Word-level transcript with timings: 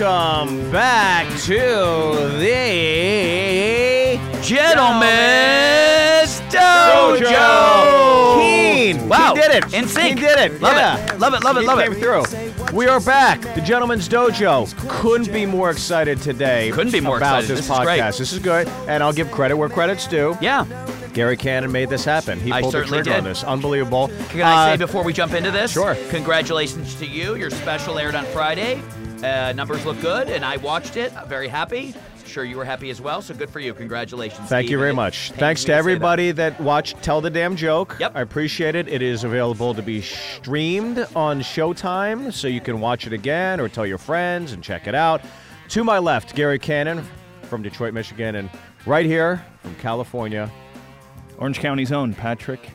Welcome 0.00 0.70
back 0.70 1.26
to 1.40 1.58
the 2.38 4.16
Gentlemen's 4.40 5.10
Dojo. 6.52 8.38
Keane. 8.40 9.08
Wow. 9.08 9.34
He 9.34 9.40
did 9.40 9.50
it. 9.64 9.74
In 9.74 9.88
sync. 9.88 10.20
He 10.20 10.24
did 10.24 10.38
it. 10.38 10.62
Love 10.62 10.76
yeah. 10.76 10.98
it. 11.14 11.18
Love 11.18 11.34
it. 11.34 11.42
Love 11.42 11.56
it. 11.56 11.64
Love 11.64 11.80
came 11.80 11.94
through. 11.94 12.22
We 12.72 12.86
are 12.86 13.00
back. 13.00 13.40
The 13.56 13.60
Gentleman's 13.60 14.08
Dojo. 14.08 14.72
Couldn't 14.88 15.32
be 15.32 15.44
more 15.44 15.70
excited 15.70 16.20
today. 16.20 16.70
Couldn't 16.72 16.92
be 16.92 17.00
more 17.00 17.16
about 17.16 17.40
excited. 17.40 17.56
this 17.56 17.66
This 17.66 17.76
is 17.76 17.80
podcast. 17.80 17.84
great. 17.84 18.14
This 18.18 18.32
is 18.32 18.38
good, 18.38 18.68
and 18.86 19.02
I'll 19.02 19.12
give 19.12 19.32
credit 19.32 19.56
where 19.56 19.68
credit's 19.68 20.06
due. 20.06 20.38
Yeah. 20.40 20.64
Gary 21.12 21.36
Cannon 21.36 21.72
made 21.72 21.88
this 21.88 22.04
happen. 22.04 22.38
He 22.38 22.52
pulled 22.52 22.72
the 22.72 22.84
trigger 22.84 23.14
on 23.14 23.24
this. 23.24 23.42
Unbelievable. 23.42 24.12
Can 24.28 24.42
I 24.42 24.68
Uh, 24.68 24.72
say 24.74 24.76
before 24.76 25.02
we 25.02 25.12
jump 25.12 25.32
into 25.34 25.50
this? 25.50 25.72
sure. 25.72 25.96
Congratulations 26.10 26.94
to 27.00 27.06
you. 27.06 27.34
Your 27.34 27.50
special 27.50 27.98
aired 27.98 28.14
on 28.14 28.24
Friday. 28.26 28.80
Uh, 29.22 29.52
numbers 29.54 29.84
look 29.84 30.00
good, 30.00 30.28
and 30.28 30.44
I 30.44 30.56
watched 30.58 30.96
it. 30.96 31.14
I'm 31.16 31.28
very 31.28 31.48
happy. 31.48 31.94
Sure, 32.24 32.44
you 32.44 32.56
were 32.56 32.64
happy 32.64 32.90
as 32.90 33.00
well. 33.00 33.22
So 33.22 33.34
good 33.34 33.50
for 33.50 33.58
you. 33.58 33.72
Congratulations. 33.74 34.48
Thank 34.48 34.66
Steve. 34.66 34.72
you 34.72 34.78
very 34.78 34.92
much. 34.92 35.30
pains 35.30 35.40
Thanks 35.40 35.60
me 35.62 35.64
to 35.64 35.66
say 35.66 35.72
that. 35.72 35.78
everybody 35.78 36.30
that. 36.32 36.60
watched 36.60 37.02
Tell 37.02 37.20
the 37.20 37.30
Damn 37.30 37.56
Joke. 37.56 37.96
Yep. 37.98 38.12
I 38.14 38.20
appreciate 38.20 38.74
it. 38.74 38.86
It 38.86 39.02
is 39.02 39.24
available 39.24 39.74
to 39.74 39.82
be 39.82 40.02
streamed 40.02 40.98
on 41.16 41.40
Showtime, 41.40 42.32
so 42.32 42.46
you 42.48 42.60
can 42.60 42.80
watch 42.80 43.06
it 43.06 43.12
again 43.12 43.60
or 43.60 43.68
tell 43.68 43.86
your 43.86 43.98
friends 43.98 44.52
and 44.52 44.62
check 44.62 44.86
it 44.86 44.94
out. 44.94 45.22
To 45.70 45.82
my 45.84 45.98
left, 45.98 46.34
Gary 46.34 46.58
Cannon 46.58 47.02
from 47.42 47.62
Detroit, 47.62 47.94
Michigan, 47.94 48.36
and 48.36 48.50
right 48.86 49.06
here 49.06 49.44
from 49.62 49.74
California. 49.76 50.50
Orange 51.38 51.60
County's 51.60 51.92
own 51.92 52.14
Patrick 52.14 52.68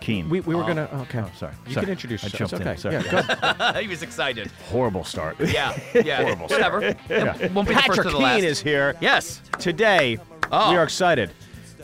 Keane. 0.00 0.28
We, 0.28 0.40
we 0.40 0.54
were 0.54 0.62
gonna. 0.64 0.88
Okay, 1.02 1.18
Oh, 1.20 1.30
sorry. 1.36 1.52
You 1.66 1.74
Sorry. 1.74 1.84
can 1.86 1.92
introduce 1.92 2.22
I 2.24 2.26
yourself. 2.28 2.50
jumped 2.50 2.66
It's 2.66 2.84
in. 2.84 2.94
okay. 2.94 3.02
Sorry. 3.04 3.22
Yeah, 3.42 3.72
good. 3.74 3.76
he 3.82 3.88
was 3.88 4.02
excited. 4.02 4.50
Horrible 4.70 5.04
start. 5.04 5.36
Yeah. 5.40 5.78
Yeah. 5.94 6.22
Horrible. 6.22 6.46
Whatever. 6.48 6.82
It 6.82 7.52
won't 7.52 7.68
be 7.68 7.74
the 7.74 7.80
Patrick 7.80 7.96
first 7.96 8.00
or 8.00 8.02
the 8.04 8.10
Keane 8.10 8.22
last. 8.22 8.42
is 8.44 8.60
here. 8.60 8.94
Yes. 9.00 9.40
Today, 9.58 10.18
Oh. 10.52 10.70
we 10.70 10.76
are 10.76 10.84
excited. 10.84 11.30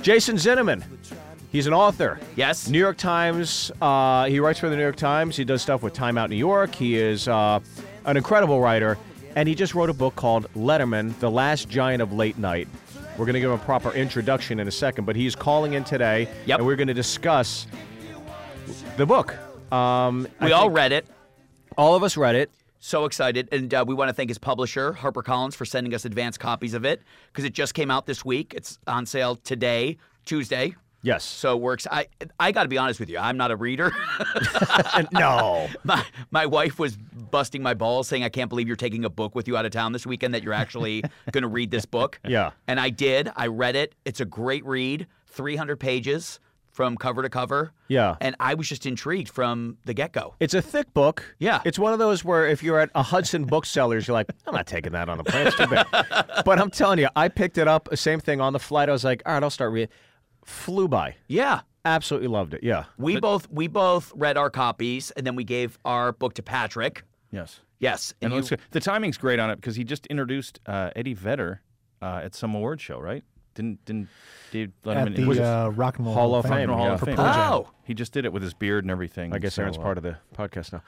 Jason 0.03 0.37
Zinoman. 0.37 0.83
He's 1.53 1.67
an 1.67 1.73
author. 1.73 2.19
Yes. 2.35 2.69
New 2.69 2.79
York 2.79 2.97
Times. 2.99 3.71
Uh, 3.81 4.27
he 4.27 4.41
writes 4.41 4.59
for 4.59 4.69
the 4.69 4.77
New 4.77 4.83
York 4.83 4.97
Times. 4.97 5.37
He 5.37 5.45
does 5.45 5.63
stuff 5.63 5.83
with 5.83 5.93
Time 5.95 6.19
Out 6.19 6.29
New 6.29 6.37
York. 6.37 6.75
He 6.75 6.97
is 6.99 7.29
uh, 7.29 7.61
an 8.05 8.17
incredible 8.17 8.61
writer, 8.61 8.99
and 9.37 9.49
he 9.49 9.55
just 9.55 9.75
wrote 9.75 9.89
a 9.89 9.95
book 9.95 10.17
called 10.17 10.53
Letterman: 10.55 11.19
The 11.21 11.31
Last 11.31 11.69
Giant 11.69 12.03
of 12.03 12.13
Late 12.13 12.37
Night. 12.37 12.69
We're 13.17 13.25
going 13.25 13.35
to 13.35 13.41
give 13.41 13.51
him 13.51 13.59
a 13.59 13.65
proper 13.65 13.93
introduction 13.93 14.61
in 14.61 14.69
a 14.69 14.71
second, 14.73 15.07
but 15.07 15.17
he's 15.17 15.35
calling 15.35 15.73
in 15.73 15.85
today, 15.85 16.29
Yep. 16.45 16.59
and 16.59 16.67
we're 16.67 16.77
going 16.77 16.89
to 16.89 16.95
discuss 16.95 17.67
the 18.97 19.07
book. 19.07 19.37
Um, 19.73 20.29
We 20.41 20.53
all 20.53 20.71
read 20.71 20.93
it. 20.93 21.07
all 21.77 21.95
of 21.95 22.03
us 22.03 22.17
read 22.17 22.35
it. 22.35 22.51
So 22.79 23.05
excited. 23.05 23.49
And 23.51 23.73
uh, 23.75 23.85
we 23.87 23.95
want 23.95 24.09
to 24.11 24.13
thank 24.15 24.31
his 24.31 24.39
publisher, 24.39 24.93
HarperCollins, 24.93 25.55
for 25.55 25.65
sending 25.65 25.93
us 25.95 26.05
advance 26.05 26.39
copies 26.39 26.73
of 26.75 26.85
it 26.85 27.03
because 27.33 27.45
it 27.45 27.53
just 27.53 27.75
came 27.75 27.91
out 27.91 28.07
this 28.07 28.25
week. 28.25 28.55
It's 28.55 28.79
on 28.87 29.07
sale 29.07 29.37
today, 29.37 29.97
Tuesday. 30.25 30.75
Yes. 31.03 31.25
So 31.25 31.57
we're 31.57 31.75
ex- 31.75 31.87
I 31.91 32.07
I 32.39 32.53
got 32.53 32.65
to 32.65 32.69
be 32.69 32.79
honest 32.79 32.99
with 33.01 33.09
you. 33.09 33.19
I'm 33.19 33.37
not 33.37 33.51
a 33.51 33.57
reader. 33.57 33.93
no. 35.13 35.69
my 35.85 36.05
my 36.31 36.47
wife 36.47 36.79
was 36.79 36.97
busting 36.97 37.63
my 37.63 37.75
balls 37.75 38.09
saying 38.09 38.25
I 38.25 38.29
can't 38.29 38.49
believe 38.49 38.67
you're 38.67 38.77
taking 38.77 39.05
a 39.05 39.11
book 39.11 39.35
with 39.35 39.47
you 39.49 39.57
out 39.57 39.65
of 39.67 39.73
town 39.73 39.93
this 39.93 40.07
weekend 40.07 40.35
that 40.35 40.43
you're 40.43 40.53
actually 40.53 41.03
going 41.33 41.43
to 41.43 41.49
read 41.49 41.71
this 41.71 41.87
book. 41.87 42.21
Yeah. 42.27 42.51
And 42.67 42.79
I 42.81 42.91
did. 42.91 43.31
I 43.37 43.47
read 43.49 43.77
it. 43.77 43.95
It's 44.05 44.21
a 44.21 44.25
great 44.25 44.65
read. 44.65 45.07
300 45.29 45.79
pages 45.79 46.41
from 46.77 46.95
cover 46.99 47.23
to 47.23 47.31
cover. 47.31 47.73
Yeah. 47.89 48.17
And 48.21 48.37
I 48.39 48.53
was 48.53 48.69
just 48.69 48.85
intrigued 48.85 49.31
from 49.31 49.79
the 49.87 49.95
get-go. 49.95 50.35
It's 50.41 50.53
a 50.53 50.61
thick 50.61 50.93
book. 50.93 51.25
Yeah. 51.39 51.63
It's 51.65 51.79
one 51.79 51.95
of 51.95 51.99
those 51.99 52.23
where 52.23 52.47
if 52.47 52.63
you're 52.63 52.79
at 52.79 52.91
a 52.95 53.03
Hudson 53.03 53.45
Booksellers, 53.47 54.07
you're 54.07 54.13
like, 54.13 54.31
I'm 54.47 54.55
not 54.55 54.67
taking 54.67 54.93
that 54.93 55.09
on 55.09 55.17
the 55.17 55.25
plane. 55.25 55.47
It's 55.47 55.57
too 55.57 55.67
big. 55.67 55.87
but 56.45 56.59
I'm 56.61 56.69
telling 56.71 56.99
you, 56.99 57.09
I 57.17 57.29
picked 57.29 57.57
it 57.57 57.67
up, 57.67 57.89
same 57.97 58.21
thing 58.21 58.43
on 58.43 58.53
the 58.53 58.59
flight. 58.59 58.91
I 58.91 58.93
was 58.93 59.05
like, 59.05 59.23
all 59.25 59.33
right, 59.33 59.43
I'll 59.43 59.49
start 59.49 59.73
reading. 59.73 59.89
Flew 60.45 60.87
by. 60.87 61.17
Yeah. 61.29 61.61
Absolutely 61.87 62.29
loved 62.29 62.53
it. 62.53 62.63
Yeah. 62.63 62.85
We 62.99 63.19
both 63.21 63.49
we 63.51 63.69
both 63.69 64.13
read 64.15 64.37
our 64.37 64.51
copies 64.51 65.13
and 65.13 65.27
then 65.27 65.35
we 65.35 65.45
gave 65.45 65.79
our 65.87 66.13
book 66.13 66.35
to 66.35 66.43
Patrick. 66.43 67.05
yes. 67.31 67.61
Yes. 67.79 68.13
And 68.21 68.33
you- 68.33 68.37
it 68.39 68.41
looks 68.41 68.51
good. 68.51 68.61
the 68.73 68.81
timing's 68.81 69.17
great 69.19 69.39
on 69.39 69.49
it 69.51 69.57
because 69.57 69.77
he 69.77 69.85
just 69.85 70.05
introduced 70.07 70.61
uh, 70.67 70.91
Eddie 70.97 71.15
Vedder 71.15 71.63
uh, 72.03 72.21
at 72.25 72.35
some 72.35 72.55
award 72.55 72.81
show, 72.83 72.99
right? 73.01 73.23
Didn't 73.57 73.85
didn't 73.87 74.09
Dave 74.53 74.71
Letterman 74.85 74.97
at 74.97 75.07
introduce 75.09 75.37
the 75.39 75.45
uh, 75.45 75.69
Rock 75.71 75.97
and 75.97 76.07
Roll 76.07 76.15
Hall 76.15 76.35
of 76.35 76.45
Rock 76.45 76.53
and 76.53 76.61
Fame, 76.61 76.69
Hall 76.69 76.87
yeah. 76.87 76.93
of 76.93 77.01
for 77.01 77.07
Fame? 77.07 77.17
Pearl 77.17 77.67
Oh. 77.67 77.71
He 77.85 77.95
just 77.95 78.13
did 78.13 78.25
it 78.25 78.33
with 78.33 78.43
his 78.43 78.53
beard 78.53 78.85
and 78.85 78.91
everything. 78.91 79.33
I 79.33 79.39
guess 79.39 79.55
so, 79.55 79.63
Aaron's 79.63 79.79
uh, 79.79 79.83
part 79.83 79.97
of 79.97 80.03
the 80.03 80.17
podcast 80.37 80.73
now. 80.73 80.83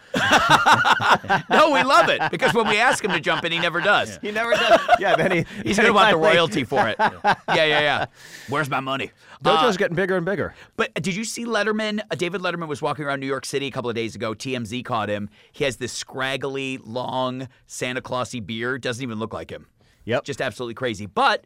no, 1.50 1.70
we 1.70 1.82
love 1.82 2.08
it 2.08 2.20
because 2.30 2.52
when 2.54 2.66
we 2.66 2.78
ask 2.78 3.04
him 3.04 3.12
to 3.12 3.20
jump 3.20 3.44
in, 3.44 3.52
he 3.52 3.58
never 3.58 3.80
does. 3.80 4.18
He 4.20 4.32
never 4.32 4.52
does. 4.52 4.80
Yeah, 4.98 5.16
then 5.16 5.30
he, 5.30 5.44
He's 5.62 5.76
then 5.76 5.86
gonna 5.86 5.94
want 5.94 6.10
the 6.10 6.16
royalty 6.28 6.64
for 6.64 6.88
it. 6.88 6.96
Yeah, 6.98 7.34
yeah, 7.48 7.80
yeah. 7.80 8.06
Where's 8.48 8.68
my 8.68 8.80
money? 8.80 9.12
Dojo's 9.42 9.76
Uh, 9.76 9.78
getting 9.78 9.96
bigger 9.96 10.16
and 10.16 10.26
bigger. 10.26 10.54
But 10.76 10.92
did 10.94 11.14
you 11.14 11.24
see 11.24 11.44
Letterman? 11.44 12.00
Uh, 12.10 12.16
David 12.16 12.40
Letterman 12.40 12.68
was 12.68 12.82
walking 12.82 13.04
around 13.04 13.20
New 13.20 13.26
York 13.26 13.46
City 13.46 13.68
a 13.68 13.70
couple 13.70 13.88
of 13.88 13.96
days 13.96 14.14
ago. 14.14 14.34
TMZ 14.34 14.84
caught 14.84 15.08
him. 15.08 15.30
He 15.52 15.64
has 15.64 15.76
this 15.76 15.92
scraggly, 15.92 16.78
long 16.78 17.48
Santa 17.66 18.02
Clausy 18.02 18.44
beard. 18.44 18.82
Doesn't 18.82 19.02
even 19.02 19.18
look 19.18 19.32
like 19.32 19.50
him. 19.50 19.66
Yep. 20.04 20.24
Just 20.24 20.40
absolutely 20.40 20.74
crazy. 20.74 21.06
But 21.06 21.44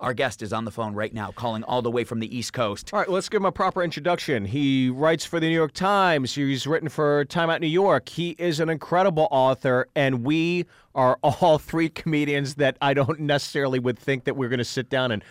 our 0.00 0.12
guest 0.12 0.42
is 0.42 0.52
on 0.52 0.64
the 0.64 0.70
phone 0.70 0.94
right 0.94 1.12
now, 1.14 1.30
calling 1.32 1.62
all 1.64 1.80
the 1.80 1.90
way 1.90 2.04
from 2.04 2.20
the 2.20 2.36
East 2.36 2.52
Coast. 2.52 2.90
All 2.92 2.98
right, 2.98 3.08
let's 3.08 3.28
give 3.28 3.40
him 3.40 3.46
a 3.46 3.52
proper 3.52 3.82
introduction. 3.82 4.44
He 4.44 4.90
writes 4.90 5.24
for 5.24 5.40
the 5.40 5.48
New 5.48 5.54
York 5.54 5.72
Times. 5.72 6.34
He's 6.34 6.66
written 6.66 6.88
for 6.88 7.24
Time 7.26 7.48
Out 7.48 7.60
New 7.60 7.66
York. 7.68 8.08
He 8.08 8.30
is 8.38 8.60
an 8.60 8.68
incredible 8.68 9.28
author, 9.30 9.86
and 9.94 10.24
we 10.24 10.66
are 10.94 11.18
all 11.22 11.58
three 11.58 11.88
comedians 11.88 12.56
that 12.56 12.76
I 12.82 12.92
don't 12.94 13.20
necessarily 13.20 13.78
would 13.78 13.98
think 13.98 14.24
that 14.24 14.34
we're 14.36 14.48
going 14.48 14.58
to 14.58 14.64
sit 14.64 14.90
down 14.90 15.10
and 15.12 15.22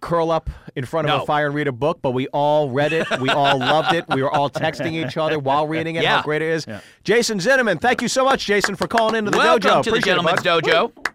curl 0.00 0.30
up 0.30 0.48
in 0.76 0.84
front 0.86 1.06
of 1.08 1.16
No. 1.18 1.22
a 1.22 1.26
fire 1.26 1.44
and 1.46 1.54
read 1.54 1.68
a 1.68 1.72
book, 1.72 1.98
but 2.00 2.12
we 2.12 2.26
all 2.28 2.70
read 2.70 2.92
it. 2.94 3.06
We 3.20 3.28
all 3.28 3.58
loved 3.58 3.92
it. 3.94 4.06
We 4.08 4.22
were 4.22 4.30
all 4.30 4.48
texting 4.48 4.92
each 4.92 5.18
other 5.18 5.38
while 5.38 5.66
reading 5.68 5.96
it, 5.96 6.02
Yeah. 6.02 6.16
how 6.16 6.22
great 6.22 6.40
it 6.40 6.48
is. 6.48 6.66
Jason 7.04 7.38
Zinoman, 7.38 7.78
thank 7.80 8.00
you 8.00 8.08
so 8.08 8.24
much, 8.24 8.46
Jason, 8.46 8.76
for 8.76 8.86
calling 8.86 9.14
into 9.16 9.30
the 9.30 9.36
Welcome 9.36 9.70
dojo. 9.70 9.82
to 9.82 9.90
the 9.90 9.96
Appreciate 9.98 9.98
it, 9.98 10.04
Gentleman's 10.16 10.42
bud. 10.42 10.64
Dojo. 10.64 11.06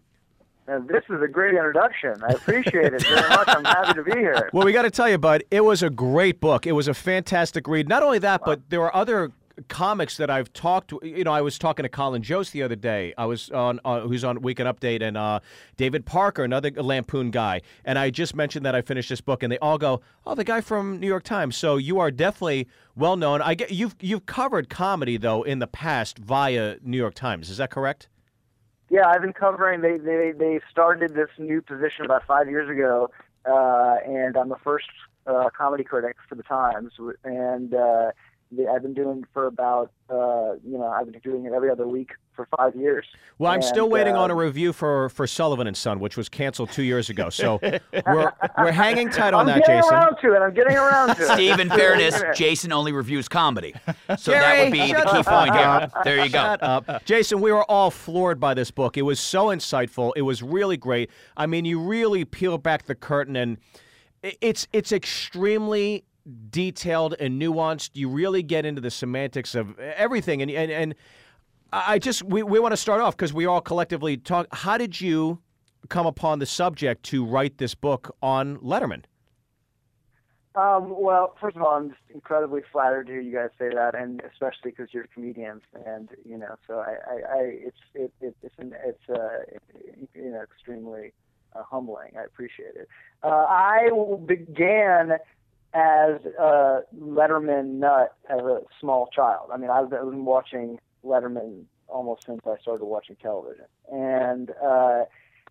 And 0.68 0.88
this 0.88 1.03
is 1.09 1.22
a 1.22 1.28
great 1.28 1.53
introduction. 1.53 2.16
I 2.28 2.34
appreciate 2.34 2.94
it 2.94 3.06
very 3.06 3.30
much. 3.30 3.48
I'm 3.48 3.66
happy 3.66 3.94
to 3.94 4.03
be 4.03 4.12
here. 4.14 4.50
Well, 4.52 4.66
we 4.66 4.74
got 4.74 4.81
to 4.81 4.92
tell 4.92 5.08
you, 5.08 5.20
bud, 5.20 5.44
it 5.52 5.62
was 5.62 5.84
a 5.84 5.92
great 5.92 6.40
book. 6.40 6.66
It 6.66 6.72
was 6.72 6.88
a 6.88 6.94
fantastic 6.94 7.68
read. 7.68 7.88
Not 7.88 8.02
only 8.02 8.18
that, 8.20 8.42
but 8.44 8.70
there 8.70 8.81
are 8.81 8.96
other 8.96 9.31
comics 9.68 10.18
that 10.18 10.30
I've 10.30 10.52
talked 10.54 10.90
to. 10.90 11.00
You 11.04 11.24
know, 11.24 11.31
I 11.31 11.42
was 11.42 11.58
talking 11.58 11.84
to 11.84 11.90
Colin 11.90 12.24
Jost 12.24 12.52
the 12.52 12.64
other 12.64 12.75
day. 12.75 13.14
I 13.18 13.25
was 13.25 13.50
on, 13.52 13.80
uh, 13.86 14.02
who's 14.02 14.24
on 14.24 14.42
Weekend 14.42 14.68
Update, 14.68 15.02
and 15.02 15.16
uh, 15.18 15.40
David 15.78 16.06
Parker, 16.06 16.44
another 16.44 16.72
Lampoon 16.72 17.31
guy. 17.31 17.62
And 17.84 17.98
I 17.98 18.09
just 18.09 18.36
mentioned 18.36 18.66
that 18.66 18.75
I 18.75 18.81
finished 18.81 19.09
this 19.09 19.22
book, 19.22 19.44
and 19.44 19.52
they 19.52 19.59
all 19.59 19.78
go, 19.78 20.02
"Oh, 20.25 20.36
the 20.36 20.44
guy 20.44 20.62
from 20.62 21.00
New 21.00 21.08
York 21.08 21.24
Times." 21.24 21.56
So 21.56 21.78
you 21.78 22.00
are 22.00 22.12
definitely 22.12 22.68
well 22.96 23.16
known. 23.18 23.42
I 23.42 23.56
get 23.56 23.72
you've 23.72 23.96
you've 24.02 24.25
covered 24.25 24.70
comedy 24.70 25.18
though 25.18 25.44
in 25.44 25.59
the 25.59 25.68
past 25.68 26.18
via 26.18 26.78
New 26.81 26.98
York 26.98 27.14
Times. 27.14 27.50
Is 27.50 27.58
that 27.58 27.70
correct? 27.70 28.09
Yeah, 28.95 29.09
I've 29.09 29.22
been 29.22 29.33
covering. 29.33 29.81
They 29.81 29.97
they 29.97 30.31
they 30.31 30.61
started 30.72 31.16
this 31.16 31.28
new 31.38 31.61
position 31.61 32.06
about 32.06 32.25
five 32.25 32.50
years 32.50 32.69
ago, 32.69 33.11
uh, 33.45 33.97
and 34.07 34.38
I'm 34.38 34.47
the 34.47 34.56
first 34.63 34.88
uh, 35.28 35.50
comedy 35.50 35.83
critic 35.83 36.16
for 36.29 36.35
the 36.35 36.44
Times. 36.44 36.94
And 37.25 37.73
uh, 37.73 38.11
I've 38.70 38.82
been 38.82 38.94
doing 38.94 39.26
for 39.34 39.48
about 39.48 39.92
uh, 40.10 40.54
you 40.64 40.78
know 40.78 40.88
I've 40.88 41.12
been 41.12 41.20
doing 41.22 41.46
it 41.46 41.54
every 41.54 41.70
other 41.70 41.88
week 41.88 42.12
for 42.34 42.48
five 42.58 42.76
years. 42.76 43.06
Well, 43.38 43.52
I'm 43.52 43.62
still 43.62 43.86
And, 43.86 43.94
waiting 43.94 44.16
on 44.16 44.30
a 44.30 44.34
um, 44.34 44.40
review 44.40 44.74
for 44.74 45.10
for 45.10 45.28
Sullivan 45.28 45.68
and 45.68 45.76
Son, 45.76 46.00
which 46.00 46.18
was 46.18 46.30
canceled 46.30 46.72
two 46.72 46.84
years 46.84 47.10
ago. 47.10 47.30
So 47.30 47.60
we're 48.06 48.32
we're 48.58 48.72
hanging 48.72 49.10
tight 49.10 49.34
on 49.34 49.42
I'm 49.42 49.60
that, 49.60 49.66
getting 49.66 49.90
around 49.90 50.18
to 50.22 50.34
it. 50.34 50.40
I'm 50.40 50.54
getting 50.54 50.78
around 50.78 51.16
to 51.16 51.22
it. 51.24 51.28
Steve, 51.34 51.60
in 51.60 51.69
fairness, 51.69 52.22
Jason 52.36 52.72
only 52.72 52.92
reviews 52.92 53.28
comedy. 53.28 53.74
So 54.18 54.31
that 54.31 54.56
Gary, 54.56 54.63
would 54.63 54.72
be 54.72 54.80
the 54.94 55.01
key 55.01 55.18
the 55.18 55.24
point 55.24 55.56
here. 55.56 55.92
There 56.04 56.24
you 56.24 56.31
go. 56.31 56.40
Shut 56.40 56.63
up. 56.63 57.06
Jason, 57.06 57.42
we 57.42 57.51
were 57.51 57.69
all 57.69 57.92
floored 57.92 58.40
by 58.40 58.54
this 58.54 58.72
book. 58.72 58.98
It 58.98 59.04
was 59.04 59.19
so 59.19 59.48
insightful. 59.48 60.13
It 60.16 60.22
was 60.22 60.44
really 60.44 60.78
great. 60.78 61.10
I 61.36 61.46
mean, 61.48 61.66
you 61.66 61.80
really 61.80 62.25
peel 62.25 62.58
back 62.58 62.86
the 62.86 62.96
curtain 62.96 63.36
and 63.36 63.58
it's 64.42 64.68
it's 64.74 64.92
extremely 64.92 66.04
detailed 66.50 67.16
and 67.19 67.42
nuanced. 67.42 67.92
You 67.94 68.10
really 68.10 68.44
get 68.44 68.66
into 68.66 68.81
the 68.81 68.92
semantics 68.92 69.56
of 69.56 69.77
everything 69.80 70.42
and 70.42 70.51
and, 70.51 70.72
and 70.72 70.95
I 71.72 72.00
just 72.00 72.24
we, 72.24 72.42
we 72.44 72.60
want 72.60 72.72
to 72.72 72.77
start 72.77 73.01
off 73.01 73.18
because 73.18 73.33
we 73.33 73.45
all 73.45 73.62
collectively 73.62 74.18
talk 74.18 74.48
how 74.51 74.77
did 74.77 75.00
you 75.00 75.39
come 75.89 76.06
upon 76.06 76.39
the 76.39 76.45
subject 76.45 77.04
to 77.04 77.25
write 77.25 77.57
this 77.57 77.75
book 77.75 78.16
on 78.22 78.57
Letterman? 78.57 79.04
Um, 80.56 80.95
well, 80.98 81.36
first 81.39 81.57
of 81.57 81.63
all, 81.63 81.75
I'm 81.75 81.89
just 81.89 82.01
incredibly 82.13 82.62
flattered 82.72 83.07
to 83.07 83.13
hear 83.13 83.22
you 83.22 83.33
guys 83.33 83.50
say 83.60 83.69
that, 83.75 83.94
and 83.94 84.22
especially 84.31 84.72
because 84.72 84.94
you're 84.94 85.07
comedians, 85.13 85.63
and 85.86 86.10
you 86.24 86.38
know, 86.38 86.56
so 86.66 86.80
I, 86.80 86.95
I, 87.06 87.13
I 87.13 87.39
it's 87.42 87.77
it, 87.94 88.13
it 88.22 88.38
it's 88.42 88.56
an, 88.57 88.74
it's 88.86 89.10
uh, 89.10 89.39
you 90.13 90.31
know, 90.31 90.42
extremely 90.42 91.12
uh, 91.54 91.63
humbling. 91.63 92.12
I 92.18 92.24
appreciate 92.24 92.75
it. 92.75 92.88
Uh, 93.22 93.45
I 93.50 93.89
began 94.25 95.18
as 95.75 96.22
a 96.39 96.83
Letterman 96.98 97.80
nut 97.80 98.16
as 98.30 98.39
a 98.39 98.62
small 98.80 99.07
child. 99.13 99.50
I 99.54 99.57
mean, 99.57 99.69
I've 99.69 99.89
been 99.89 100.24
watching 100.24 100.80
Letterman 101.04 101.66
almost 101.88 102.25
since 102.25 102.39
I 102.48 102.56
started 102.62 102.86
watching 102.86 103.18
television, 103.18 103.66
and 103.92 104.51
uh, 104.63 105.04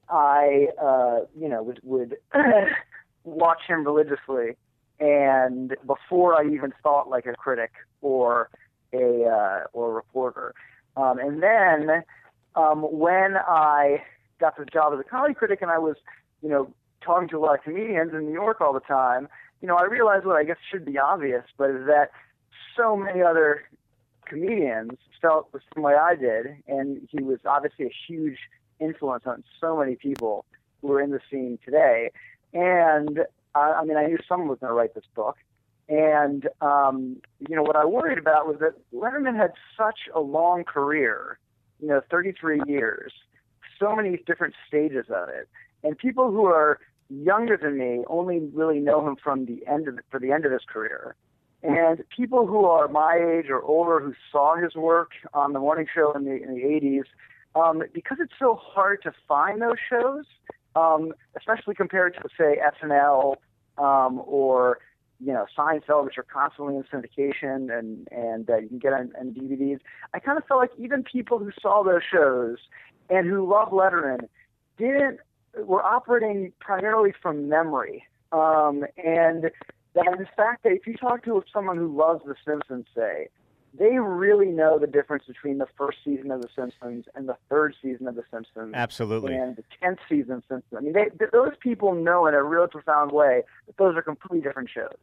I, 0.08 0.68
uh, 0.82 1.20
you 1.38 1.48
know, 1.48 1.62
would 1.62 1.80
would 1.82 2.16
watch 3.24 3.60
him 3.68 3.84
religiously, 3.84 4.56
and 4.98 5.76
before 5.86 6.34
I 6.34 6.46
even 6.46 6.72
thought 6.82 7.10
like 7.10 7.26
a 7.26 7.34
critic 7.34 7.72
or 8.00 8.48
a 8.94 9.24
uh, 9.26 9.64
or 9.74 9.90
a 9.90 9.92
reporter, 9.92 10.54
um, 10.96 11.18
and 11.18 11.42
then 11.42 12.02
um, 12.56 12.80
when 12.80 13.36
I 13.36 14.02
got 14.40 14.56
the 14.56 14.64
job 14.64 14.94
as 14.94 15.00
a 15.00 15.04
comedy 15.04 15.34
critic, 15.34 15.60
and 15.60 15.70
I 15.70 15.78
was, 15.78 15.96
you 16.42 16.48
know, 16.48 16.72
talking 17.02 17.28
to 17.28 17.36
a 17.36 17.40
lot 17.40 17.58
of 17.58 17.62
comedians 17.62 18.12
in 18.14 18.26
New 18.26 18.32
York 18.32 18.62
all 18.62 18.72
the 18.72 18.80
time, 18.80 19.28
you 19.64 19.68
know, 19.68 19.76
I 19.76 19.84
realized 19.84 20.26
what 20.26 20.36
I 20.36 20.44
guess 20.44 20.58
should 20.70 20.84
be 20.84 20.98
obvious, 20.98 21.42
but 21.56 21.70
is 21.70 21.86
that 21.86 22.10
so 22.76 22.98
many 22.98 23.22
other 23.22 23.62
comedians 24.26 24.98
felt 25.22 25.50
the 25.52 25.60
same 25.74 25.82
way 25.82 25.94
I 25.94 26.16
did, 26.16 26.62
and 26.68 27.08
he 27.10 27.22
was 27.22 27.38
obviously 27.46 27.86
a 27.86 27.94
huge 28.06 28.36
influence 28.78 29.22
on 29.24 29.42
so 29.58 29.78
many 29.78 29.96
people 29.96 30.44
who 30.82 30.92
are 30.92 31.00
in 31.00 31.12
the 31.12 31.20
scene 31.30 31.58
today. 31.64 32.10
And 32.52 33.20
I, 33.54 33.72
I 33.80 33.84
mean, 33.86 33.96
I 33.96 34.04
knew 34.04 34.18
someone 34.28 34.48
was 34.48 34.58
going 34.58 34.68
to 34.68 34.74
write 34.74 34.94
this 34.94 35.06
book. 35.14 35.38
And 35.88 36.46
um, 36.60 37.16
you 37.48 37.56
know 37.56 37.62
what 37.62 37.76
I 37.76 37.86
worried 37.86 38.18
about 38.18 38.46
was 38.46 38.58
that 38.60 38.74
Letterman 38.92 39.34
had 39.34 39.52
such 39.78 40.10
a 40.14 40.20
long 40.20 40.64
career, 40.64 41.38
you 41.80 41.88
know, 41.88 42.02
33 42.10 42.60
years, 42.66 43.14
so 43.80 43.96
many 43.96 44.18
different 44.26 44.52
stages 44.68 45.06
of 45.08 45.30
it, 45.30 45.48
and 45.82 45.96
people 45.96 46.30
who 46.30 46.44
are 46.44 46.80
younger 47.10 47.56
than 47.56 47.78
me 47.78 48.04
only 48.08 48.40
really 48.52 48.80
know 48.80 49.06
him 49.06 49.16
from 49.22 49.46
the 49.46 49.64
end 49.66 49.88
of 49.88 49.98
for 50.10 50.18
the 50.20 50.32
end 50.32 50.44
of 50.44 50.52
his 50.52 50.62
career. 50.66 51.16
And 51.62 52.04
people 52.14 52.46
who 52.46 52.66
are 52.66 52.88
my 52.88 53.14
age 53.16 53.46
or 53.48 53.62
older 53.62 53.98
who 53.98 54.12
saw 54.30 54.56
his 54.56 54.74
work 54.74 55.12
on 55.32 55.54
the 55.54 55.60
morning 55.60 55.86
show 55.92 56.12
in 56.12 56.24
the 56.24 56.42
in 56.42 56.54
the 56.54 56.60
80s, 56.60 57.04
um, 57.54 57.82
because 57.92 58.18
it's 58.20 58.34
so 58.38 58.54
hard 58.60 59.02
to 59.02 59.12
find 59.26 59.62
those 59.62 59.78
shows, 59.88 60.24
um, 60.76 61.14
especially 61.36 61.74
compared 61.74 62.14
to 62.14 62.28
say 62.36 62.58
SNL 62.82 63.36
um, 63.78 64.20
or 64.26 64.78
you 65.20 65.32
know 65.32 65.46
Seinfeld, 65.56 66.04
which 66.04 66.18
are 66.18 66.26
constantly 66.30 66.76
in 66.76 66.82
syndication 66.84 67.76
and 67.76 68.08
and 68.10 68.50
uh, 68.50 68.58
you 68.58 68.68
can 68.68 68.78
get 68.78 68.92
on, 68.92 69.12
on 69.18 69.30
DVDs. 69.30 69.80
I 70.12 70.18
kind 70.18 70.36
of 70.36 70.44
felt 70.44 70.60
like 70.60 70.72
even 70.78 71.02
people 71.02 71.38
who 71.38 71.50
saw 71.62 71.82
those 71.82 72.02
shows 72.10 72.58
and 73.08 73.26
who 73.26 73.50
love 73.50 73.68
Letterman 73.70 74.28
didn't 74.76 75.20
were 75.58 75.82
operating 75.82 76.52
primarily 76.60 77.12
from 77.22 77.48
memory. 77.48 78.04
Um, 78.32 78.84
and 79.02 79.50
that 79.94 80.06
in 80.18 80.26
fact 80.36 80.64
that 80.64 80.72
if 80.72 80.86
you 80.86 80.96
talk 80.96 81.24
to 81.24 81.42
someone 81.52 81.76
who 81.76 81.94
loves 81.96 82.24
The 82.24 82.34
Simpsons, 82.44 82.86
say, 82.94 83.28
they 83.76 83.98
really 83.98 84.46
know 84.46 84.78
the 84.78 84.86
difference 84.86 85.24
between 85.26 85.58
the 85.58 85.66
first 85.76 85.98
season 86.04 86.30
of 86.30 86.42
The 86.42 86.48
Simpsons 86.54 87.06
and 87.14 87.28
the 87.28 87.36
third 87.48 87.74
season 87.82 88.06
of 88.06 88.14
The 88.14 88.22
Simpsons. 88.30 88.72
Absolutely. 88.74 89.34
And 89.34 89.56
the 89.56 89.64
tenth 89.80 89.98
season 90.08 90.32
of 90.32 90.42
Simpsons. 90.48 90.74
I 90.76 90.80
mean, 90.80 90.92
they, 90.92 91.10
those 91.32 91.52
people 91.60 91.94
know 91.94 92.26
in 92.26 92.34
a 92.34 92.42
really 92.42 92.68
profound 92.68 93.12
way 93.12 93.42
that 93.66 93.76
those 93.76 93.96
are 93.96 94.02
completely 94.02 94.40
different 94.40 94.70
shows. 94.70 94.96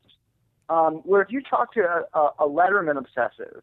Um, 0.70 0.96
where 1.04 1.22
if 1.22 1.32
you 1.32 1.42
talk 1.42 1.74
to 1.74 1.82
a, 1.82 2.18
a, 2.18 2.30
a 2.40 2.50
Letterman 2.50 2.98
obsessive, 2.98 3.62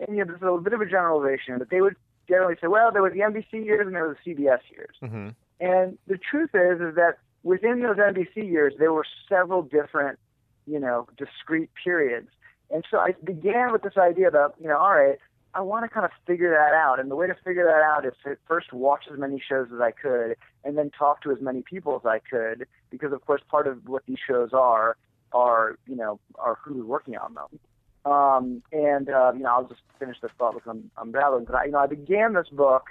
and 0.00 0.16
you 0.16 0.24
know, 0.24 0.32
this 0.32 0.42
is 0.42 0.46
a 0.46 0.58
bit 0.58 0.74
of 0.74 0.82
a 0.82 0.86
generalization, 0.86 1.58
but 1.58 1.70
they 1.70 1.80
would 1.80 1.96
generally 2.28 2.56
say, 2.60 2.66
well, 2.66 2.92
there 2.92 3.00
were 3.02 3.10
the 3.10 3.20
NBC 3.20 3.64
years 3.64 3.86
and 3.86 3.94
there 3.94 4.06
were 4.06 4.18
the 4.22 4.34
CBS 4.34 4.60
years. 4.70 4.96
Mm-hmm. 5.02 5.28
And 5.62 5.96
the 6.08 6.18
truth 6.18 6.50
is, 6.54 6.80
is 6.80 6.96
that 6.96 7.18
within 7.44 7.82
those 7.82 7.96
NBC 7.96 8.50
years, 8.50 8.74
there 8.80 8.92
were 8.92 9.06
several 9.28 9.62
different, 9.62 10.18
you 10.66 10.80
know, 10.80 11.06
discrete 11.16 11.70
periods. 11.82 12.28
And 12.72 12.84
so 12.90 12.98
I 12.98 13.14
began 13.22 13.70
with 13.70 13.82
this 13.82 13.96
idea 13.96 14.32
that, 14.32 14.54
you 14.60 14.66
know, 14.66 14.76
all 14.76 14.90
right, 14.90 15.18
I 15.54 15.60
want 15.60 15.84
to 15.84 15.88
kind 15.88 16.04
of 16.04 16.10
figure 16.26 16.50
that 16.50 16.74
out. 16.74 16.98
And 16.98 17.08
the 17.08 17.14
way 17.14 17.28
to 17.28 17.36
figure 17.44 17.64
that 17.64 17.80
out 17.80 18.04
is 18.04 18.14
to 18.24 18.36
first 18.48 18.72
watch 18.72 19.04
as 19.12 19.20
many 19.20 19.40
shows 19.46 19.68
as 19.72 19.80
I 19.80 19.92
could 19.92 20.34
and 20.64 20.76
then 20.76 20.90
talk 20.90 21.22
to 21.22 21.30
as 21.30 21.38
many 21.40 21.62
people 21.62 21.94
as 21.94 22.04
I 22.04 22.18
could, 22.18 22.66
because 22.90 23.12
of 23.12 23.24
course 23.24 23.42
part 23.48 23.68
of 23.68 23.86
what 23.86 24.02
these 24.06 24.18
shows 24.26 24.50
are 24.52 24.96
are, 25.32 25.78
you 25.86 25.94
know, 25.94 26.18
are 26.40 26.58
who's 26.64 26.84
working 26.84 27.16
on 27.16 27.34
them. 27.34 28.12
Um, 28.12 28.62
and 28.72 29.08
uh, 29.08 29.32
you 29.32 29.44
know, 29.44 29.50
I'll 29.50 29.68
just 29.68 29.82
finish 30.00 30.16
this 30.20 30.32
thought 30.38 30.54
because 30.54 30.68
I'm 30.68 30.90
I'm. 30.96 31.12
But 31.12 31.54
I, 31.54 31.66
you 31.66 31.70
know, 31.70 31.78
I 31.78 31.86
began 31.86 32.32
this 32.32 32.48
book 32.48 32.86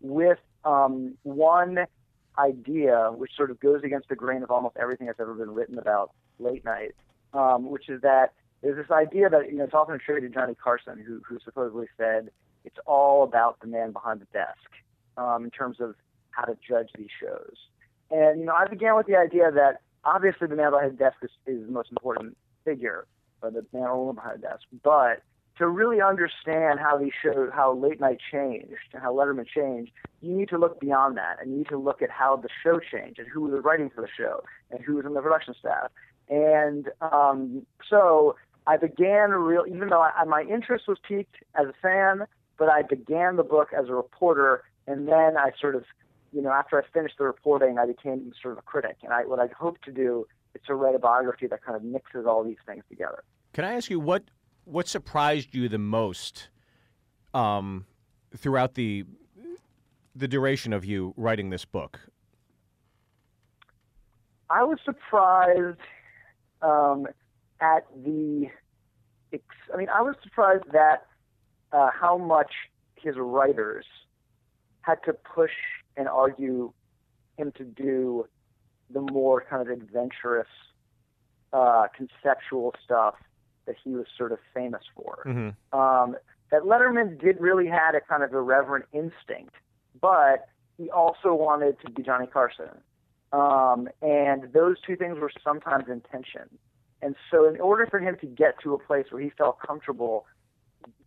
with 0.00 0.38
um, 0.64 1.14
one 1.22 1.86
idea, 2.38 3.10
which 3.14 3.32
sort 3.36 3.50
of 3.50 3.60
goes 3.60 3.82
against 3.84 4.08
the 4.08 4.16
grain 4.16 4.42
of 4.42 4.50
almost 4.50 4.76
everything 4.76 5.06
that's 5.06 5.20
ever 5.20 5.34
been 5.34 5.54
written 5.54 5.78
about 5.78 6.12
late 6.38 6.64
night, 6.64 6.94
um, 7.34 7.70
which 7.70 7.88
is 7.88 8.00
that 8.02 8.32
there's 8.62 8.76
this 8.76 8.90
idea 8.90 9.28
that 9.28 9.50
you 9.50 9.58
know 9.58 9.64
it's 9.64 9.74
often 9.74 9.94
attributed 9.94 10.32
to 10.32 10.38
Johnny 10.38 10.54
Carson, 10.54 10.98
who 10.98 11.20
who 11.26 11.38
supposedly 11.44 11.86
said 11.96 12.30
it's 12.64 12.78
all 12.86 13.22
about 13.22 13.60
the 13.60 13.66
man 13.66 13.92
behind 13.92 14.20
the 14.20 14.26
desk 14.32 14.70
um, 15.16 15.44
in 15.44 15.50
terms 15.50 15.80
of 15.80 15.94
how 16.30 16.44
to 16.44 16.56
judge 16.66 16.90
these 16.96 17.10
shows. 17.20 17.56
And 18.10 18.40
you 18.40 18.46
know, 18.46 18.54
I 18.54 18.66
began 18.66 18.96
with 18.96 19.06
the 19.06 19.16
idea 19.16 19.50
that 19.50 19.80
obviously 20.04 20.48
the 20.48 20.56
man 20.56 20.72
behind 20.72 20.92
the 20.92 20.96
desk 20.96 21.16
is, 21.22 21.30
is 21.46 21.66
the 21.66 21.72
most 21.72 21.90
important 21.90 22.36
figure, 22.64 23.06
or 23.42 23.50
the 23.50 23.64
man 23.72 23.84
or 23.84 23.98
woman 23.98 24.16
behind 24.16 24.42
the 24.42 24.48
desk, 24.48 24.62
but 24.82 25.22
to 25.58 25.66
really 25.68 26.00
understand 26.00 26.80
how 26.80 26.98
these 26.98 27.12
shows, 27.22 27.50
how 27.52 27.74
late 27.74 28.00
night 28.00 28.18
changed 28.30 28.92
and 28.92 29.02
how 29.02 29.12
Letterman 29.12 29.46
changed, 29.46 29.90
you 30.20 30.32
need 30.34 30.48
to 30.50 30.58
look 30.58 30.80
beyond 30.80 31.16
that 31.16 31.36
and 31.40 31.50
you 31.50 31.58
need 31.58 31.68
to 31.68 31.78
look 31.78 32.02
at 32.02 32.10
how 32.10 32.36
the 32.36 32.48
show 32.62 32.78
changed 32.78 33.18
and 33.18 33.28
who 33.28 33.42
was 33.42 33.64
writing 33.64 33.90
for 33.94 34.02
the 34.02 34.08
show 34.16 34.42
and 34.70 34.84
who 34.84 34.96
was 34.96 35.06
in 35.06 35.14
the 35.14 35.20
production 35.20 35.54
staff. 35.58 35.90
And 36.28 36.88
um, 37.00 37.64
so 37.88 38.36
I 38.66 38.76
began 38.76 39.30
real, 39.30 39.64
even 39.66 39.88
though 39.88 40.02
I, 40.02 40.24
my 40.24 40.42
interest 40.42 40.88
was 40.88 40.98
piqued 41.06 41.36
as 41.54 41.66
a 41.66 41.74
fan, 41.80 42.26
but 42.58 42.68
I 42.68 42.82
began 42.82 43.36
the 43.36 43.44
book 43.44 43.68
as 43.78 43.88
a 43.88 43.94
reporter, 43.94 44.64
and 44.86 45.06
then 45.08 45.36
I 45.36 45.52
sort 45.60 45.74
of, 45.74 45.84
you 46.32 46.42
know, 46.42 46.50
after 46.50 46.78
I 46.78 46.86
finished 46.92 47.16
the 47.18 47.24
reporting, 47.24 47.78
I 47.78 47.86
became 47.86 48.32
sort 48.40 48.52
of 48.52 48.58
a 48.58 48.62
critic. 48.62 48.96
And 49.02 49.12
I, 49.12 49.24
what 49.24 49.38
I 49.38 49.46
hope 49.58 49.80
to 49.82 49.92
do 49.92 50.26
is 50.54 50.62
to 50.66 50.74
write 50.74 50.94
a 50.94 50.98
biography 50.98 51.46
that 51.46 51.62
kind 51.62 51.76
of 51.76 51.84
mixes 51.84 52.26
all 52.26 52.42
these 52.44 52.56
things 52.66 52.82
together. 52.88 53.22
Can 53.52 53.64
I 53.64 53.74
ask 53.74 53.88
you 53.88 54.00
what 54.00 54.24
what 54.66 54.88
surprised 54.88 55.54
you 55.54 55.68
the 55.68 55.78
most 55.78 56.48
um, 57.32 57.86
throughout 58.36 58.74
the 58.74 59.04
the 60.14 60.26
duration 60.26 60.72
of 60.72 60.84
you 60.84 61.14
writing 61.16 61.50
this 61.50 61.64
book? 61.64 62.00
I 64.50 64.64
was 64.64 64.78
surprised 64.84 65.78
um, 66.62 67.06
at 67.60 67.86
the. 68.04 68.48
I 69.72 69.76
mean, 69.76 69.88
I 69.88 70.02
was 70.02 70.16
surprised 70.22 70.64
that 70.72 71.06
uh, 71.72 71.90
how 71.98 72.16
much 72.16 72.52
his 72.96 73.16
writers 73.16 73.84
had 74.80 74.96
to 75.04 75.12
push 75.12 75.50
and 75.96 76.08
argue 76.08 76.72
him 77.36 77.52
to 77.56 77.64
do 77.64 78.26
the 78.90 79.00
more 79.00 79.44
kind 79.48 79.62
of 79.62 79.68
adventurous, 79.68 80.48
uh, 81.52 81.86
conceptual 81.94 82.72
stuff 82.84 83.14
that 83.66 83.76
he 83.82 83.90
was 83.90 84.06
sort 84.16 84.32
of 84.32 84.38
famous 84.54 84.82
for. 84.94 85.22
Mm-hmm. 85.26 85.78
Um, 85.78 86.16
that 86.50 86.62
Letterman 86.62 87.20
did 87.20 87.40
really 87.40 87.66
had 87.66 87.94
a 87.94 88.00
kind 88.00 88.22
of 88.22 88.32
irreverent 88.32 88.86
instinct, 88.92 89.54
but 90.00 90.48
he 90.76 90.90
also 90.90 91.34
wanted 91.34 91.76
to 91.84 91.90
be 91.90 92.02
Johnny 92.02 92.26
Carson. 92.26 92.70
Um, 93.32 93.88
and 94.02 94.52
those 94.52 94.76
two 94.86 94.96
things 94.96 95.18
were 95.18 95.30
sometimes 95.42 95.84
in 95.88 96.00
tension. 96.00 96.48
And 97.02 97.14
so, 97.30 97.46
in 97.48 97.60
order 97.60 97.86
for 97.86 97.98
him 97.98 98.16
to 98.20 98.26
get 98.26 98.58
to 98.62 98.74
a 98.74 98.78
place 98.78 99.06
where 99.10 99.20
he 99.20 99.30
felt 99.30 99.58
comfortable 99.60 100.26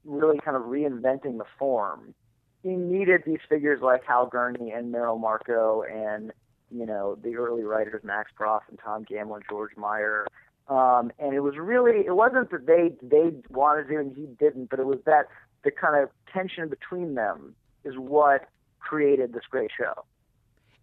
really 0.06 0.40
kind 0.40 0.56
of 0.56 0.64
reinventing 0.64 1.38
the 1.38 1.46
form, 1.58 2.14
he 2.62 2.70
needed 2.70 3.24
these 3.26 3.40
figures 3.48 3.80
like 3.82 4.04
Hal 4.06 4.28
Gurney 4.28 4.72
and 4.72 4.92
Merrill 4.92 5.20
Markoe 5.20 5.84
and, 5.90 6.32
you 6.70 6.86
know, 6.86 7.18
the 7.24 7.36
early 7.38 7.64
writers, 7.64 8.04
Max 8.04 8.32
Pross 8.36 8.64
and 8.70 8.78
Tom 8.84 9.06
Gammill, 9.06 9.36
and 9.36 9.44
George 9.50 9.76
Meyer, 9.78 10.28
um, 10.70 11.12
and 11.18 11.34
it 11.34 11.40
was 11.40 11.56
really, 11.58 12.06
it 12.06 12.16
wasn't 12.16 12.52
that 12.52 12.68
they 12.68 12.92
they 13.02 13.32
wanted 13.50 13.88
to 13.88 13.98
and 13.98 14.16
he 14.16 14.28
didn't, 14.40 14.70
but 14.70 14.80
it 14.80 14.86
was 14.86 15.00
that 15.06 15.26
the 15.64 15.72
kind 15.72 16.02
of 16.02 16.10
tension 16.32 16.70
between 16.70 17.16
them 17.16 17.56
is 17.84 17.96
what 17.98 18.48
created 18.80 19.34
this 19.34 19.44
great 19.50 19.72
show. 19.76 20.06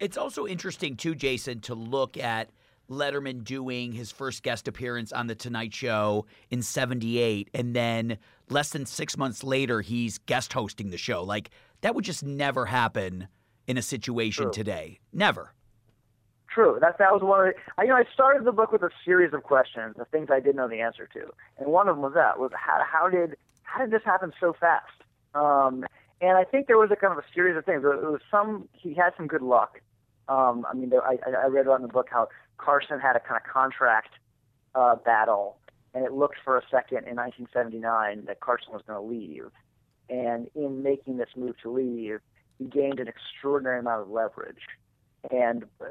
It's 0.00 0.16
also 0.16 0.46
interesting 0.46 0.96
too, 0.96 1.14
Jason, 1.14 1.60
to 1.62 1.74
look 1.74 2.16
at 2.18 2.50
Letterman 2.90 3.44
doing 3.44 3.92
his 3.92 4.12
first 4.12 4.42
guest 4.42 4.68
appearance 4.68 5.12
on 5.12 5.28
the 5.28 5.34
Tonight 5.34 5.72
Show 5.72 6.26
in 6.50 6.62
'78, 6.62 7.48
and 7.54 7.74
then 7.74 8.18
less 8.50 8.70
than 8.70 8.86
six 8.86 9.16
months 9.16 9.44
later, 9.44 9.80
he's 9.82 10.18
guest 10.18 10.52
hosting 10.52 10.90
the 10.90 10.98
show. 10.98 11.22
Like 11.22 11.50
that 11.82 11.94
would 11.94 12.04
just 12.04 12.24
never 12.24 12.66
happen 12.66 13.28
in 13.68 13.78
a 13.78 13.82
situation 13.82 14.44
True. 14.44 14.52
today. 14.52 14.98
Never 15.12 15.52
true. 16.56 16.78
That 16.80 16.98
that 16.98 17.12
was 17.12 17.22
one 17.22 17.40
of 17.40 17.54
the. 17.54 17.60
I, 17.78 17.82
you 17.84 17.90
know, 17.90 17.96
I 17.96 18.04
started 18.12 18.44
the 18.44 18.52
book 18.52 18.72
with 18.72 18.82
a 18.82 18.90
series 19.04 19.32
of 19.34 19.42
questions, 19.42 19.94
the 19.98 20.06
things 20.06 20.28
I 20.32 20.40
didn't 20.40 20.56
know 20.56 20.68
the 20.68 20.80
answer 20.80 21.06
to, 21.12 21.30
and 21.58 21.68
one 21.68 21.88
of 21.88 21.96
them 21.96 22.02
was 22.02 22.14
that 22.14 22.38
was 22.38 22.50
how 22.54 22.80
how 22.84 23.08
did 23.08 23.36
how 23.62 23.80
did 23.80 23.90
this 23.90 24.02
happen 24.04 24.32
so 24.40 24.54
fast? 24.58 24.86
Um, 25.34 25.84
and 26.20 26.38
I 26.38 26.44
think 26.44 26.66
there 26.66 26.78
was 26.78 26.90
a 26.90 26.96
kind 26.96 27.12
of 27.12 27.18
a 27.18 27.34
series 27.34 27.56
of 27.56 27.64
things. 27.64 27.82
There, 27.82 27.90
was 27.90 28.22
some 28.30 28.68
he 28.72 28.94
had 28.94 29.10
some 29.16 29.26
good 29.26 29.42
luck. 29.42 29.80
Um, 30.28 30.66
I 30.68 30.74
mean, 30.74 30.90
there, 30.90 31.04
I, 31.06 31.18
I 31.44 31.46
read 31.46 31.66
about 31.66 31.76
in 31.76 31.82
the 31.82 31.92
book 31.92 32.08
how 32.10 32.28
Carson 32.58 32.98
had 32.98 33.14
a 33.16 33.20
kind 33.20 33.36
of 33.36 33.52
contract 33.52 34.14
uh, 34.74 34.96
battle, 34.96 35.58
and 35.94 36.04
it 36.04 36.12
looked 36.12 36.38
for 36.42 36.56
a 36.56 36.62
second 36.70 37.06
in 37.06 37.16
1979 37.16 38.24
that 38.26 38.40
Carson 38.40 38.72
was 38.72 38.82
going 38.86 38.98
to 38.98 39.06
leave. 39.06 39.50
and 40.08 40.48
in 40.54 40.82
making 40.82 41.18
this 41.18 41.28
move 41.36 41.54
to 41.62 41.70
leave, 41.70 42.20
he 42.58 42.64
gained 42.64 42.98
an 42.98 43.08
extraordinary 43.08 43.80
amount 43.80 44.02
of 44.02 44.08
leverage. 44.08 44.62
And 45.30 45.64
uh, 45.80 45.86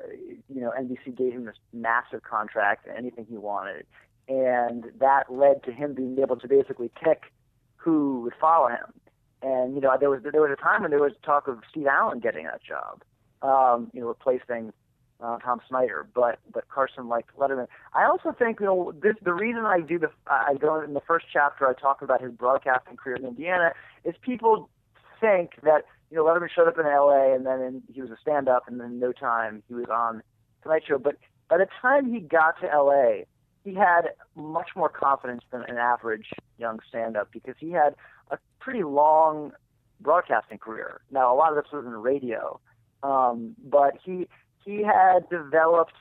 you 0.53 0.62
know, 0.62 0.72
NBC 0.79 1.15
gave 1.17 1.34
him 1.34 1.46
this 1.46 1.55
massive 1.74 2.24
contract, 2.24 2.88
and 2.88 2.98
anything 2.98 3.25
he 3.29 3.38
wanted, 3.38 3.86
and 4.27 4.86
that 5.00 5.32
led 5.32 5.63
to 5.63 5.72
him 5.72 5.94
being 5.94 6.17
able 6.20 6.38
to 6.38 6.48
basically 6.48 6.89
pick 7.03 7.24
who 7.75 8.22
would 8.22 8.34
follow 8.39 8.70
him. 8.70 8.94
And 9.41 9.75
you 9.75 9.82
know, 9.82 9.96
there 10.00 10.10
was 10.10 10.22
there 10.24 10.41
was 10.41 10.51
a 10.51 10.62
time 10.62 10.84
when 10.84 10.91
there 10.91 11.01
was 11.01 11.13
talk 11.24 11.48
of 11.48 11.60
Steve 11.70 11.88
Allen 11.88 12.20
getting 12.20 12.46
that 12.46 12.62
job, 12.63 13.03
um, 13.41 13.91
you 13.94 14.01
know, 14.01 14.08
replacing 14.08 14.72
uh, 15.22 15.38
Tom 15.39 15.62
Snyder, 15.67 16.08
but 16.13 16.39
but 16.53 16.67
Carson 16.70 17.08
liked 17.08 17.36
Letterman. 17.38 17.67
I 17.94 18.05
also 18.05 18.32
think 18.32 18.60
you 18.60 18.65
know 18.65 18.94
this 19.01 19.15
the 19.22 19.34
reason 19.34 19.65
I 19.65 19.82
do 19.82 20.00
the 20.00 20.10
I 20.27 20.55
go 20.60 20.82
in 20.82 20.94
the 20.94 21.01
first 21.01 21.25
chapter 21.32 21.67
I 21.67 21.74
talk 21.74 22.01
about 22.01 22.22
his 22.22 22.32
broadcasting 22.32 22.98
career 22.98 23.15
in 23.15 23.25
Indiana 23.25 23.74
is 24.03 24.15
people 24.22 24.70
think 25.22 25.51
that 25.63 25.86
you 26.10 26.18
know 26.18 26.24
Letterman 26.24 26.50
showed 26.54 26.68
up 26.68 26.78
in 26.78 26.86
L.A. 26.86 27.34
and 27.36 27.46
then 27.46 27.62
in, 27.62 27.84
he 27.94 28.02
was 28.02 28.12
a 28.12 28.18
stand-up 28.22 28.68
and 28.68 28.80
then 28.80 29.00
no 29.00 29.12
time 29.12 29.64
he 29.68 29.74
was 29.74 29.86
on 29.92 30.22
Tonight 30.64 30.84
Show. 30.88 30.98
But 30.98 31.18
by 31.50 31.58
the 31.58 31.68
time 31.82 32.12
he 32.12 32.20
got 32.20 32.60
to 32.62 32.72
L.A., 32.72 33.26
he 33.64 33.74
had 33.74 34.10
much 34.36 34.70
more 34.76 34.90
confidence 34.90 35.44
than 35.52 35.64
an 35.68 35.78
average 35.78 36.28
young 36.58 36.80
stand-up 36.88 37.30
because 37.32 37.56
he 37.60 37.72
had 37.72 37.96
a 38.30 38.38
pretty 38.60 38.84
long 38.84 39.52
broadcasting 40.00 40.58
career. 40.58 41.02
Now 41.12 41.34
a 41.34 41.36
lot 41.36 41.56
of 41.56 41.64
this 41.64 41.72
was 41.72 41.86
in 41.86 41.92
radio, 41.92 42.60
um, 43.04 43.56
but 43.64 43.94
he 44.04 44.28
he 44.64 44.84
had 44.84 45.30
developed 45.30 45.94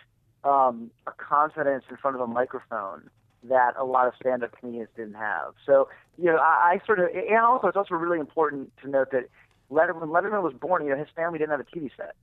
um, 0.44 0.90
a 1.06 1.12
confidence 1.12 1.84
in 1.90 1.96
front 1.96 2.16
of 2.16 2.20
a 2.22 2.26
microphone 2.26 3.08
that 3.48 3.74
a 3.78 3.84
lot 3.84 4.06
of 4.06 4.14
stand-up 4.20 4.52
comedians 4.58 4.88
didn't 4.96 5.14
have. 5.14 5.54
So, 5.66 5.88
you 6.16 6.26
know, 6.26 6.36
I, 6.36 6.78
I 6.82 6.86
sort 6.86 6.98
of, 6.98 7.08
and 7.14 7.38
also 7.38 7.68
it's 7.68 7.76
also 7.76 7.94
really 7.94 8.18
important 8.18 8.72
to 8.82 8.88
note 8.88 9.10
that 9.12 9.28
Letterman, 9.74 10.00
when 10.00 10.10
Letterman 10.10 10.42
was 10.42 10.54
born, 10.54 10.84
you 10.84 10.90
know, 10.90 10.96
his 10.96 11.08
family 11.14 11.38
didn't 11.38 11.50
have 11.50 11.60
a 11.60 11.64
TV 11.64 11.90
set. 11.96 12.14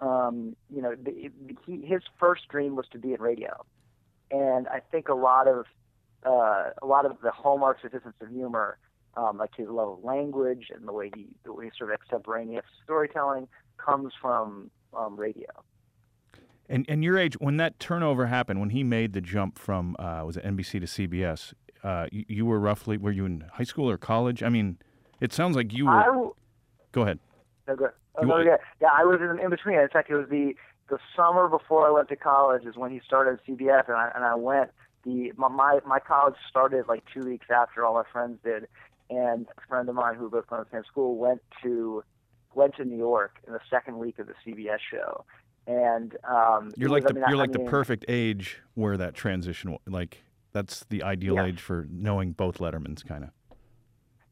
Um, 0.00 0.56
you 0.68 0.82
know, 0.82 0.94
the, 0.96 1.30
he, 1.64 1.86
his 1.86 2.02
first 2.18 2.48
dream 2.48 2.74
was 2.74 2.86
to 2.92 2.98
be 2.98 3.14
in 3.14 3.20
radio, 3.20 3.64
and 4.30 4.66
I 4.68 4.80
think 4.90 5.08
a 5.08 5.14
lot 5.14 5.46
of 5.46 5.66
uh, 6.24 6.70
a 6.80 6.86
lot 6.86 7.06
of 7.06 7.20
the 7.22 7.30
hallmarks 7.30 7.84
of 7.84 7.92
his 7.92 8.02
sense 8.02 8.14
of 8.20 8.28
humor, 8.28 8.78
um, 9.16 9.38
like 9.38 9.50
his 9.56 9.68
love 9.68 9.98
of 9.98 10.04
language 10.04 10.66
and 10.74 10.86
the 10.86 10.92
way 10.92 11.10
he 11.14 11.28
the 11.44 11.52
way 11.52 11.66
he 11.66 11.70
sort 11.78 11.90
of 11.90 11.94
extemporaneous 11.94 12.64
storytelling, 12.82 13.46
comes 13.78 14.12
from 14.20 14.70
um, 14.96 15.16
radio. 15.16 15.48
And 16.68 16.84
and 16.88 17.04
your 17.04 17.18
age 17.18 17.34
when 17.38 17.56
that 17.58 17.78
turnover 17.78 18.26
happened, 18.26 18.58
when 18.58 18.70
he 18.70 18.82
made 18.82 19.12
the 19.12 19.20
jump 19.20 19.58
from 19.58 19.94
uh, 19.98 20.22
was 20.24 20.36
it 20.36 20.44
NBC 20.44 20.80
to 20.80 21.08
CBS, 21.08 21.52
uh, 21.84 22.06
you, 22.10 22.24
you, 22.28 22.46
were 22.46 22.58
roughly 22.58 22.96
were 22.96 23.10
you 23.10 23.24
in 23.24 23.44
high 23.52 23.64
school 23.64 23.88
or 23.90 23.98
college? 23.98 24.42
I 24.42 24.48
mean, 24.48 24.78
it 25.20 25.32
sounds 25.32 25.54
like 25.56 25.72
you 25.72 25.86
were. 25.86 25.92
I, 25.92 26.28
go 26.92 27.02
ahead. 27.02 27.18
No, 27.68 27.76
go, 27.76 27.90
oh, 28.16 28.22
no, 28.24 28.38
yeah, 28.38 28.56
yeah, 28.80 28.88
I 28.92 29.04
was 29.04 29.20
in, 29.20 29.38
in 29.42 29.50
between. 29.50 29.78
In 29.78 29.88
fact, 29.88 30.10
it 30.10 30.14
was 30.16 30.28
the 30.28 30.54
the 30.88 30.98
summer 31.16 31.48
before 31.48 31.86
I 31.86 31.90
went 31.90 32.08
to 32.08 32.16
college 32.16 32.64
is 32.64 32.76
when 32.76 32.90
he 32.90 33.00
started 33.04 33.38
CBS, 33.48 33.88
and 33.88 33.96
I 33.96 34.10
and 34.14 34.24
I 34.24 34.34
went. 34.34 34.70
The 35.04 35.32
my 35.36 35.48
my, 35.48 35.80
my 35.86 35.98
college 35.98 36.34
started 36.48 36.84
like 36.88 37.02
two 37.12 37.22
weeks 37.24 37.46
after 37.50 37.84
all 37.84 37.94
my 37.94 38.04
friends 38.12 38.38
did, 38.44 38.66
and 39.10 39.46
a 39.56 39.66
friend 39.68 39.88
of 39.88 39.94
mine 39.94 40.14
who 40.14 40.30
both 40.30 40.44
went 40.50 40.64
to 40.64 40.70
the 40.70 40.76
same 40.76 40.84
school 40.84 41.16
went 41.16 41.40
to 41.62 42.04
went 42.54 42.76
to 42.76 42.84
New 42.84 42.98
York 42.98 43.36
in 43.46 43.52
the 43.52 43.60
second 43.70 43.98
week 43.98 44.18
of 44.18 44.26
the 44.26 44.34
CBS 44.44 44.78
show, 44.90 45.24
and 45.66 46.16
um, 46.28 46.72
you're 46.76 46.90
like 46.90 47.04
was, 47.04 47.14
the, 47.14 47.20
I 47.20 47.22
mean, 47.22 47.30
you're 47.30 47.38
I 47.38 47.46
like 47.46 47.54
mean, 47.54 47.64
the 47.64 47.70
perfect 47.70 48.04
age 48.08 48.60
where 48.74 48.96
that 48.96 49.14
transition 49.14 49.76
like 49.86 50.22
that's 50.52 50.84
the 50.90 51.02
ideal 51.02 51.34
Yeah. 51.36 51.46
age 51.46 51.60
for 51.60 51.86
knowing 51.90 52.32
both 52.32 52.58
Lettermans 52.58 53.04
kind 53.06 53.24
of. 53.24 53.30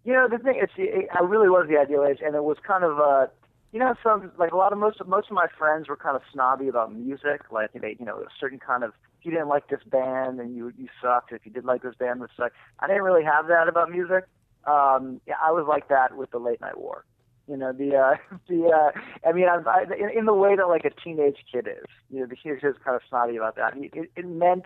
You 0.04 0.14
know, 0.14 0.28
the 0.28 0.38
thing 0.38 0.60
is, 0.62 0.70
I 1.12 1.22
really 1.22 1.48
was 1.48 1.66
the 1.68 1.76
ideal 1.78 2.06
age, 2.08 2.18
and 2.24 2.34
it 2.34 2.42
was 2.42 2.56
kind 2.66 2.84
of 2.84 2.98
uh, 2.98 3.26
you 3.72 3.78
know, 3.78 3.94
some 4.02 4.32
like 4.38 4.52
a 4.52 4.56
lot 4.56 4.72
of 4.72 4.78
most 4.78 5.00
of 5.00 5.08
most 5.08 5.28
of 5.28 5.34
my 5.34 5.46
friends 5.56 5.88
were 5.88 5.96
kind 5.96 6.16
of 6.16 6.22
snobby 6.32 6.68
about 6.68 6.92
music, 6.92 7.42
like 7.52 7.72
they, 7.72 7.96
you 7.98 8.04
know, 8.04 8.16
a 8.16 8.26
certain 8.38 8.58
kind 8.58 8.82
of 8.82 8.90
if 9.18 9.26
you 9.26 9.30
didn't 9.30 9.48
like 9.48 9.68
this 9.68 9.80
band 9.86 10.40
and 10.40 10.56
you 10.56 10.72
you 10.76 10.88
sucked. 11.00 11.32
If 11.32 11.44
you 11.44 11.52
did 11.52 11.64
like 11.64 11.82
this 11.82 11.94
band, 11.94 12.20
would 12.20 12.30
sucked. 12.36 12.56
I 12.80 12.88
didn't 12.88 13.02
really 13.02 13.24
have 13.24 13.46
that 13.46 13.68
about 13.68 13.90
music. 13.90 14.24
Um, 14.66 15.20
yeah, 15.26 15.34
I 15.42 15.52
was 15.52 15.66
like 15.68 15.88
that 15.88 16.16
with 16.16 16.30
the 16.32 16.38
late 16.38 16.60
night 16.60 16.78
war. 16.78 17.04
You 17.46 17.56
know, 17.56 17.72
the 17.72 17.94
uh, 17.94 18.16
the 18.48 18.66
uh, 18.66 19.28
I 19.28 19.32
mean, 19.32 19.46
I, 19.48 19.60
I, 19.68 19.82
in, 19.94 20.18
in 20.18 20.24
the 20.24 20.34
way 20.34 20.56
that 20.56 20.66
like 20.66 20.84
a 20.84 20.90
teenage 20.90 21.38
kid 21.52 21.68
is. 21.68 21.86
You 22.10 22.20
know, 22.20 22.26
the 22.26 22.36
kid 22.36 22.54
is 22.62 22.74
kind 22.84 22.96
of 22.96 23.02
snobby 23.08 23.36
about 23.36 23.54
that. 23.56 23.76
It, 23.76 23.90
it, 23.94 24.10
it 24.16 24.26
meant 24.26 24.64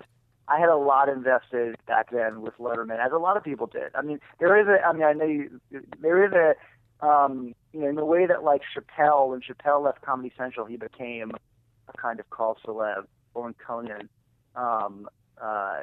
I 0.48 0.58
had 0.58 0.68
a 0.68 0.76
lot 0.76 1.08
invested 1.08 1.76
back 1.86 2.10
then 2.10 2.42
with 2.42 2.54
Letterman, 2.58 3.04
as 3.04 3.12
a 3.12 3.18
lot 3.18 3.36
of 3.36 3.44
people 3.44 3.66
did. 3.66 3.94
I 3.94 4.02
mean, 4.02 4.20
there 4.38 4.60
is 4.60 4.66
a. 4.68 4.84
I 4.84 4.92
mean, 4.92 5.04
I 5.04 5.12
know 5.12 5.24
you, 5.24 5.60
there 6.00 6.24
is 6.24 6.32
a. 6.32 6.54
Um, 7.04 7.54
you 7.72 7.80
know, 7.80 7.88
in 7.88 7.96
the 7.96 8.04
way 8.04 8.26
that 8.26 8.44
like 8.44 8.62
Chappelle, 8.74 9.30
when 9.30 9.40
Chappelle 9.40 9.82
left 9.84 10.02
Comedy 10.02 10.32
Central, 10.36 10.66
he 10.66 10.76
became 10.76 11.32
a 11.88 11.96
kind 11.98 12.20
of 12.20 12.28
cult 12.30 12.58
celeb. 12.66 13.04
Or 13.34 13.44
when 13.44 13.54
Conan, 13.54 14.08
um, 14.54 15.08
uh, 15.42 15.80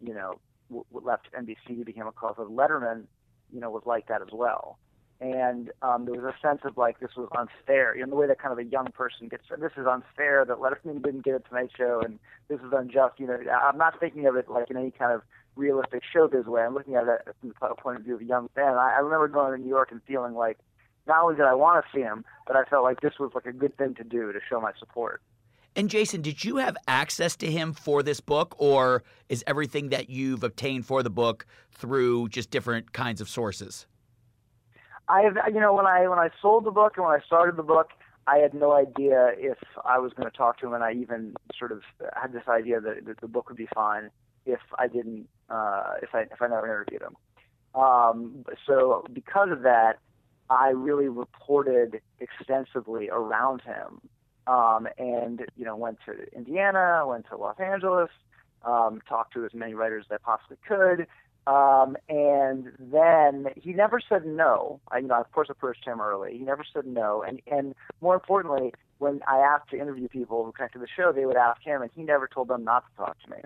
you 0.00 0.14
know, 0.14 0.40
w- 0.70 0.86
left 0.90 1.28
NBC, 1.38 1.84
became 1.84 2.06
a 2.06 2.12
cult 2.12 2.38
celeb. 2.38 2.50
Letterman, 2.50 3.04
you 3.52 3.60
know, 3.60 3.70
was 3.70 3.82
like 3.84 4.08
that 4.08 4.22
as 4.22 4.28
well. 4.32 4.78
And 5.20 5.70
um, 5.80 6.04
there 6.04 6.14
was 6.14 6.24
a 6.24 6.46
sense 6.46 6.60
of 6.64 6.76
like 6.76 7.00
this 7.00 7.10
was 7.16 7.28
unfair, 7.38 7.96
you 7.96 8.04
know, 8.04 8.10
the 8.10 8.16
way 8.16 8.26
that 8.26 8.38
kind 8.38 8.52
of 8.52 8.58
a 8.58 8.64
young 8.68 8.86
person 8.92 9.28
gets. 9.28 9.44
This 9.48 9.72
is 9.76 9.86
unfair 9.86 10.44
that 10.44 10.58
Letterman 10.58 11.02
didn't 11.02 11.24
get 11.24 11.34
a 11.34 11.40
Tonight 11.40 11.70
Show, 11.76 12.02
and 12.04 12.18
this 12.48 12.58
is 12.60 12.72
unjust. 12.72 13.18
You 13.18 13.28
know, 13.28 13.38
I'm 13.50 13.78
not 13.78 13.98
thinking 14.00 14.26
of 14.26 14.36
it 14.36 14.50
like 14.50 14.70
in 14.70 14.76
any 14.76 14.90
kind 14.90 15.12
of 15.12 15.22
realistic 15.56 16.02
showbiz 16.14 16.46
way. 16.46 16.62
I'm 16.62 16.74
looking 16.74 16.96
at 16.96 17.04
it 17.04 17.34
from 17.40 17.54
the 17.60 17.74
point 17.76 17.98
of 17.98 18.04
view 18.04 18.16
of 18.16 18.20
a 18.20 18.24
young 18.24 18.48
fan. 18.54 18.74
I, 18.74 18.96
I 18.96 18.98
remember 18.98 19.28
going 19.28 19.56
to 19.56 19.62
New 19.62 19.68
York 19.68 19.92
and 19.92 20.00
feeling 20.06 20.34
like 20.34 20.58
not 21.06 21.22
only 21.22 21.36
did 21.36 21.44
I 21.44 21.54
want 21.54 21.84
to 21.84 21.96
see 21.96 22.02
him, 22.02 22.24
but 22.46 22.56
I 22.56 22.64
felt 22.64 22.82
like 22.82 23.00
this 23.00 23.14
was 23.18 23.30
like 23.34 23.46
a 23.46 23.52
good 23.52 23.76
thing 23.76 23.94
to 23.94 24.04
do 24.04 24.32
to 24.32 24.40
show 24.48 24.60
my 24.60 24.72
support. 24.78 25.22
And 25.76 25.90
Jason, 25.90 26.22
did 26.22 26.44
you 26.44 26.56
have 26.56 26.76
access 26.86 27.34
to 27.36 27.50
him 27.50 27.72
for 27.72 28.02
this 28.02 28.20
book, 28.20 28.54
or 28.58 29.02
is 29.28 29.42
everything 29.46 29.88
that 29.88 30.08
you've 30.08 30.44
obtained 30.44 30.86
for 30.86 31.02
the 31.02 31.10
book 31.10 31.46
through 31.72 32.28
just 32.28 32.50
different 32.50 32.92
kinds 32.92 33.20
of 33.20 33.28
sources? 33.28 33.86
I 35.08 35.22
have, 35.22 35.36
you 35.52 35.60
know, 35.60 35.74
when 35.74 35.86
I 35.86 36.08
when 36.08 36.18
I 36.18 36.30
sold 36.40 36.64
the 36.64 36.70
book 36.70 36.94
and 36.96 37.04
when 37.06 37.14
I 37.14 37.24
started 37.24 37.56
the 37.56 37.62
book, 37.62 37.88
I 38.26 38.38
had 38.38 38.54
no 38.54 38.72
idea 38.72 39.32
if 39.36 39.58
I 39.84 39.98
was 39.98 40.12
going 40.14 40.30
to 40.30 40.36
talk 40.36 40.58
to 40.60 40.66
him, 40.66 40.72
and 40.72 40.82
I 40.82 40.92
even 40.92 41.34
sort 41.58 41.72
of 41.72 41.82
had 42.14 42.32
this 42.32 42.48
idea 42.48 42.80
that, 42.80 43.04
that 43.06 43.20
the 43.20 43.28
book 43.28 43.48
would 43.48 43.58
be 43.58 43.68
fine 43.74 44.10
if 44.46 44.60
I 44.78 44.88
didn't, 44.88 45.28
uh, 45.50 45.94
if 46.02 46.14
I 46.14 46.22
if 46.22 46.40
I 46.40 46.46
never 46.46 46.66
interviewed 46.66 47.02
him. 47.02 47.16
Um, 47.74 48.44
so 48.66 49.04
because 49.12 49.50
of 49.50 49.62
that, 49.62 49.98
I 50.48 50.68
really 50.68 51.08
reported 51.08 52.00
extensively 52.20 53.10
around 53.10 53.62
him, 53.62 54.00
um, 54.46 54.88
and 54.98 55.44
you 55.56 55.64
know, 55.64 55.76
went 55.76 55.98
to 56.06 56.12
Indiana, 56.34 57.04
went 57.06 57.26
to 57.28 57.36
Los 57.36 57.58
Angeles, 57.60 58.10
um, 58.64 59.02
talked 59.06 59.34
to 59.34 59.44
as 59.44 59.52
many 59.52 59.74
writers 59.74 60.06
as 60.10 60.18
I 60.20 60.24
possibly 60.24 60.56
could. 60.66 61.06
Um, 61.46 61.96
and 62.08 62.72
then 62.78 63.48
he 63.56 63.74
never 63.74 64.00
said 64.00 64.24
no. 64.24 64.80
I, 64.90 64.98
you 64.98 65.08
know, 65.08 65.20
of 65.20 65.30
course, 65.32 65.48
approached 65.50 65.84
him 65.84 66.00
early. 66.00 66.38
He 66.38 66.44
never 66.44 66.64
said 66.72 66.86
no. 66.86 67.22
And 67.22 67.40
and 67.46 67.74
more 68.00 68.14
importantly, 68.14 68.72
when 68.98 69.20
I 69.28 69.38
asked 69.38 69.70
to 69.70 69.78
interview 69.78 70.08
people 70.08 70.44
who 70.44 70.52
connected 70.52 70.78
to 70.78 70.84
the 70.84 70.88
show, 70.96 71.12
they 71.12 71.26
would 71.26 71.36
ask 71.36 71.60
him, 71.62 71.82
and 71.82 71.90
he 71.94 72.02
never 72.02 72.28
told 72.28 72.48
them 72.48 72.64
not 72.64 72.84
to 72.88 72.96
talk 72.96 73.16
to 73.24 73.30
me. 73.30 73.36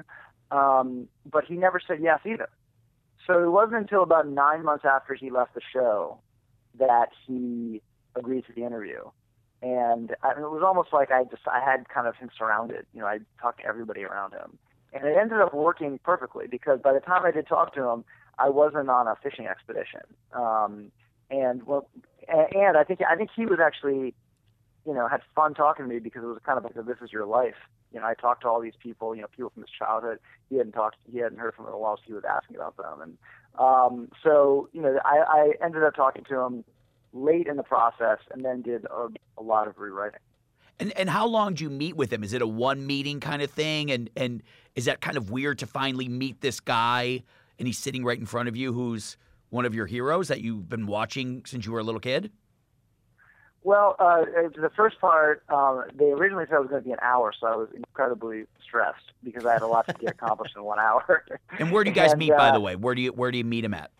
Um, 0.50 1.08
but 1.30 1.44
he 1.44 1.54
never 1.54 1.80
said 1.84 1.98
yes 2.00 2.20
either. 2.24 2.48
So 3.26 3.42
it 3.42 3.50
wasn't 3.50 3.82
until 3.82 4.04
about 4.04 4.28
nine 4.28 4.64
months 4.64 4.84
after 4.84 5.14
he 5.14 5.30
left 5.30 5.54
the 5.54 5.60
show 5.72 6.18
that 6.78 7.08
he 7.26 7.82
agreed 8.14 8.46
to 8.46 8.52
the 8.54 8.64
interview. 8.64 9.02
And 9.60 10.14
I 10.22 10.34
mean, 10.34 10.44
it 10.44 10.50
was 10.50 10.62
almost 10.64 10.90
like 10.92 11.10
I 11.10 11.24
just 11.24 11.42
I 11.48 11.58
had 11.58 11.88
kind 11.88 12.06
of 12.06 12.14
him 12.14 12.30
surrounded. 12.38 12.86
You 12.94 13.00
know, 13.00 13.06
I 13.06 13.18
talked 13.40 13.60
to 13.60 13.66
everybody 13.66 14.04
around 14.04 14.32
him 14.32 14.56
and 14.92 15.04
it 15.04 15.16
ended 15.16 15.40
up 15.40 15.54
working 15.54 15.99
perfectly 16.02 16.47
because 16.47 16.80
by 16.80 16.92
the 16.92 17.00
time 17.00 17.25
I 17.25 17.30
did 17.30 17.47
talk 17.47 17.75
to 17.75 17.88
him, 17.88 18.04
I 18.38 18.49
wasn't 18.49 18.88
on 18.88 19.07
a 19.07 19.16
fishing 19.23 19.47
expedition. 19.47 20.00
Um, 20.33 20.90
and 21.30 21.66
well, 21.66 21.88
and, 22.28 22.76
I 22.76 22.85
think 22.85 23.00
I 23.09 23.16
think 23.16 23.30
he 23.35 23.47
was 23.47 23.59
actually, 23.61 24.14
you 24.87 24.95
know, 24.95 25.09
had 25.09 25.21
fun 25.35 25.54
talking 25.54 25.85
to 25.85 25.88
me 25.88 25.99
because 25.99 26.23
it 26.23 26.26
was 26.26 26.40
kind 26.45 26.59
of 26.59 26.64
like 26.64 26.75
this 26.75 26.97
is 27.02 27.12
your 27.12 27.26
life. 27.26 27.57
You 27.92 28.00
know, 28.00 28.07
I 28.07 28.14
talked 28.14 28.42
to 28.42 28.49
all 28.49 28.61
these 28.61 28.76
people, 28.83 29.14
you 29.14 29.23
know, 29.23 29.28
people 29.28 29.50
from 29.50 29.62
his 29.62 29.71
childhood. 29.71 30.18
He 30.50 30.57
hadn't 30.57 30.73
talked, 30.73 30.97
he 31.11 31.18
hadn't 31.18 31.38
heard 31.38 31.54
from 31.54 31.66
in 31.66 31.73
a 31.73 31.78
while, 31.78 31.97
so 31.97 32.02
he 32.07 32.12
was 32.12 32.25
asking 32.25 32.57
about 32.57 32.76
them. 32.76 33.00
And 33.00 33.18
um, 33.59 34.11
so, 34.23 34.68
you 34.73 34.83
know, 34.83 34.99
I, 35.04 35.18
I 35.26 35.64
ended 35.64 35.83
up 35.83 35.95
talking 35.95 36.25
to 36.25 36.38
him 36.38 36.64
late 37.12 37.47
in 37.47 37.57
the 37.57 37.62
process, 37.62 38.18
and 38.30 38.45
then 38.45 38.61
did 38.61 38.85
a, 38.85 39.09
a 39.38 39.42
lot 39.42 39.68
of 39.68 39.78
rewriting. 39.78 40.21
And 40.80 40.92
and 40.97 41.11
how 41.11 41.26
long 41.26 41.54
do 41.54 41.64
you 41.64 41.70
meet 41.70 41.97
with 41.97 42.12
him? 42.12 42.23
Is 42.23 42.32
it 42.32 42.42
a 42.42 42.47
one 42.47 42.87
meeting 42.87 43.20
kind 43.20 43.42
of 43.42 43.50
thing? 43.50 43.90
And 43.90 44.11
and 44.16 44.42
is 44.75 44.85
that 44.85 45.00
kind 45.00 45.16
of 45.16 45.30
weird 45.30 45.58
to 45.61 45.66
finally 45.66 46.08
meet 46.08 46.40
this 46.40 46.61
guy 46.61 47.23
and 47.58 47.66
he's 47.66 47.78
sitting 47.78 48.04
right 48.04 48.18
in 48.18 48.26
front 48.26 48.49
of 48.49 48.56
you 48.56 48.73
who's 48.73 49.16
one 49.50 49.64
of 49.64 49.75
your 49.75 49.87
heroes 49.87 50.28
that 50.28 50.40
you've 50.40 50.68
been 50.68 50.87
watching 50.87 51.42
since 51.47 51.66
you 51.66 51.73
were 51.73 51.80
a 51.80 51.85
little 51.85 52.00
kid? 52.00 52.30
Well, 53.64 53.97
uh, 53.99 54.25
the 54.54 54.70
first 54.76 55.00
part, 55.00 55.42
um, 55.49 55.85
they 55.94 56.06
originally 56.06 56.44
said 56.49 56.56
it 56.56 56.61
was 56.61 56.68
going 56.70 56.82
to 56.82 56.87
be 56.87 56.92
an 56.92 57.00
hour, 57.02 57.32
so 57.38 57.47
I 57.47 57.56
was 57.56 57.68
incredibly 57.75 58.44
stressed 58.64 59.12
because 59.25 59.44
I 59.44 59.52
had 59.52 59.62
a 59.62 59.66
lot 59.66 59.87
to 59.88 59.94
get 59.94 60.11
accomplished 60.11 60.54
in 60.56 60.62
one 60.62 60.78
hour. 60.78 61.25
And 61.58 61.73
where 61.73 61.82
do 61.82 61.90
you 61.90 61.94
guys 61.94 62.12
And, 62.12 62.20
meet, 62.20 62.30
by 62.30 62.50
uh, 62.50 62.52
the 62.52 62.61
way? 62.61 62.76
Where 62.76 62.94
do 62.94 63.02
you 63.02 63.12
where 63.12 63.32
do 63.32 63.38
you 63.38 63.44
meet 63.44 63.64
him 63.64 63.75
at? 63.75 63.90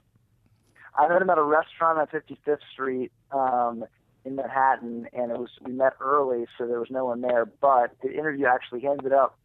I 0.97 1.09
met 1.09 1.21
him 1.21 1.31
at 1.31 1.39
a 1.39 1.43
restaurant 1.43 1.99
on 1.99 2.07
55th 2.07 2.59
Street 2.73 3.11
um, 3.33 3.85
in 4.29 4.37
Manhattan, 4.37 5.09
and 5.13 5.31
it 5.31 5.39
was 5.39 5.51
we 5.65 5.73
met 5.73 5.95
early, 6.01 6.47
so 6.57 6.67
there 6.67 6.79
was 6.79 6.91
no 6.91 7.07
one 7.07 7.21
there. 7.21 7.47
But 7.47 7.93
the 8.03 8.13
interview 8.13 8.47
actually 8.47 8.87
ended 8.87 9.13
up 9.13 9.39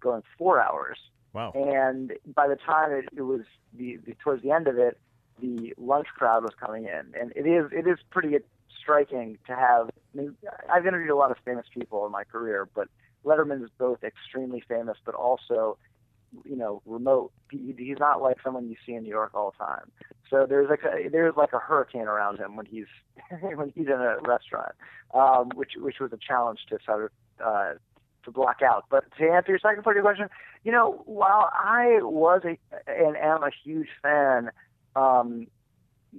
going 0.00 0.22
four 0.38 0.60
hours. 0.60 0.98
Wow. 1.32 1.52
And 1.54 2.12
by 2.34 2.48
the 2.48 2.56
time 2.56 2.92
it, 2.92 3.06
it 3.14 3.22
was 3.22 3.42
the, 3.76 3.98
the 4.06 4.14
towards 4.22 4.42
the 4.42 4.50
end 4.50 4.66
of 4.66 4.78
it, 4.78 4.98
the 5.40 5.74
lunch 5.76 6.06
crowd 6.16 6.42
was 6.42 6.52
coming 6.58 6.84
in, 6.84 7.14
and 7.20 7.32
it 7.36 7.46
is 7.46 7.70
it 7.72 7.86
is 7.86 7.98
pretty 8.10 8.36
striking 8.80 9.38
to 9.46 9.54
have. 9.54 9.90
I 10.14 10.16
mean, 10.16 10.36
I've 10.72 10.86
interviewed 10.86 11.10
a 11.10 11.16
lot 11.16 11.30
of 11.30 11.36
famous 11.44 11.66
people 11.72 12.06
in 12.06 12.12
my 12.12 12.24
career, 12.24 12.68
but 12.74 12.88
Letterman 13.24 13.62
is 13.62 13.70
both 13.78 14.02
extremely 14.02 14.62
famous, 14.66 14.96
but 15.04 15.14
also, 15.14 15.76
you 16.44 16.56
know, 16.56 16.82
remote. 16.86 17.32
He, 17.50 17.74
he's 17.76 17.98
not 17.98 18.22
like 18.22 18.36
someone 18.42 18.68
you 18.68 18.76
see 18.84 18.94
in 18.94 19.02
New 19.02 19.08
York 19.08 19.32
all 19.34 19.54
the 19.58 19.64
time. 19.64 19.90
So 20.30 20.46
there's 20.48 20.68
like 20.68 20.80
a, 20.84 21.08
there's 21.08 21.36
like 21.36 21.52
a 21.52 21.58
hurricane 21.58 22.02
around 22.02 22.38
him 22.38 22.56
when 22.56 22.66
he's 22.66 22.86
when 23.40 23.72
he's 23.74 23.86
in 23.86 23.92
a 23.92 24.18
restaurant, 24.22 24.72
um, 25.14 25.50
which 25.54 25.72
which 25.76 26.00
was 26.00 26.12
a 26.12 26.18
challenge 26.18 26.60
to 26.68 26.78
sort 26.84 27.04
of 27.04 27.10
uh, 27.44 27.72
to 28.24 28.30
block 28.30 28.60
out. 28.62 28.84
But 28.90 29.04
to 29.18 29.28
answer 29.28 29.52
your 29.52 29.58
second 29.58 29.82
part 29.82 29.96
of 29.96 30.02
your 30.02 30.04
question, 30.04 30.28
you 30.64 30.72
know, 30.72 31.02
while 31.06 31.50
I 31.52 31.98
was 32.02 32.42
a 32.44 32.58
and 32.86 33.16
am 33.16 33.42
a 33.42 33.50
huge 33.64 33.88
fan, 34.02 34.50
um, 34.96 35.46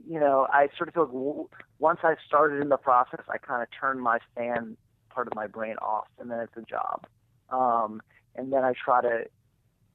you 0.08 0.20
know, 0.20 0.48
I 0.50 0.70
sort 0.78 0.90
of 0.90 0.96
feel 0.96 1.06
like 1.06 1.62
once 1.80 2.00
I 2.04 2.16
started 2.26 2.62
in 2.62 2.70
the 2.70 2.78
process, 2.78 3.22
I 3.30 3.38
kind 3.38 3.62
of 3.62 3.70
turned 3.80 4.02
my 4.02 4.20
fan 4.36 4.78
part 5.10 5.28
of 5.28 5.36
my 5.36 5.48
brain 5.48 5.76
off, 5.82 6.08
and 6.20 6.30
then 6.30 6.40
it's 6.40 6.56
a 6.56 6.62
job. 6.62 7.06
Um, 7.50 8.02
and 8.36 8.54
then 8.54 8.64
I 8.64 8.74
try 8.74 9.02
to 9.02 9.26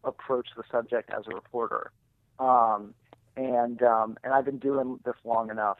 approach 0.04 0.48
the 0.56 0.62
subject 0.70 1.10
as 1.10 1.24
a 1.30 1.34
reporter. 1.34 1.90
Um, 2.38 2.94
and 3.36 3.82
um, 3.82 4.16
and 4.22 4.32
I've 4.32 4.44
been 4.44 4.58
doing 4.58 5.00
this 5.04 5.14
long 5.24 5.50
enough 5.50 5.78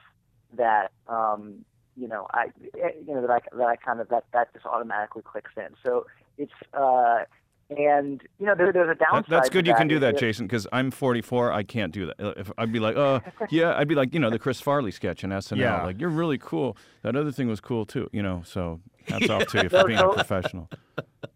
that 0.57 0.93
um, 1.09 1.65
you 1.97 2.09
know 2.09 2.27
I 2.33 2.47
you 2.65 3.15
know 3.15 3.21
that 3.21 3.31
I 3.31 3.41
that 3.57 3.67
I 3.67 3.77
kind 3.77 4.01
of 4.01 4.09
that 4.09 4.25
that 4.33 4.53
just 4.53 4.67
automatically 4.67 5.23
clicks 5.23 5.53
in. 5.57 5.75
So 5.85 6.07
it's 6.37 6.53
uh, 6.73 7.25
and 7.71 8.23
you 8.39 8.47
know 8.47 8.55
there, 8.55 8.73
there's 8.73 8.91
a 8.91 8.95
downside. 8.95 9.25
That, 9.25 9.37
that's 9.37 9.49
good. 9.49 9.65
to 9.65 9.71
You 9.71 9.77
can 9.77 9.89
do 9.89 9.99
that, 10.01 10.19
Jason. 10.19 10.47
Because 10.47 10.67
I'm 10.73 10.91
44. 10.91 11.53
I 11.53 11.63
can't 11.63 11.93
do 11.93 12.07
that. 12.07 12.35
If 12.37 12.51
I'd 12.59 12.73
be 12.73 12.81
like, 12.81 12.97
uh, 12.97 13.21
yeah, 13.51 13.77
I'd 13.77 13.89
be 13.89 13.95
like, 13.95 14.13
you 14.13 14.21
know, 14.21 14.31
the 14.31 14.39
Chris 14.39 14.61
Farley 14.61 14.91
sketch 14.91 15.25
in 15.25 15.31
SNL. 15.31 15.59
Yeah. 15.59 15.83
Like, 15.83 16.01
you're 16.01 16.11
really 16.11 16.39
cool. 16.39 16.77
That 17.03 17.17
other 17.17 17.33
thing 17.33 17.49
was 17.49 17.61
cool 17.61 17.87
too. 17.87 18.09
You 18.13 18.23
know. 18.23 18.43
So 18.45 18.81
hats 19.07 19.31
off 19.31 19.47
to 19.49 19.63
you 19.63 19.69
for 19.71 19.85
being 19.85 19.99
a 19.99 20.09
professional. 20.09 20.69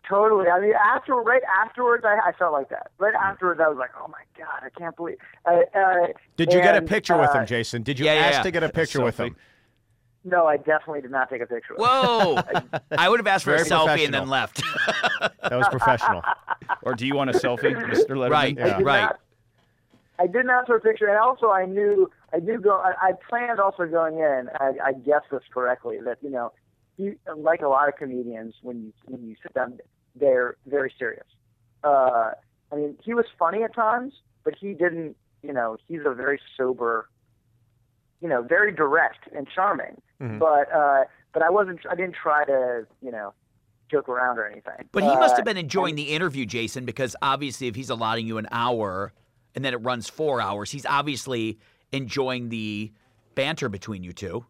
Totally. 0.09 0.49
I 0.49 0.61
mean, 0.61 0.73
after 0.75 1.15
right 1.15 1.43
afterwards, 1.65 2.05
I, 2.05 2.19
I 2.29 2.33
felt 2.33 2.53
like 2.53 2.69
that. 2.71 2.91
Right 2.99 3.15
afterwards, 3.15 3.61
I 3.63 3.69
was 3.69 3.79
like, 3.79 3.91
"Oh 4.03 4.09
my 4.09 4.23
god, 4.37 4.63
I 4.65 4.71
can't 4.79 4.97
believe." 4.97 5.19
Uh, 5.45 5.61
uh, 5.75 6.07
Did 6.37 6.53
you 6.53 6.61
get 6.61 6.75
a 6.75 6.79
and, 6.79 6.89
picture 6.89 7.17
with 7.19 7.31
uh, 7.31 7.41
him, 7.41 7.47
Jason? 7.47 7.83
Did 7.83 7.99
you 7.99 8.07
Yeah, 8.07 8.15
yeah, 8.15 8.21
ask 8.21 8.35
yeah. 8.39 8.43
to 8.45 8.51
get 8.51 8.63
a 8.63 8.69
picture 8.69 9.03
with 9.03 9.19
him? 9.19 9.37
No, 10.25 10.47
I 10.47 10.57
definitely 10.57 11.01
did 11.01 11.11
not 11.11 11.31
take 11.31 11.41
a 11.43 11.47
picture. 11.47 11.75
With 11.77 11.81
him. 11.81 11.87
Whoa! 11.87 12.41
I 12.99 13.09
would 13.09 13.21
have 13.21 13.27
asked 13.27 13.45
for 13.45 13.55
a 13.55 13.61
selfie 13.65 14.05
and 14.05 14.13
then 14.13 14.29
left. 14.29 14.63
That 15.21 15.57
was 15.57 15.69
professional. 15.69 16.23
Or 16.83 16.95
do 16.95 17.07
you 17.07 17.15
want 17.15 17.31
a 17.31 17.33
selfie, 17.33 17.75
Mr. 17.75 18.11
Letterman? 18.11 18.31
Right. 18.31 18.59
I 18.61 18.81
Right. 18.81 19.01
Not, 19.03 19.21
I 20.19 20.27
did 20.27 20.47
not 20.47 20.67
for 20.67 20.77
a 20.77 20.81
picture, 20.81 21.09
and 21.09 21.17
also 21.19 21.51
I 21.51 21.65
knew 21.65 22.11
I 22.33 22.39
knew 22.39 22.61
go. 22.61 22.73
I, 22.77 22.93
I 23.01 23.13
planned 23.29 23.61
also 23.61 23.87
going 23.87 24.19
in. 24.19 24.49
I, 24.61 24.73
I 24.85 24.93
guessed 24.93 25.27
this 25.31 25.43
correctly 25.53 25.99
that 26.05 26.19
you 26.23 26.31
know, 26.31 26.53
he, 26.99 27.13
like 27.35 27.63
a 27.63 27.69
lot 27.69 27.89
of 27.89 27.97
comedians, 27.97 28.55
when 28.63 28.83
you 28.83 28.93
when 29.07 29.23
you 29.27 29.37
sit 29.43 29.55
down, 29.55 29.79
they're 30.15 30.57
very 30.67 30.93
serious. 30.99 31.25
Uh, 31.83 32.33
I 32.71 32.77
mean, 32.77 32.99
he 33.03 33.15
was 33.15 33.25
funny 33.39 33.63
at 33.63 33.75
times, 33.75 34.13
but 34.45 34.55
he 34.61 34.75
didn't. 34.75 35.17
You 35.43 35.53
know, 35.55 35.79
he's 35.87 36.01
a 36.05 36.13
very 36.13 36.39
sober. 36.57 37.09
You 38.21 38.29
know, 38.29 38.43
very 38.43 38.73
direct 38.73 39.29
and 39.33 39.47
charming, 39.49 40.03
Mhm. 40.21 40.41
but 40.41 40.71
uh, 40.75 41.05
but 41.33 41.43
I 41.43 41.51
wasn't. 41.51 41.81
I 41.89 41.95
didn't 41.95 42.17
try 42.21 42.45
to 42.45 42.85
you 43.01 43.13
know 43.13 43.33
joke 43.89 44.09
around 44.09 44.39
or 44.39 44.45
anything. 44.47 44.89
But 44.93 45.05
he 45.05 45.15
must 45.17 45.35
Uh, 45.35 45.37
have 45.37 45.45
been 45.45 45.57
enjoying 45.57 45.95
the 45.95 46.11
interview, 46.11 46.45
Jason, 46.45 46.85
because 46.85 47.15
obviously, 47.23 47.69
if 47.69 47.77
he's 47.77 47.89
allotting 47.91 48.27
you 48.27 48.37
an 48.39 48.49
hour 48.51 49.13
and 49.55 49.65
then 49.65 49.73
it 49.73 49.79
runs 49.79 50.09
four 50.11 50.41
hours, 50.43 50.73
he's 50.73 50.85
obviously 50.85 51.59
enjoying 51.93 52.49
the 52.51 52.93
banter 53.37 53.69
between 53.69 54.03
you 54.03 54.13
two. 54.13 54.45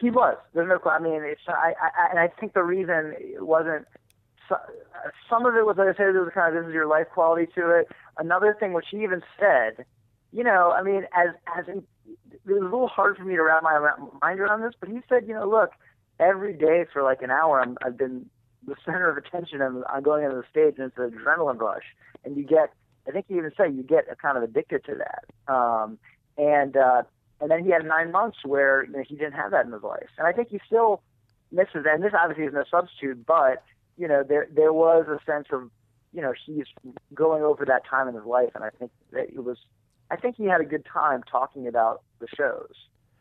He 0.00 0.10
was. 0.10 0.36
There's 0.54 0.68
no. 0.68 0.78
I 0.90 0.98
mean, 0.98 1.20
it's. 1.24 1.40
I, 1.46 1.74
I. 1.80 2.10
And 2.10 2.18
I 2.18 2.28
think 2.28 2.54
the 2.54 2.62
reason 2.62 3.14
it 3.18 3.44
wasn't. 3.46 3.86
so- 4.48 4.56
Some 5.28 5.44
of 5.46 5.54
it 5.54 5.66
was, 5.66 5.76
like 5.78 5.88
I 5.88 5.92
said, 5.92 6.14
there 6.14 6.22
was 6.22 6.32
kind 6.34 6.56
of 6.56 6.62
this 6.64 6.68
is 6.68 6.74
your 6.74 6.86
life 6.86 7.06
quality 7.12 7.46
to 7.54 7.70
it. 7.70 7.88
Another 8.18 8.56
thing, 8.58 8.72
which 8.72 8.86
he 8.90 9.02
even 9.02 9.22
said, 9.38 9.84
you 10.32 10.42
know, 10.42 10.72
I 10.72 10.82
mean, 10.82 11.04
as 11.14 11.34
as 11.56 11.68
in, 11.68 11.84
it 12.08 12.40
was 12.46 12.60
a 12.62 12.64
little 12.64 12.88
hard 12.88 13.16
for 13.16 13.24
me 13.24 13.36
to 13.36 13.42
wrap 13.42 13.62
my 13.62 13.78
mind 14.22 14.40
around 14.40 14.62
this, 14.62 14.72
but 14.80 14.88
he 14.88 15.00
said, 15.08 15.26
you 15.28 15.34
know, 15.34 15.46
look, 15.48 15.72
every 16.18 16.54
day 16.54 16.86
for 16.92 17.02
like 17.02 17.22
an 17.22 17.30
hour, 17.30 17.60
I'm, 17.60 17.76
I've 17.84 17.96
been 17.98 18.26
the 18.66 18.74
center 18.84 19.08
of 19.10 19.16
attention, 19.16 19.60
and 19.60 19.84
I'm 19.88 20.02
going 20.02 20.24
into 20.24 20.36
the 20.36 20.44
stage, 20.50 20.74
and 20.78 20.88
it's 20.90 20.98
an 20.98 21.10
adrenaline 21.18 21.58
rush, 21.58 21.84
and 22.24 22.36
you 22.36 22.44
get. 22.44 22.72
I 23.08 23.12
think 23.12 23.26
he 23.28 23.34
even 23.36 23.50
said 23.56 23.74
you 23.74 23.82
get 23.82 24.04
kind 24.20 24.36
of 24.36 24.42
addicted 24.42 24.84
to 24.84 24.94
that. 24.96 25.52
Um, 25.52 25.98
and 26.36 26.76
uh, 26.76 27.02
and 27.40 27.50
then 27.50 27.64
he 27.64 27.70
had 27.70 27.84
nine 27.84 28.12
months 28.12 28.38
where 28.44 28.84
you 28.84 28.92
know, 28.92 29.02
he 29.06 29.16
didn't 29.16 29.32
have 29.32 29.50
that 29.52 29.66
in 29.66 29.72
his 29.72 29.82
life, 29.82 30.08
and 30.18 30.26
I 30.26 30.32
think 30.32 30.48
he 30.48 30.60
still 30.66 31.02
misses. 31.50 31.84
That. 31.84 31.94
And 31.94 32.04
this 32.04 32.12
obviously 32.18 32.44
is 32.44 32.54
no 32.54 32.64
substitute, 32.70 33.24
but 33.26 33.62
you 33.96 34.06
know 34.06 34.22
there 34.22 34.46
there 34.54 34.72
was 34.72 35.06
a 35.08 35.18
sense 35.24 35.46
of 35.52 35.70
you 36.12 36.20
know 36.20 36.32
he's 36.46 36.66
going 37.14 37.42
over 37.42 37.64
that 37.64 37.82
time 37.86 38.08
in 38.08 38.14
his 38.14 38.24
life, 38.24 38.50
and 38.54 38.64
I 38.64 38.70
think 38.70 38.90
that 39.12 39.28
it 39.30 39.44
was. 39.44 39.58
I 40.10 40.16
think 40.16 40.36
he 40.36 40.46
had 40.46 40.60
a 40.60 40.64
good 40.64 40.84
time 40.84 41.22
talking 41.30 41.68
about 41.68 42.02
the 42.18 42.26
shows, 42.36 42.74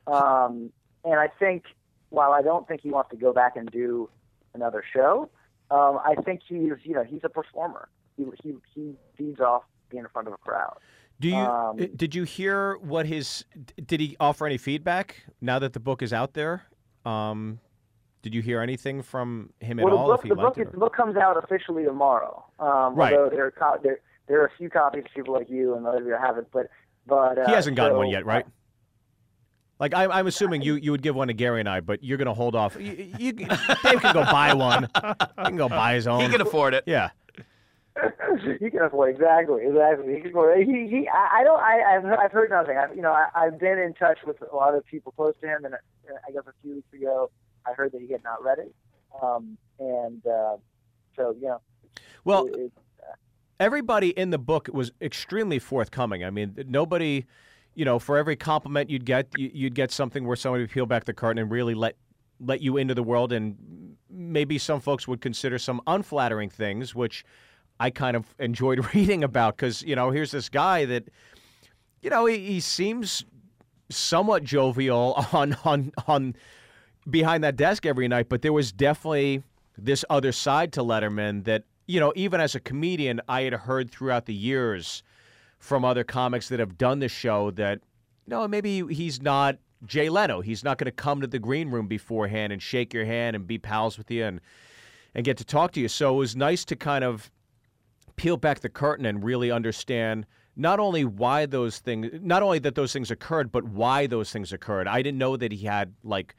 um, 0.07 0.71
and 1.03 1.19
I 1.19 1.27
think 1.27 1.65
while 2.09 2.31
I 2.31 2.41
don't 2.41 2.67
think 2.67 2.81
he 2.81 2.89
wants 2.89 3.11
to 3.11 3.15
go 3.15 3.31
back 3.31 3.55
and 3.55 3.69
do 3.69 4.09
another 4.55 4.83
show, 4.91 5.29
um, 5.71 5.99
I 6.03 6.15
think 6.15 6.41
he's 6.47 6.73
you 6.83 6.93
know 6.93 7.03
he's 7.03 7.21
a 7.23 7.29
performer. 7.29 7.89
He 8.17 8.25
he 8.43 8.55
he 8.73 8.95
feeds 9.17 9.39
off 9.39 9.63
being 9.89 10.03
in 10.03 10.09
front 10.09 10.27
of 10.27 10.33
a 10.33 10.37
crowd. 10.37 10.77
Do 11.19 11.27
you 11.27 11.35
Um, 11.35 11.79
uh, 11.79 11.85
did 11.95 12.15
you 12.15 12.23
hear 12.23 12.77
what 12.77 13.05
his 13.05 13.45
did 13.85 13.99
he 13.99 14.15
offer 14.19 14.45
any 14.45 14.57
feedback 14.57 15.23
now 15.41 15.59
that 15.59 15.73
the 15.73 15.79
book 15.79 16.01
is 16.01 16.13
out 16.13 16.33
there? 16.33 16.63
Um, 17.05 17.59
did 18.21 18.33
you 18.33 18.41
hear 18.41 18.61
anything 18.61 19.01
from 19.01 19.51
him 19.59 19.79
at 19.79 19.85
well, 19.85 19.97
all? 19.97 20.07
the 20.07 20.13
if 20.13 20.17
book, 20.19 20.23
he 20.23 20.29
the 20.29 20.35
liked 20.35 20.57
book, 20.57 20.67
it 20.67 20.71
the 20.71 20.77
book 20.77 20.95
comes 20.95 21.15
out 21.17 21.41
officially 21.41 21.83
tomorrow. 21.83 22.45
Um, 22.59 22.95
Right. 22.95 23.13
Although 23.13 23.29
there 23.29 23.45
are, 23.45 23.51
co- 23.51 23.79
there, 23.81 23.99
there 24.27 24.41
are 24.41 24.45
a 24.45 24.51
few 24.57 24.69
copies 24.69 25.03
for 25.07 25.19
people 25.21 25.33
like 25.33 25.49
you 25.49 25.75
and 25.75 25.85
others 25.85 26.03
who 26.05 26.11
haven't, 26.11 26.47
but 26.51 26.67
but 27.07 27.37
uh, 27.37 27.47
he 27.47 27.53
hasn't 27.53 27.75
gotten 27.75 27.93
so- 27.93 27.97
one 27.99 28.09
yet, 28.09 28.25
right? 28.25 28.45
Like 29.79 29.93
I'm, 29.93 30.11
I'm 30.11 30.27
assuming 30.27 30.61
you, 30.61 30.75
you 30.75 30.91
would 30.91 31.01
give 31.01 31.15
one 31.15 31.29
to 31.29 31.33
Gary 31.33 31.61
and 31.61 31.69
I, 31.69 31.79
but 31.79 32.03
you're 32.03 32.17
gonna 32.17 32.33
hold 32.33 32.53
off. 32.53 32.75
You, 32.79 33.13
you, 33.17 33.31
Dave 33.31 33.47
can 34.01 34.13
go 34.13 34.23
buy 34.25 34.53
one. 34.53 34.89
He 35.37 35.43
can 35.45 35.55
go 35.55 35.69
buy 35.69 35.95
his 35.95 36.05
own. 36.07 36.19
He 36.21 36.27
can 36.29 36.41
afford 36.41 36.73
it. 36.73 36.83
yeah. 36.85 37.11
he 38.59 38.69
can 38.69 38.81
afford 38.81 39.13
exactly, 39.13 39.65
exactly. 39.65 40.15
He 40.15 40.21
can 40.21 40.29
afford. 40.29 40.57
He, 40.59 40.87
he, 40.87 41.07
I, 41.07 41.39
I 41.39 41.43
don't. 41.43 41.59
I, 41.59 41.95
I've, 41.95 42.05
I've 42.19 42.31
heard 42.31 42.49
nothing. 42.49 42.77
I, 42.77 42.91
you 42.93 43.01
know, 43.01 43.11
I, 43.11 43.27
I've 43.35 43.59
been 43.59 43.77
in 43.79 43.93
touch 43.93 44.19
with 44.25 44.37
a 44.41 44.55
lot 44.55 44.75
of 44.75 44.85
people 44.85 45.11
close 45.13 45.33
to 45.41 45.47
him, 45.47 45.65
and 45.65 45.73
uh, 45.73 45.77
I 46.27 46.31
guess 46.31 46.43
a 46.47 46.53
few 46.61 46.75
weeks 46.75 46.93
ago, 46.93 47.29
I 47.65 47.73
heard 47.73 47.91
that 47.91 48.01
he 48.01 48.11
had 48.11 48.23
not 48.23 48.43
read 48.43 48.59
it. 48.59 48.73
Um, 49.21 49.57
and 49.79 50.25
uh, 50.25 50.57
so, 51.15 51.35
you 51.39 51.47
know, 51.47 51.61
Well, 52.23 52.45
it, 52.45 52.53
it, 52.59 52.71
everybody 53.59 54.09
in 54.09 54.29
the 54.29 54.37
book 54.37 54.69
was 54.71 54.91
extremely 55.01 55.59
forthcoming. 55.59 56.23
I 56.23 56.29
mean, 56.29 56.55
nobody, 56.67 57.25
you 57.75 57.85
know, 57.85 57.99
for 57.99 58.17
every 58.17 58.35
compliment 58.35 58.89
you'd 58.89 59.05
get, 59.05 59.27
you- 59.37 59.51
you'd 59.53 59.75
get 59.75 59.91
something 59.91 60.25
where 60.25 60.35
somebody 60.35 60.63
would 60.63 60.71
peel 60.71 60.85
back 60.85 61.05
the 61.05 61.13
curtain 61.13 61.41
and 61.41 61.51
really 61.51 61.73
let 61.73 61.95
let 62.41 62.61
you 62.61 62.77
into 62.77 62.93
the 62.93 63.03
world. 63.03 63.33
And 63.33 63.97
maybe 64.09 64.57
some 64.57 64.79
folks 64.79 65.07
would 65.09 65.19
consider 65.19 65.59
some 65.59 65.81
unflattering 65.87 66.49
things, 66.49 66.95
which 66.95 67.25
I 67.79 67.89
kind 67.89 68.15
of 68.15 68.25
enjoyed 68.39 68.85
reading 68.93 69.23
about 69.23 69.57
because 69.57 69.81
you 69.83 69.95
know, 69.95 70.11
here's 70.11 70.31
this 70.31 70.49
guy 70.49 70.85
that, 70.85 71.05
you 72.01 72.09
know, 72.09 72.25
he, 72.25 72.37
he 72.37 72.59
seems 72.59 73.25
somewhat 73.89 74.43
jovial 74.43 75.25
on 75.33 75.57
on 75.63 75.91
on 76.07 76.35
behind 77.09 77.43
that 77.43 77.55
desk 77.55 77.85
every 77.85 78.07
night, 78.07 78.29
but 78.29 78.41
there 78.41 78.53
was 78.53 78.71
definitely 78.71 79.43
this 79.77 80.03
other 80.09 80.31
side 80.31 80.73
to 80.73 80.81
Letterman 80.81 81.45
that, 81.45 81.63
you 81.87 81.99
know, 81.99 82.13
even 82.15 82.41
as 82.41 82.55
a 82.55 82.59
comedian, 82.59 83.21
I 83.27 83.43
had 83.43 83.53
heard 83.53 83.89
throughout 83.89 84.25
the 84.25 84.33
years 84.33 85.03
from 85.57 85.83
other 85.83 86.03
comics 86.03 86.49
that 86.49 86.59
have 86.59 86.77
done 86.77 86.99
the 86.99 87.07
show 87.07 87.51
that, 87.51 87.79
no, 88.27 88.47
maybe 88.47 88.85
he's 88.93 89.21
not 89.21 89.57
Jay 89.85 90.09
Leno. 90.09 90.41
He's 90.41 90.63
not 90.63 90.77
going 90.77 90.85
to 90.85 90.91
come 90.91 91.21
to 91.21 91.27
the 91.27 91.39
green 91.39 91.69
room 91.69 91.87
beforehand 91.87 92.53
and 92.53 92.61
shake 92.61 92.93
your 92.93 93.05
hand 93.05 93.35
and 93.35 93.47
be 93.47 93.57
pals 93.57 93.97
with 93.97 94.11
you 94.11 94.25
and 94.25 94.41
and 95.15 95.25
get 95.25 95.37
to 95.37 95.43
talk 95.43 95.71
to 95.71 95.79
you. 95.79 95.87
So 95.87 96.13
it 96.13 96.17
was 96.17 96.35
nice 96.35 96.63
to 96.65 96.75
kind 96.75 97.03
of 97.03 97.31
peel 98.19 98.37
back 98.37 98.59
the 98.59 98.69
curtain 98.69 99.05
and 99.05 99.23
really 99.23 99.49
understand 99.51 100.25
not 100.55 100.79
only 100.79 101.05
why 101.05 101.45
those 101.45 101.79
things 101.79 102.07
not 102.21 102.43
only 102.43 102.59
that 102.59 102.75
those 102.75 102.91
things 102.91 103.09
occurred 103.11 103.51
but 103.51 103.63
why 103.63 104.07
those 104.07 104.31
things 104.31 104.51
occurred 104.51 104.87
i 104.87 105.01
didn't 105.01 105.17
know 105.17 105.37
that 105.37 105.51
he 105.51 105.65
had 105.65 105.93
like 106.03 106.35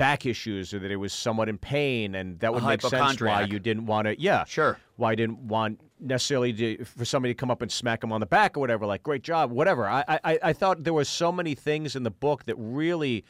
back 0.00 0.24
issues 0.24 0.72
or 0.72 0.78
that 0.78 0.90
he 0.90 0.96
was 0.96 1.12
somewhat 1.12 1.48
in 1.48 1.58
pain, 1.58 2.14
and 2.14 2.38
that 2.40 2.48
A 2.48 2.52
would 2.52 2.64
make 2.64 2.80
sense 2.80 3.20
why 3.20 3.42
you 3.42 3.58
didn't 3.58 3.86
want 3.86 4.06
to. 4.06 4.18
Yeah, 4.18 4.44
Sure. 4.44 4.78
Why 4.96 5.12
I 5.12 5.14
didn't 5.14 5.38
want 5.40 5.80
necessarily 5.98 6.52
to, 6.54 6.84
for 6.84 7.04
somebody 7.04 7.34
to 7.34 7.38
come 7.38 7.50
up 7.50 7.60
and 7.60 7.70
smack 7.70 8.02
him 8.02 8.12
on 8.12 8.20
the 8.20 8.26
back 8.26 8.56
or 8.56 8.60
whatever. 8.60 8.86
Like, 8.86 9.02
great 9.02 9.22
job, 9.22 9.50
whatever. 9.50 9.88
I 9.88 10.04
I, 10.08 10.38
I 10.42 10.52
thought 10.52 10.84
there 10.84 10.94
were 10.94 11.04
so 11.04 11.30
many 11.30 11.54
things 11.54 11.96
in 11.96 12.02
the 12.02 12.10
book 12.10 12.44
that 12.44 12.56
really 12.56 13.24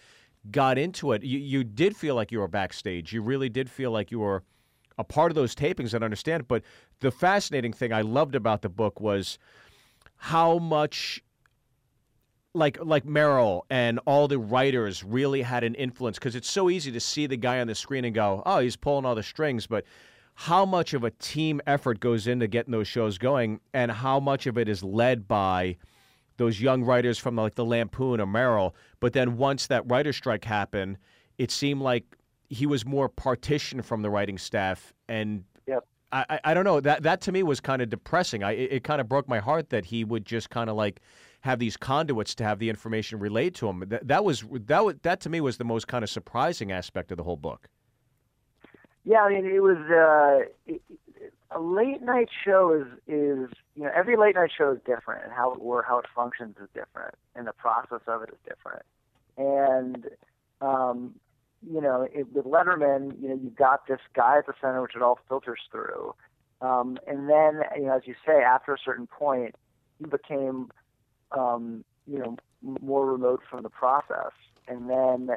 got 0.50 0.78
into 0.78 1.12
it. 1.12 1.22
You 1.22 1.38
you 1.38 1.64
did 1.64 1.96
feel 1.96 2.14
like 2.14 2.30
you 2.30 2.38
were 2.38 2.48
backstage. 2.48 3.12
You 3.12 3.22
really 3.22 3.48
did 3.48 3.68
feel 3.68 3.90
like 3.90 4.10
you 4.10 4.20
were 4.20 4.44
a 5.00 5.04
part 5.04 5.30
of 5.30 5.34
those 5.34 5.54
tapings 5.54 5.94
and 5.94 6.04
understand 6.04 6.42
it. 6.42 6.48
But 6.48 6.62
the 7.00 7.10
fascinating 7.10 7.72
thing 7.72 7.92
I 7.92 8.02
loved 8.02 8.34
about 8.34 8.62
the 8.62 8.68
book 8.68 9.00
was 9.00 9.38
how 10.16 10.58
much 10.58 11.22
like 12.52 12.78
like 12.84 13.04
Merrill 13.04 13.64
and 13.70 14.00
all 14.06 14.28
the 14.28 14.38
writers 14.38 15.04
really 15.04 15.42
had 15.42 15.64
an 15.64 15.74
influence 15.76 16.18
because 16.18 16.34
it's 16.34 16.50
so 16.50 16.68
easy 16.68 16.90
to 16.92 17.00
see 17.00 17.26
the 17.26 17.36
guy 17.36 17.60
on 17.60 17.66
the 17.66 17.74
screen 17.74 18.04
and 18.04 18.14
go, 18.14 18.42
"Oh, 18.44 18.58
he's 18.58 18.76
pulling 18.76 19.04
all 19.04 19.14
the 19.14 19.22
strings," 19.22 19.66
but 19.66 19.84
how 20.34 20.64
much 20.64 20.94
of 20.94 21.04
a 21.04 21.10
team 21.10 21.60
effort 21.66 22.00
goes 22.00 22.26
into 22.26 22.46
getting 22.46 22.72
those 22.72 22.88
shows 22.88 23.18
going 23.18 23.60
and 23.74 23.90
how 23.90 24.18
much 24.18 24.46
of 24.46 24.56
it 24.56 24.68
is 24.68 24.82
led 24.82 25.28
by 25.28 25.76
those 26.38 26.60
young 26.60 26.82
writers 26.82 27.18
from 27.18 27.36
like 27.36 27.54
the 27.54 27.64
Lampoon 27.64 28.20
or 28.20 28.26
Merrill. 28.26 28.74
But 29.00 29.12
then 29.12 29.36
once 29.36 29.66
that 29.66 29.88
writer 29.88 30.12
strike 30.12 30.44
happened, 30.44 30.96
it 31.38 31.50
seemed 31.50 31.82
like 31.82 32.16
he 32.50 32.66
was 32.66 32.84
more 32.84 33.08
partitioned 33.08 33.86
from 33.86 34.02
the 34.02 34.10
writing 34.10 34.36
staff 34.36 34.92
and 35.08 35.44
Yep. 35.66 35.86
I, 36.12 36.24
I, 36.28 36.40
I 36.44 36.54
don't 36.54 36.64
know 36.64 36.80
that 36.80 37.02
that 37.04 37.20
to 37.22 37.32
me 37.32 37.42
was 37.42 37.60
kind 37.60 37.80
of 37.80 37.88
depressing. 37.88 38.42
I 38.42 38.52
it, 38.52 38.72
it 38.72 38.84
kind 38.84 39.00
of 39.00 39.08
broke 39.08 39.28
my 39.28 39.38
heart 39.38 39.70
that 39.70 39.86
he 39.86 40.04
would 40.04 40.26
just 40.26 40.50
kind 40.50 40.68
of 40.68 40.76
like 40.76 41.00
have 41.42 41.58
these 41.58 41.76
conduits 41.76 42.34
to 42.34 42.44
have 42.44 42.58
the 42.58 42.68
information 42.68 43.18
relayed 43.18 43.54
to 43.56 43.68
him. 43.68 43.84
That, 43.88 44.06
that 44.08 44.24
was 44.24 44.44
that 44.66 44.84
was, 44.84 44.96
that 45.02 45.20
to 45.20 45.30
me 45.30 45.40
was 45.40 45.56
the 45.56 45.64
most 45.64 45.86
kind 45.88 46.02
of 46.04 46.10
surprising 46.10 46.72
aspect 46.72 47.10
of 47.12 47.16
the 47.16 47.22
whole 47.24 47.36
book. 47.36 47.68
Yeah, 49.04 49.20
I 49.22 49.30
mean, 49.30 49.46
it 49.46 49.62
was 49.62 49.78
uh, 49.78 50.50
it, 50.66 50.82
it- 50.88 51.32
a 51.52 51.58
late 51.60 52.00
night 52.00 52.28
show 52.44 52.72
is 52.72 52.86
is 53.08 53.50
you 53.74 53.82
know 53.82 53.90
every 53.94 54.16
late 54.16 54.36
night 54.36 54.50
show 54.56 54.70
is 54.72 54.78
different, 54.86 55.24
and 55.24 55.32
how 55.32 55.52
it 55.52 55.58
or 55.60 55.82
how 55.82 55.98
it 55.98 56.06
functions 56.14 56.56
is 56.62 56.68
different, 56.74 57.14
and 57.34 57.44
the 57.46 57.52
process 57.52 58.02
of 58.06 58.22
it 58.22 58.30
is 58.30 58.38
different. 58.48 58.82
And 59.36 60.08
um, 60.60 61.14
you 61.68 61.80
know, 61.80 62.06
it, 62.12 62.32
with 62.32 62.46
Letterman, 62.46 63.20
you 63.20 63.28
know, 63.28 63.38
you've 63.42 63.56
got 63.56 63.86
this 63.86 64.00
guy 64.14 64.38
at 64.38 64.46
the 64.46 64.54
center, 64.60 64.82
which 64.82 64.96
it 64.96 65.02
all 65.02 65.18
filters 65.28 65.60
through. 65.70 66.14
Um, 66.60 66.98
and 67.06 67.28
then, 67.28 67.62
you 67.76 67.86
know, 67.86 67.96
as 67.96 68.02
you 68.06 68.14
say, 68.26 68.42
after 68.42 68.74
a 68.74 68.78
certain 68.82 69.06
point, 69.06 69.54
he 69.98 70.06
became, 70.06 70.70
um, 71.32 71.84
you 72.06 72.18
know, 72.18 72.36
more 72.62 73.06
remote 73.06 73.40
from 73.48 73.62
the 73.62 73.70
process. 73.70 74.32
And 74.68 74.88
then 74.88 75.36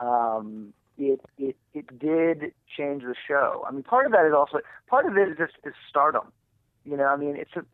um, 0.00 0.72
it, 0.98 1.20
it 1.38 1.56
it 1.72 1.98
did 1.98 2.52
change 2.76 3.02
the 3.02 3.14
show. 3.26 3.64
I 3.66 3.72
mean, 3.72 3.82
part 3.82 4.06
of 4.06 4.12
that 4.12 4.26
is 4.26 4.34
also 4.34 4.58
part 4.88 5.06
of 5.06 5.16
it 5.16 5.28
is 5.28 5.36
just 5.38 5.54
is 5.64 5.74
stardom. 5.88 6.32
You 6.84 6.96
know, 6.96 7.06
I 7.06 7.16
mean, 7.16 7.36
it's 7.36 7.56
a 7.56 7.64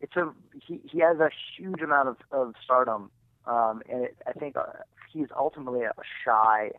it's 0.00 0.16
a 0.16 0.32
he 0.66 0.80
he 0.84 1.00
has 1.00 1.18
a 1.18 1.30
huge 1.56 1.80
amount 1.80 2.08
of, 2.08 2.16
of 2.30 2.54
stardom, 2.62 3.10
um, 3.46 3.82
and 3.90 4.04
it, 4.04 4.16
I 4.26 4.32
think 4.32 4.56
uh, 4.56 4.64
he's 5.12 5.28
ultimately 5.36 5.82
a 5.82 5.92
shy, 6.24 6.70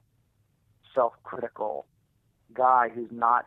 self-critical 0.94 1.86
guy 2.54 2.90
who's 2.94 3.12
not 3.12 3.46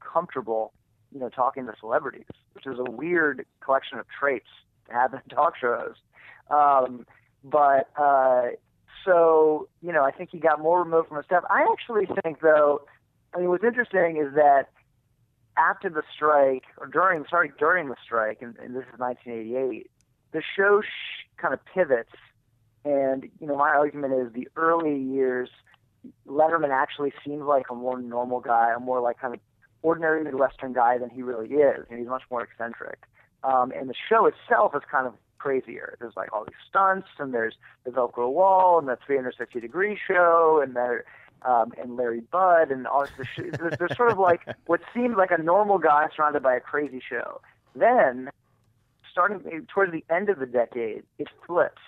comfortable, 0.00 0.72
you 1.12 1.20
know, 1.20 1.28
talking 1.28 1.66
to 1.66 1.74
celebrities, 1.78 2.26
which 2.54 2.66
is 2.66 2.78
a 2.78 2.90
weird 2.90 3.44
collection 3.60 3.98
of 3.98 4.06
traits 4.08 4.48
to 4.88 4.92
have 4.92 5.12
in 5.14 5.20
talk 5.34 5.54
shows. 5.56 5.94
Um, 6.50 7.06
but 7.44 7.88
uh, 7.96 8.48
so, 9.04 9.68
you 9.82 9.92
know, 9.92 10.04
I 10.04 10.10
think 10.10 10.30
he 10.30 10.38
got 10.38 10.60
more 10.60 10.82
removed 10.82 11.08
from 11.08 11.16
the 11.16 11.24
staff. 11.24 11.44
I 11.50 11.66
actually 11.72 12.06
think, 12.22 12.40
though, 12.40 12.82
I 13.34 13.38
mean, 13.38 13.48
what's 13.48 13.64
interesting 13.64 14.18
is 14.18 14.34
that 14.34 14.68
after 15.56 15.88
the 15.88 16.02
strike, 16.14 16.64
or 16.78 16.86
during, 16.86 17.24
sorry, 17.28 17.52
during 17.58 17.88
the 17.88 17.96
strike, 18.02 18.38
and, 18.40 18.56
and 18.58 18.74
this 18.74 18.84
is 18.92 18.98
1988, 18.98 19.90
the 20.32 20.42
show 20.56 20.82
sh- 20.82 21.26
kind 21.36 21.52
of 21.52 21.60
pivots. 21.64 22.12
And, 22.84 23.28
you 23.40 23.46
know, 23.46 23.56
my 23.56 23.70
argument 23.70 24.14
is 24.14 24.32
the 24.32 24.48
early 24.56 24.98
years, 24.98 25.50
Letterman 26.26 26.70
actually 26.70 27.12
seems 27.24 27.42
like 27.42 27.66
a 27.70 27.74
more 27.74 28.00
normal 28.00 28.40
guy, 28.40 28.72
a 28.74 28.80
more 28.80 29.00
like 29.00 29.18
kind 29.20 29.34
of 29.34 29.40
ordinary 29.82 30.22
Midwestern 30.24 30.72
guy 30.72 30.98
than 30.98 31.10
he 31.10 31.22
really 31.22 31.48
is, 31.48 31.86
and 31.90 31.98
he's 31.98 32.08
much 32.08 32.22
more 32.30 32.42
eccentric. 32.42 33.00
Um, 33.44 33.72
and 33.72 33.88
the 33.88 33.94
show 34.08 34.26
itself 34.26 34.72
is 34.74 34.82
kind 34.90 35.06
of 35.06 35.14
crazier. 35.38 35.96
There's 36.00 36.16
like 36.16 36.32
all 36.32 36.44
these 36.44 36.54
stunts, 36.68 37.08
and 37.18 37.34
there's 37.34 37.56
the 37.84 37.90
Velcro 37.90 38.32
wall, 38.32 38.78
and 38.78 38.88
the 38.88 38.96
360 39.04 39.60
degree 39.60 39.98
show, 40.06 40.60
and 40.62 40.76
there, 40.76 41.04
um, 41.42 41.72
and 41.80 41.96
Larry 41.96 42.20
Bud, 42.20 42.70
and 42.70 42.86
all 42.86 43.06
the 43.18 43.24
sh- 43.24 43.50
there's, 43.58 43.76
there's 43.78 43.96
sort 43.96 44.12
of 44.12 44.18
like 44.18 44.46
what 44.66 44.80
seemed 44.94 45.16
like 45.16 45.32
a 45.32 45.42
normal 45.42 45.78
guy 45.78 46.06
surrounded 46.14 46.42
by 46.42 46.54
a 46.54 46.60
crazy 46.60 47.02
show. 47.06 47.40
Then, 47.74 48.30
starting 49.10 49.66
towards 49.66 49.92
the 49.92 50.04
end 50.08 50.28
of 50.28 50.38
the 50.38 50.46
decade, 50.46 51.02
it 51.18 51.28
flips. 51.46 51.82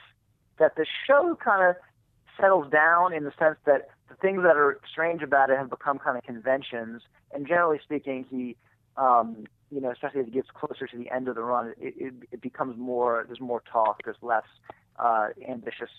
That 0.59 0.77
the 0.77 0.87
show 1.07 1.37
kind 1.43 1.69
of 1.69 1.77
settles 2.41 2.71
down 2.71 3.13
in 3.13 3.25
the 3.25 3.33
sense 3.39 3.57
that 3.67 3.89
the 4.09 4.15
things 4.17 4.43
that 4.43 4.57
are 4.57 4.81
strange 4.91 5.23
about 5.23 5.51
it 5.51 5.59
have 5.59 5.71
become 5.71 5.99
kind 5.99 6.17
of 6.17 6.25
conventions. 6.25 7.03
And 7.33 7.47
generally 7.47 7.81
speaking, 7.83 8.27
he, 8.31 8.57
um, 8.97 9.45
you 9.71 9.81
know, 9.81 9.91
especially 9.91 10.21
as 10.21 10.27
it 10.27 10.35
gets 10.35 10.49
closer 10.55 10.87
to 10.87 10.97
the 10.97 11.11
end 11.11 11.29
of 11.29 11.35
the 11.35 11.43
run, 11.43 11.75
it, 11.79 11.95
it, 11.97 12.15
it 12.33 12.41
becomes 12.41 12.79
more. 12.79 13.25
There's 13.27 13.41
more 13.41 13.63
talk. 13.71 14.03
There's 14.05 14.17
less 14.23 14.45
uh, 14.99 15.29
ambitious 15.49 15.91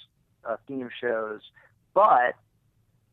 uh, 0.48 0.58
theme 0.68 0.90
shows, 1.02 1.42
but 1.94 2.36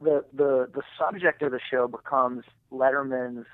the 0.00 0.24
the 0.32 0.68
the 0.72 0.82
subject 0.98 1.42
of 1.42 1.52
the 1.52 1.60
show 1.70 1.88
becomes 1.88 2.44
Letterman's 2.70 3.46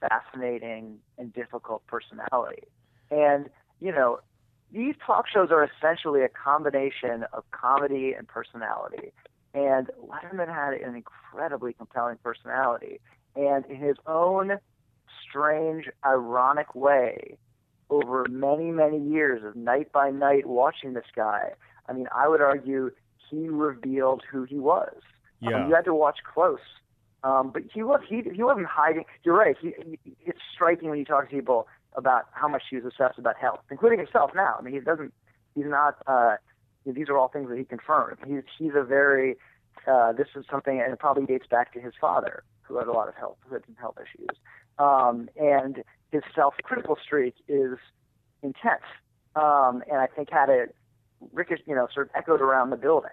fascinating 0.00 0.98
and 1.18 1.32
difficult 1.32 1.86
personality. 1.86 2.64
And 3.10 3.48
you 3.80 3.92
know, 3.92 4.20
these 4.72 4.94
talk 5.06 5.26
shows 5.28 5.50
are 5.50 5.64
essentially 5.64 6.22
a 6.22 6.28
combination 6.28 7.24
of 7.32 7.44
comedy 7.50 8.14
and 8.16 8.26
personality. 8.26 9.12
And 9.54 9.90
Letterman 10.02 10.48
had 10.48 10.74
an 10.74 10.94
incredibly 10.94 11.72
compelling 11.74 12.16
personality. 12.22 13.00
And 13.36 13.64
in 13.66 13.76
his 13.76 13.96
own 14.06 14.58
strange, 15.28 15.88
ironic 16.04 16.74
way, 16.74 17.36
over 17.90 18.24
many, 18.30 18.70
many 18.70 18.98
years 18.98 19.42
of 19.44 19.54
night 19.54 19.92
by 19.92 20.10
night 20.10 20.46
watching 20.46 20.94
this 20.94 21.04
guy, 21.14 21.50
I 21.88 21.92
mean, 21.92 22.06
I 22.14 22.28
would 22.28 22.40
argue 22.40 22.90
he 23.30 23.48
revealed 23.48 24.22
who 24.30 24.44
he 24.44 24.58
was. 24.58 24.94
I 25.42 25.46
mean, 25.46 25.56
Yeah. 25.58 25.68
you 25.68 25.74
had 25.74 25.84
to 25.86 25.94
watch 25.94 26.18
close. 26.24 26.60
Um, 27.24 27.50
but 27.50 27.62
he 27.72 27.82
was 27.84 28.00
he 28.08 28.22
he 28.34 28.42
wasn't 28.42 28.66
hiding. 28.66 29.04
You're 29.22 29.36
right. 29.36 29.56
He, 29.60 29.72
he 29.78 30.16
it's 30.24 30.40
striking 30.52 30.88
when 30.90 30.98
you 30.98 31.04
talk 31.04 31.28
to 31.28 31.30
people 31.30 31.68
about 31.94 32.24
how 32.32 32.48
much 32.48 32.62
he 32.68 32.76
was 32.76 32.84
obsessed 32.84 33.16
about 33.18 33.36
health, 33.36 33.60
including 33.70 33.98
himself. 34.00 34.32
Now, 34.34 34.56
I 34.58 34.62
mean, 34.62 34.74
he 34.74 34.80
doesn't. 34.80 35.12
He's 35.54 35.66
not. 35.66 35.98
Uh, 36.06 36.36
these 36.86 37.08
are 37.08 37.18
all 37.18 37.28
things 37.28 37.48
that 37.48 37.58
he 37.58 37.64
confirmed. 37.64 38.18
He's 38.26 38.42
he's 38.58 38.72
a 38.74 38.82
very. 38.82 39.36
Uh, 39.86 40.12
this 40.12 40.28
is 40.36 40.44
something, 40.50 40.80
and 40.80 40.92
it 40.92 40.98
probably 40.98 41.24
dates 41.24 41.46
back 41.50 41.72
to 41.72 41.80
his 41.80 41.94
father, 42.00 42.44
who 42.62 42.76
had 42.78 42.86
a 42.86 42.92
lot 42.92 43.08
of 43.08 43.14
health, 43.14 43.38
health 43.80 43.96
issues, 43.96 44.36
um, 44.78 45.28
and 45.40 45.82
his 46.12 46.22
self-critical 46.34 46.96
streak 47.02 47.34
is 47.48 47.78
intense, 48.42 48.84
um, 49.34 49.82
and 49.90 49.98
I 49.98 50.06
think 50.14 50.28
had 50.30 50.50
it, 50.50 50.76
ricochet, 51.32 51.64
you 51.66 51.74
know, 51.74 51.88
sort 51.92 52.10
of 52.10 52.12
echoed 52.14 52.40
around 52.42 52.70
the 52.70 52.76
building. 52.76 53.10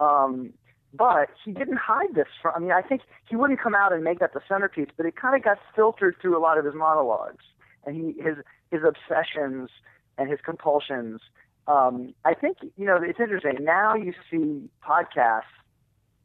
Um, 0.00 0.52
but 0.92 1.30
he 1.44 1.52
didn't 1.52 1.78
hide 1.78 2.14
this 2.14 2.26
from. 2.42 2.54
I 2.56 2.58
mean, 2.58 2.72
I 2.72 2.82
think 2.82 3.02
he 3.30 3.36
wouldn't 3.36 3.60
come 3.60 3.74
out 3.74 3.92
and 3.92 4.02
make 4.02 4.18
that 4.18 4.34
the 4.34 4.40
centerpiece, 4.46 4.88
but 4.96 5.06
it 5.06 5.16
kind 5.16 5.36
of 5.36 5.42
got 5.42 5.58
filtered 5.74 6.16
through 6.20 6.36
a 6.36 6.42
lot 6.42 6.58
of 6.58 6.64
his 6.64 6.74
monologues 6.74 7.44
and 7.86 7.96
he 7.96 8.22
his 8.22 8.36
his 8.70 8.80
obsessions 8.86 9.70
and 10.18 10.30
his 10.30 10.40
compulsions. 10.44 11.20
Um, 11.66 12.14
I 12.24 12.34
think 12.34 12.58
you 12.76 12.86
know 12.86 12.96
it's 12.96 13.20
interesting. 13.20 13.58
Now 13.60 13.94
you 13.94 14.12
see 14.30 14.68
podcasts 14.86 15.42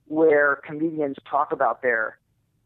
where 0.05 0.57
comedians 0.65 1.17
talk 1.29 1.51
about 1.51 1.81
their 1.81 2.17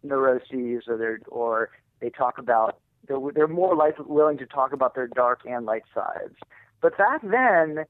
neuroses 0.03 0.83
or 0.87 0.97
their 0.97 1.19
or 1.27 1.69
they 1.99 2.09
talk 2.09 2.37
about 2.37 2.79
they're 3.07 3.19
they're 3.33 3.47
more 3.47 3.75
like 3.75 3.95
willing 3.99 4.37
to 4.37 4.45
talk 4.45 4.73
about 4.73 4.95
their 4.95 5.07
dark 5.07 5.41
and 5.45 5.65
light 5.65 5.83
sides. 5.93 6.35
But 6.81 6.97
back 6.97 7.21
then, 7.21 7.85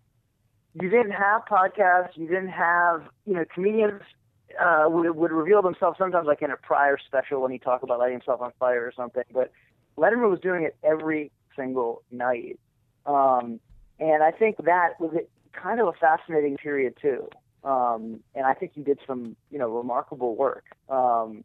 you 0.73 0.89
didn't 0.89 1.11
have 1.11 1.43
podcasts. 1.49 2.15
You 2.15 2.27
didn't 2.27 2.49
have 2.49 3.03
you 3.25 3.33
know 3.33 3.45
comedians 3.53 4.01
uh, 4.59 4.85
would 4.87 5.09
would 5.15 5.31
reveal 5.31 5.61
themselves 5.61 5.97
sometimes 5.97 6.27
like 6.27 6.41
in 6.41 6.51
a 6.51 6.57
Pryor 6.57 6.97
special 7.05 7.41
when 7.41 7.51
he 7.51 7.59
talked 7.59 7.83
about 7.83 7.99
lighting 7.99 8.19
himself 8.19 8.41
on 8.41 8.51
fire 8.59 8.85
or 8.85 8.93
something. 8.95 9.23
But 9.31 9.51
Letterman 9.97 10.29
was 10.29 10.39
doing 10.39 10.63
it 10.63 10.75
every 10.83 11.31
single 11.55 12.03
night, 12.11 12.59
um, 13.05 13.59
and 14.01 14.23
I 14.23 14.31
think 14.31 14.57
that 14.65 14.99
was 14.99 15.15
kind 15.53 15.79
of 15.79 15.87
a 15.87 15.93
fascinating 15.93 16.57
period 16.57 16.95
too. 17.01 17.29
Um, 17.63 18.19
and 18.35 18.45
I 18.45 18.53
think 18.53 18.73
he 18.73 18.81
did 18.81 18.99
some 19.07 19.37
you 19.51 19.59
know 19.59 19.69
remarkable 19.69 20.35
work. 20.35 20.65
Um, 20.89 21.43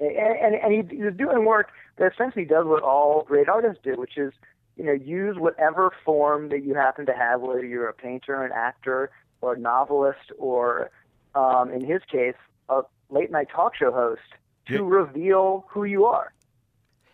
and, 0.00 0.10
and, 0.10 0.54
and 0.56 0.72
he, 0.90 0.96
he 0.96 1.02
was 1.04 1.14
doing 1.14 1.44
work 1.44 1.68
that 1.98 2.12
essentially 2.12 2.44
does 2.44 2.66
what 2.66 2.82
all 2.82 3.22
great 3.22 3.48
artists 3.48 3.80
do, 3.84 3.94
which 3.94 4.16
is 4.16 4.32
you 4.76 4.84
know, 4.84 4.92
use 4.92 5.36
whatever 5.38 5.92
form 6.04 6.48
that 6.48 6.64
you 6.64 6.74
happen 6.74 7.06
to 7.06 7.12
have, 7.12 7.40
whether 7.40 7.64
you're 7.64 7.88
a 7.88 7.92
painter, 7.92 8.42
an 8.42 8.52
actor, 8.54 9.10
or 9.40 9.54
a 9.54 9.58
novelist, 9.58 10.32
or 10.38 10.90
um, 11.34 11.70
in 11.70 11.84
his 11.84 12.00
case, 12.10 12.34
a 12.68 12.82
late 13.10 13.30
night 13.30 13.48
talk 13.54 13.76
show 13.76 13.92
host 13.92 14.22
to 14.66 14.74
Yeah. 14.74 14.80
reveal 14.82 15.66
who 15.68 15.84
you 15.84 16.06
are. 16.06 16.32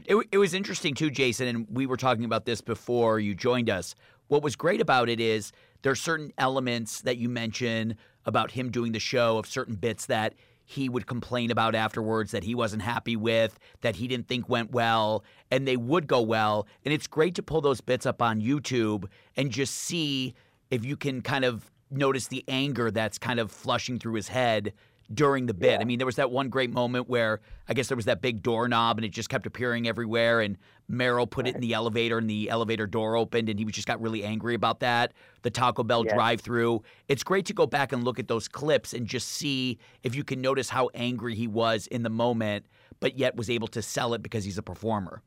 It, 0.04 0.16
it 0.30 0.38
was 0.38 0.54
interesting 0.54 0.94
too, 0.94 1.10
Jason, 1.10 1.48
and 1.48 1.66
we 1.70 1.86
were 1.86 1.96
talking 1.96 2.24
about 2.24 2.44
this 2.44 2.60
before 2.60 3.18
you 3.18 3.34
joined 3.34 3.68
us. 3.68 3.94
What 4.28 4.42
was 4.42 4.56
great 4.56 4.80
about 4.80 5.08
it 5.08 5.20
is 5.20 5.52
there 5.82 5.92
are 5.92 5.96
certain 5.96 6.32
elements 6.38 7.00
that 7.02 7.16
you 7.16 7.28
mention 7.28 7.96
about 8.26 8.50
him 8.50 8.70
doing 8.70 8.92
the 8.92 8.98
show 8.98 9.38
of 9.38 9.46
certain 9.46 9.74
bits 9.74 10.06
that 10.06 10.34
he 10.66 10.90
would 10.90 11.06
complain 11.06 11.50
about 11.50 11.74
afterwards 11.74 12.30
that 12.32 12.44
he 12.44 12.54
wasn't 12.54 12.82
happy 12.82 13.16
with, 13.16 13.58
that 13.80 13.96
he 13.96 14.06
didn't 14.06 14.28
think 14.28 14.50
went 14.50 14.70
well, 14.70 15.24
and 15.50 15.66
they 15.66 15.78
would 15.78 16.06
go 16.06 16.20
well. 16.20 16.66
And 16.84 16.92
it's 16.92 17.06
great 17.06 17.34
to 17.36 17.42
pull 17.42 17.62
those 17.62 17.80
bits 17.80 18.04
up 18.04 18.20
on 18.20 18.42
YouTube 18.42 19.06
and 19.34 19.50
just 19.50 19.74
see 19.74 20.34
if 20.70 20.84
you 20.84 20.94
can 20.94 21.22
kind 21.22 21.46
of 21.46 21.70
notice 21.90 22.26
the 22.26 22.44
anger 22.48 22.90
that's 22.90 23.16
kind 23.16 23.40
of 23.40 23.50
flushing 23.50 23.98
through 23.98 24.12
his 24.12 24.28
head 24.28 24.74
during 25.12 25.46
the 25.46 25.54
bit. 25.54 25.80
I 25.80 25.84
mean, 25.84 25.98
there 25.98 26.06
was 26.06 26.16
that 26.16 26.30
one 26.30 26.50
great 26.50 26.70
moment 26.70 27.08
where 27.08 27.40
I 27.66 27.74
guess 27.74 27.88
there 27.88 27.96
was 27.96 28.04
that 28.04 28.20
big 28.20 28.42
doorknob 28.42 28.98
and 28.98 29.04
it 29.06 29.08
just 29.08 29.30
kept 29.30 29.46
appearing 29.46 29.88
everywhere. 29.88 30.40
And 30.42 30.58
Merrill 30.86 31.26
put 31.26 31.46
it 31.46 31.54
in 31.54 31.60
the 31.62 31.72
elevator 31.72 32.18
and 32.18 32.28
the 32.28 32.50
elevator 32.50 32.86
door 32.86 33.16
opened 33.16 33.48
and 33.48 33.58
he 33.58 33.64
was 33.64 33.74
just 33.74 33.86
got 33.86 34.00
really 34.02 34.22
angry 34.22 34.54
about 34.54 34.80
that. 34.80 35.14
The 35.42 35.50
Taco 35.50 35.82
Bell 35.82 36.04
Yeah. 36.04 36.14
drive 36.14 36.42
through. 36.42 36.82
It's 37.08 37.22
great 37.22 37.46
to 37.46 37.54
go 37.54 37.66
back 37.66 37.92
and 37.92 38.04
look 38.04 38.18
at 38.18 38.28
those 38.28 38.48
clips 38.48 38.92
and 38.92 39.06
just 39.06 39.28
see 39.28 39.78
if 40.02 40.14
you 40.14 40.24
can 40.24 40.42
notice 40.42 40.68
how 40.68 40.90
angry 40.92 41.34
he 41.34 41.46
was 41.46 41.86
in 41.86 42.02
the 42.02 42.10
moment, 42.10 42.66
but 43.00 43.18
yet 43.18 43.34
was 43.34 43.48
able 43.48 43.68
to 43.68 43.80
sell 43.80 44.12
it 44.12 44.22
because 44.22 44.44
he's 44.44 44.58
a 44.58 44.62
performer. 44.62 45.22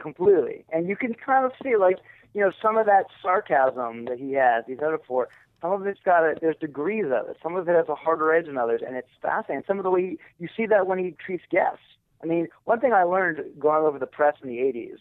completely. 0.00 0.64
And 0.72 0.88
you 0.88 0.96
can 0.96 1.14
kind 1.14 1.44
of 1.44 1.52
see, 1.62 1.76
like, 1.76 1.98
you 2.34 2.40
know, 2.40 2.50
some 2.60 2.76
of 2.76 2.86
that 2.86 3.04
sarcasm 3.22 4.06
that 4.06 4.18
he 4.18 4.32
has, 4.32 4.64
he's 4.66 4.78
it 4.80 5.00
for. 5.06 5.28
Some 5.62 5.72
of 5.72 5.86
it's 5.86 6.00
got 6.04 6.24
a, 6.24 6.34
there's 6.40 6.56
degrees 6.56 7.06
of 7.06 7.28
it. 7.30 7.36
Some 7.40 7.54
of 7.54 7.68
it 7.68 7.76
has 7.76 7.88
a 7.88 7.94
harder 7.94 8.34
edge 8.34 8.46
than 8.46 8.58
others, 8.58 8.82
and 8.84 8.96
it's 8.96 9.08
fascinating. 9.22 9.62
Some 9.66 9.78
of 9.78 9.84
the 9.84 9.90
way 9.90 10.02
he, 10.02 10.18
you 10.40 10.48
see 10.56 10.66
that 10.66 10.88
when 10.88 10.98
he 10.98 11.14
treats 11.24 11.44
guests. 11.50 11.84
I 12.22 12.26
mean, 12.26 12.48
one 12.64 12.80
thing 12.80 12.92
I 12.92 13.04
learned 13.04 13.40
going 13.58 13.84
over 13.84 13.98
the 13.98 14.06
press 14.06 14.34
in 14.42 14.48
the 14.48 14.56
80s 14.56 14.98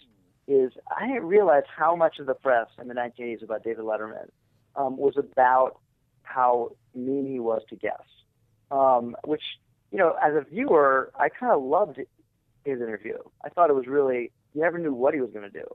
is 0.47 0.71
I 0.95 1.07
didn't 1.07 1.23
realize 1.23 1.63
how 1.75 1.95
much 1.95 2.19
of 2.19 2.27
the 2.27 2.33
press 2.35 2.67
in 2.79 2.87
the 2.87 2.93
1980s 2.93 3.43
about 3.43 3.63
David 3.63 3.85
Letterman 3.85 4.29
um, 4.75 4.97
was 4.97 5.15
about 5.17 5.79
how 6.23 6.71
mean 6.95 7.25
he 7.25 7.39
was 7.39 7.61
to 7.69 7.75
guests. 7.75 8.03
Um, 8.69 9.15
which, 9.25 9.43
you 9.91 9.97
know, 9.97 10.15
as 10.23 10.33
a 10.35 10.41
viewer, 10.49 11.11
I 11.19 11.29
kind 11.29 11.51
of 11.51 11.61
loved 11.61 11.97
his 11.97 12.79
interview. 12.79 13.17
I 13.43 13.49
thought 13.49 13.69
it 13.69 13.75
was 13.75 13.87
really 13.87 14.31
you 14.53 14.61
never 14.61 14.77
knew 14.77 14.93
what 14.93 15.13
he 15.13 15.21
was 15.21 15.31
going 15.31 15.49
to 15.49 15.59
do, 15.59 15.65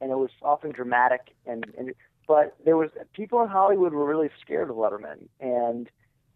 and 0.00 0.10
it 0.10 0.16
was 0.16 0.30
often 0.42 0.70
dramatic. 0.70 1.34
And, 1.46 1.66
and 1.78 1.94
but 2.26 2.56
there 2.64 2.76
was 2.76 2.90
people 3.12 3.42
in 3.42 3.48
Hollywood 3.48 3.92
were 3.92 4.06
really 4.06 4.30
scared 4.40 4.70
of 4.70 4.76
Letterman, 4.76 5.28
and 5.40 5.88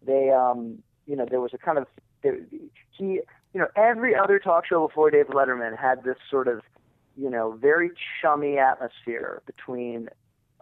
they, 0.05 0.29
um, 0.29 0.79
you 1.05 1.15
know, 1.15 1.25
there 1.29 1.41
was 1.41 1.53
a 1.53 1.57
kind 1.57 1.77
of 1.77 1.87
there, 2.21 2.37
he, 2.91 3.21
you 3.53 3.59
know, 3.59 3.67
every 3.75 4.15
other 4.15 4.39
talk 4.39 4.65
show 4.65 4.87
before 4.87 5.09
David 5.09 5.33
Letterman 5.33 5.77
had 5.77 6.03
this 6.03 6.17
sort 6.29 6.47
of, 6.47 6.61
you 7.17 7.29
know, 7.29 7.57
very 7.59 7.91
chummy 8.21 8.57
atmosphere 8.57 9.41
between 9.45 10.09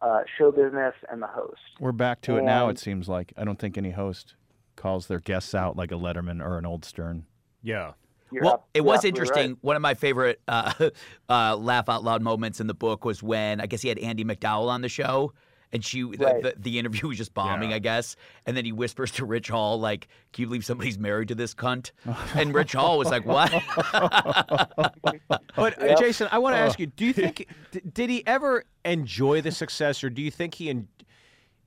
uh, 0.01 0.21
show 0.37 0.51
business 0.51 0.93
and 1.11 1.21
the 1.21 1.27
host. 1.27 1.59
We're 1.79 1.91
back 1.91 2.21
to 2.21 2.37
it 2.37 2.43
now. 2.43 2.69
It 2.69 2.79
seems 2.79 3.09
like 3.09 3.33
I 3.35 3.43
don't 3.43 3.59
think 3.59 3.77
any 3.77 3.91
host 3.91 4.35
calls 4.75 5.07
their 5.07 5.19
guests 5.19 5.55
out 5.55 5.75
like 5.75 5.91
a 5.91 5.95
Letterman 5.95 6.43
or 6.43 6.57
an 6.57 6.65
old 6.65 6.85
Stern. 6.85 7.25
Yeah. 7.61 7.93
You're 8.31 8.43
well, 8.43 8.53
ab- 8.55 8.59
it 8.73 8.81
was 8.81 8.97
absolutely 8.97 9.09
interesting. 9.21 9.49
right. 9.51 9.57
One 9.61 9.75
of 9.75 9.81
my 9.81 9.93
favorite 9.93 10.41
uh, 10.47 10.89
uh, 11.29 11.55
laugh 11.55 11.89
out 11.89 12.03
loud 12.03 12.21
moments 12.21 12.59
in 12.59 12.67
the 12.67 12.73
book 12.73 13.05
was 13.05 13.21
when 13.23 13.61
I 13.61 13.65
guess 13.67 13.81
he 13.81 13.89
had 13.89 13.99
Andie 13.99 14.25
MacDowell 14.25 14.67
on 14.69 14.81
the 14.81 14.89
show, 14.89 15.33
and 15.73 15.83
she 15.83 16.01
the, 16.03 16.17
Right. 16.17 16.43
the, 16.43 16.53
the 16.57 16.79
interview 16.79 17.07
was 17.09 17.17
just 17.17 17.33
bombing, 17.33 17.73
I 17.73 17.79
guess. 17.79 18.15
And 18.45 18.55
then 18.55 18.63
he 18.65 18.71
whispers 18.71 19.11
to 19.13 19.25
Rich 19.25 19.49
Hall, 19.49 19.79
like, 19.79 20.07
"Can 20.33 20.43
you 20.43 20.47
believe 20.47 20.63
somebody's 20.65 20.97
married 20.97 21.27
to 21.29 21.35
this 21.35 21.53
cunt?" 21.53 21.91
And 22.35 22.53
Rich 22.53 22.73
Hall 22.73 22.97
was 22.97 23.09
like, 23.09 23.25
"What?" 23.25 23.51
But 25.55 25.81
uh, 25.81 25.95
Jason, 25.99 26.27
I 26.31 26.37
want 26.37 26.55
to 26.55 26.59
ask 26.59 26.79
you: 26.79 26.85
Do 26.87 27.05
you 27.05 27.13
think 27.13 27.47
did 27.93 28.09
he 28.09 28.25
ever 28.27 28.63
enjoy 28.85 29.41
the 29.41 29.51
success, 29.51 30.03
or 30.03 30.09
do 30.09 30.21
you 30.21 30.31
think 30.31 30.53
he, 30.55 30.69
in, 30.69 30.87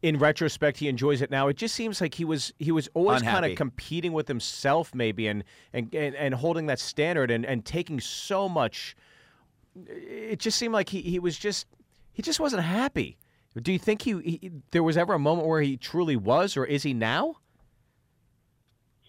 in 0.03 0.19
retrospect, 0.19 0.79
he 0.79 0.89
enjoys 0.89 1.21
it 1.21 1.31
now? 1.31 1.49
It 1.49 1.57
just 1.57 1.75
seems 1.75 2.01
like 2.01 2.15
he 2.15 2.25
was 2.25 2.53
he 2.59 2.73
was 2.73 2.89
always 2.95 3.23
kind 3.23 3.45
of 3.45 3.57
competing 3.57 4.13
with 4.13 4.29
himself, 4.29 4.95
maybe, 4.95 5.27
and 5.27 5.45
and, 5.73 5.95
and 5.95 6.15
and 6.15 6.35
holding 6.35 6.67
that 6.67 6.79
standard, 6.79 7.31
and 7.31 7.45
and 7.45 7.65
taking 7.65 8.01
so 8.01 8.49
much. 8.49 8.97
It 9.87 10.39
just 10.39 10.59
seemed 10.59 10.75
like 10.75 10.89
he 10.89 11.01
he 11.03 11.19
was 11.19 11.39
just 11.39 11.67
he 12.13 12.23
just 12.23 12.41
wasn't 12.41 12.63
happy. 12.63 13.19
Do 13.61 13.73
you 13.73 13.79
think 13.79 14.03
he, 14.03 14.13
he 14.21 14.51
there 14.71 14.83
was 14.83 14.97
ever 14.97 15.13
a 15.15 15.19
moment 15.19 15.49
where 15.49 15.61
he 15.61 15.77
truly 15.77 16.17
was, 16.17 16.57
or 16.57 16.65
is 16.65 16.83
he 16.83 16.95
now? 16.95 17.37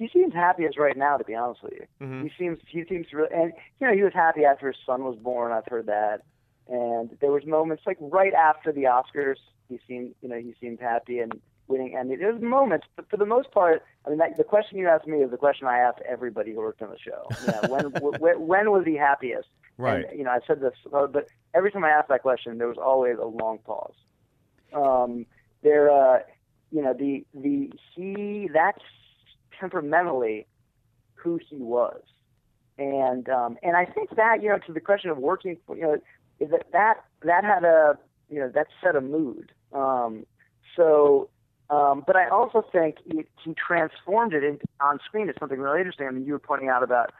he 0.01 0.09
seems 0.11 0.33
happy 0.33 0.65
as 0.65 0.77
right 0.77 0.97
now, 0.97 1.15
to 1.15 1.23
be 1.23 1.35
honest 1.35 1.61
with 1.61 1.73
you. 1.73 1.85
Mhm. 2.01 2.23
He 2.23 2.31
seems 2.35 2.57
he 2.67 2.83
seems 2.85 3.05
really, 3.13 3.29
and 3.31 3.53
you 3.79 3.85
know, 3.85 3.93
he 3.93 4.01
was 4.01 4.13
happy 4.13 4.43
after 4.45 4.65
his 4.65 4.77
son 4.83 5.03
was 5.03 5.15
born. 5.17 5.51
I've 5.51 5.67
heard 5.67 5.85
that, 5.85 6.21
and 6.67 7.15
there 7.21 7.31
was 7.31 7.45
moments 7.45 7.83
like 7.85 7.97
right 7.99 8.33
after 8.33 8.71
the 8.71 8.85
Oscars, 8.85 9.35
he 9.71 9.79
seemed, 9.87 10.13
you 10.21 10.29
know, 10.29 10.37
he 10.37 10.53
seemed 10.59 10.79
happy 10.79 11.19
and 11.19 11.39
winning. 11.67 11.95
And 11.95 12.11
there 12.11 12.33
was 12.33 12.41
moments, 12.41 12.85
but 12.95 13.09
for 13.09 13.17
the 13.17 13.25
most 13.25 13.51
part, 13.51 13.83
I 14.05 14.09
mean, 14.09 14.17
that, 14.19 14.37
the 14.37 14.43
question 14.43 14.77
you 14.77 14.87
asked 14.87 15.07
me 15.07 15.19
is 15.19 15.31
the 15.31 15.37
question 15.37 15.65
I 15.65 15.79
asked 15.79 15.99
everybody 16.07 16.51
who 16.51 16.57
worked 16.57 16.81
on 16.81 16.89
the 16.89 16.99
show. 16.99 17.27
You 17.45 17.53
know, 17.53 17.73
when 17.73 17.85
when, 18.19 18.47
when 18.47 18.71
was 18.71 18.85
he 18.85 18.95
happiest? 18.95 19.47
Right. 19.77 20.05
And, 20.07 20.19
you 20.19 20.25
know, 20.25 20.31
I 20.31 20.39
said 20.45 20.59
this, 20.59 20.73
uh, 20.93 21.07
but 21.07 21.29
every 21.55 21.71
time 21.71 21.85
I 21.85 21.89
asked 21.89 22.09
that 22.09 22.21
question, 22.21 22.57
there 22.57 22.67
was 22.67 22.77
always 22.77 23.17
a 23.17 23.25
long 23.25 23.59
pause. 23.59 23.95
Um, 24.73 25.25
there, 25.63 25.89
uh, 25.89 26.19
you 26.71 26.81
know, 26.81 26.93
the 26.93 27.25
the 27.33 27.71
he 27.95 28.49
that's 28.53 28.83
temperamentally 29.59 30.47
who 31.15 31.39
he 31.49 31.57
was, 31.57 32.01
and 32.77 33.29
um, 33.29 33.57
and 33.63 33.75
I 33.75 33.85
think 33.85 34.15
that 34.15 34.43
you 34.43 34.49
know 34.49 34.59
to 34.67 34.73
the 34.73 34.81
question 34.81 35.09
of 35.09 35.17
working, 35.17 35.57
for, 35.65 35.75
you 35.75 35.83
know, 35.83 35.97
that 36.39 36.71
that 36.71 37.05
that 37.23 37.43
had 37.43 37.63
a 37.63 37.97
you 38.29 38.39
know 38.39 38.49
that 38.49 38.67
set 38.83 38.95
a 38.95 39.01
mood. 39.01 39.51
Um, 39.73 40.25
so, 40.75 41.29
um, 41.69 42.03
but 42.05 42.15
I 42.15 42.27
also 42.29 42.63
think 42.71 42.97
it, 43.05 43.27
he 43.43 43.53
transformed 43.53 44.33
it 44.33 44.43
in, 44.43 44.59
on 44.79 44.99
screen 45.05 45.27
to 45.27 45.33
something 45.39 45.59
really 45.59 45.79
interesting. 45.79 46.07
I 46.07 46.11
mean, 46.11 46.25
you 46.25 46.33
were 46.33 46.39
pointing 46.39 46.69
out 46.69 46.83
about 46.83 47.11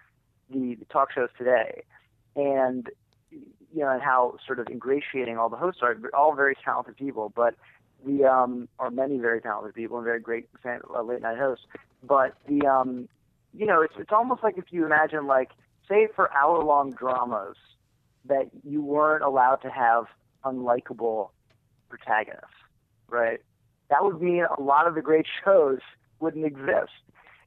the, 0.50 0.76
the 0.76 0.86
talk 0.86 1.12
shows 1.14 1.30
today, 1.38 1.84
and 2.36 2.90
you 3.32 3.80
know, 3.82 3.90
and 3.90 4.02
how 4.02 4.38
sort 4.46 4.60
of 4.60 4.68
ingratiating 4.68 5.38
all 5.38 5.50
the 5.50 5.58
hosts 5.58 5.82
are. 5.82 5.96
They're 5.96 6.16
all 6.16 6.36
very 6.36 6.56
talented 6.64 6.98
people, 6.98 7.32
but 7.36 7.56
the 8.06 8.26
um, 8.26 8.68
or 8.78 8.92
many 8.92 9.18
very 9.18 9.42
talented 9.42 9.74
people 9.74 9.98
and 9.98 10.06
very 10.06 10.20
great 10.20 10.50
uh, 10.66 11.02
late 11.02 11.22
night 11.22 11.38
hosts. 11.38 11.66
But 12.04 12.36
the 12.48 12.66
um, 12.68 13.08
you 13.54 13.66
know, 13.66 13.82
it's 13.82 13.94
it's 13.98 14.12
almost 14.12 14.44
like 14.44 14.58
if 14.58 14.66
you 14.72 14.86
imagine 14.86 15.28
like 15.28 15.52
say 15.88 16.08
for 16.16 16.34
hour 16.34 16.64
long 16.64 16.92
dramas 16.92 17.56
that 18.26 18.50
you 18.64 18.82
weren't 18.82 19.24
allowed 19.24 19.58
to 19.58 19.70
have 19.70 20.06
unlikable 20.44 21.30
protagonists, 21.92 22.48
right? 23.10 23.40
That 23.90 24.04
would 24.04 24.22
mean 24.22 24.46
a 24.46 24.62
lot 24.62 24.88
of 24.88 24.96
the 24.96 25.02
great 25.02 25.26
shows 25.44 25.80
wouldn't 26.20 26.46
exist. 26.46 26.92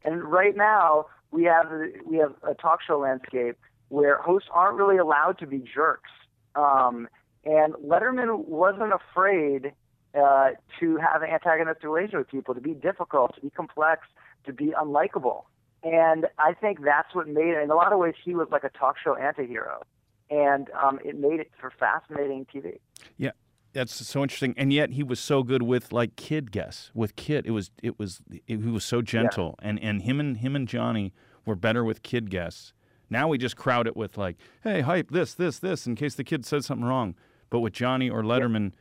And 0.05 0.23
right 0.23 0.57
now 0.57 1.07
we 1.31 1.45
have 1.45 1.67
we 2.07 2.19
have 2.19 2.35
a 2.43 2.55
talk 2.55 2.81
show 2.87 2.99
landscape 2.99 3.57
where 3.89 4.19
hosts 4.19 4.49
aren't 4.53 4.77
really 4.77 4.99
allowed 4.99 5.39
to 5.39 5.47
be 5.47 5.59
jerks. 5.59 6.11
Um, 6.55 7.09
and 7.45 7.75
Letterman 7.75 8.47
wasn't 8.47 8.93
afraid 8.93 9.73
uh, 10.15 10.51
to 10.81 10.97
have 10.97 11.23
an 11.23 11.31
antagonistic 11.31 11.85
relation 11.85 12.19
with 12.19 12.29
people, 12.29 12.55
to 12.55 12.61
be 12.61 12.73
difficult, 12.73 13.35
to 13.35 13.41
be 13.41 13.51
complex, 13.51 14.07
to 14.47 14.53
be 14.53 14.73
unlikable. 14.81 15.43
And 15.83 16.27
I 16.39 16.55
think 16.55 16.83
that's 16.83 17.15
what 17.15 17.29
made 17.29 17.49
it. 17.49 17.63
In 17.63 17.71
a 17.71 17.75
lot 17.75 17.93
of 17.93 17.99
ways, 17.99 18.15
he 18.25 18.35
was 18.35 18.49
like 18.51 18.65
a 18.65 18.71
talk 18.71 18.97
show 19.03 19.17
antihero, 19.17 19.83
and 20.31 20.69
um, 20.71 20.99
it 21.05 21.19
made 21.19 21.41
it 21.41 21.51
for 21.61 21.71
fascinating 21.71 22.47
TV. 22.47 22.79
Yeah, 23.19 23.33
that's 23.75 24.07
so 24.07 24.23
interesting. 24.23 24.55
And 24.57 24.73
yet 24.73 24.93
he 24.93 25.03
was 25.03 25.21
so 25.21 25.43
good 25.43 25.63
with 25.63 25.93
like 25.93 26.17
kid 26.17 26.51
guests. 26.51 26.91
With 26.95 27.17
kid, 27.17 27.45
it 27.47 27.51
was 27.51 27.71
it 27.83 27.99
was 27.99 28.23
it, 28.31 28.43
he 28.47 28.57
was 28.57 28.85
so 28.85 29.03
gentle. 29.03 29.57
And 29.61 29.79
and 29.83 30.03
him 30.03 30.21
and 30.21 30.39
him 30.39 30.57
and 30.57 30.67
Johnny 30.67 31.13
were 31.45 31.57
better 31.57 31.85
with 31.85 32.03
kid 32.03 32.31
guests. 32.31 32.73
Now 33.11 33.29
we 33.29 33.37
just 33.37 33.57
crowd 33.57 33.87
it 33.87 33.97
with 33.97 34.17
like, 34.17 34.37
hey, 34.63 34.81
hype 34.81 35.11
this 35.11 35.35
this 35.35 35.59
this 35.59 35.87
in 35.87 35.95
case 35.97 36.15
the 36.15 36.25
kid 36.25 36.47
says 36.47 36.67
something 36.67 36.87
wrong. 36.87 37.15
But 37.51 37.61
with 37.61 37.75
Johnny 37.75 38.09
or 38.09 38.23
Letterman, 38.23 38.73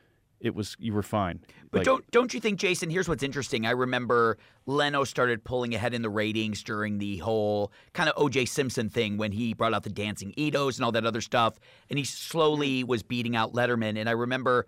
it 0.44 0.54
was 0.54 0.76
you 0.78 0.94
were 0.94 1.02
fine. 1.02 1.40
But 1.72 1.80
Like, 1.80 1.86
don't 1.86 2.12
don't 2.12 2.34
you 2.34 2.40
think, 2.40 2.60
Jason? 2.60 2.90
Here's 2.90 3.08
what's 3.08 3.24
interesting. 3.24 3.66
I 3.66 3.72
remember 3.72 4.38
Leno 4.66 5.06
started 5.06 5.44
pulling 5.44 5.74
ahead 5.74 5.94
in 5.94 6.02
the 6.02 6.10
ratings 6.10 6.62
during 6.64 7.00
the 7.00 7.18
whole 7.18 7.72
kind 7.94 8.10
of 8.10 8.16
O.J. 8.18 8.46
Simpson 8.46 8.90
thing 8.90 9.18
when 9.18 9.32
he 9.32 9.54
brought 9.54 9.74
out 9.74 9.84
the 9.84 9.90
dancing 9.90 10.34
Itos 10.38 10.76
and 10.76 10.86
all 10.86 10.92
that 10.92 11.06
other 11.06 11.22
stuff, 11.22 11.56
and 11.90 11.98
he 11.98 12.06
slowly 12.06 12.84
was 12.84 13.02
beating 13.02 13.36
out 13.36 13.54
Letterman. 13.54 13.98
And 13.98 14.08
I 14.08 14.12
remember 14.12 14.68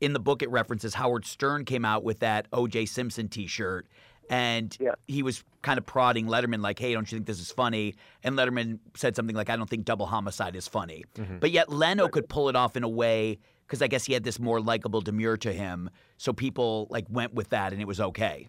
in 0.00 0.12
the 0.12 0.20
book 0.20 0.42
it 0.42 0.50
references 0.50 0.94
Howard 0.94 1.26
Stern 1.26 1.64
came 1.64 1.84
out 1.84 2.04
with 2.04 2.20
that 2.20 2.46
O.J. 2.52 2.86
Simpson 2.86 3.28
T-shirt, 3.28 3.88
and 4.30 4.76
Yeah. 4.80 4.92
he 5.08 5.24
was 5.24 5.42
kind 5.62 5.78
of 5.78 5.84
prodding 5.86 6.26
Letterman 6.26 6.62
like, 6.62 6.78
"Hey, 6.78 6.92
don't 6.94 7.10
you 7.10 7.18
think 7.18 7.26
this 7.26 7.40
is 7.40 7.50
funny?" 7.50 7.96
And 8.22 8.36
Letterman 8.36 8.78
said 8.94 9.16
something 9.16 9.34
like, 9.34 9.50
"I 9.50 9.56
don't 9.56 9.68
think 9.68 9.84
double 9.84 10.06
homicide 10.06 10.54
is 10.54 10.68
funny." 10.68 11.04
Mm-hmm. 11.16 11.38
But 11.38 11.50
yet 11.50 11.72
Leno 11.72 12.06
could 12.08 12.28
pull 12.28 12.48
it 12.48 12.54
off 12.54 12.76
in 12.76 12.84
a 12.84 12.88
way 12.88 13.38
because 13.68 13.82
I 13.82 13.86
guess 13.86 14.06
he 14.06 14.14
had 14.14 14.24
this 14.24 14.40
more 14.40 14.60
likable 14.60 15.02
demure 15.02 15.36
to 15.36 15.52
him, 15.52 15.90
so 16.16 16.32
people 16.32 16.86
like 16.90 17.04
went 17.10 17.34
with 17.34 17.50
that 17.50 17.72
and 17.72 17.82
it 17.82 17.86
was 17.86 18.00
okay. 18.00 18.48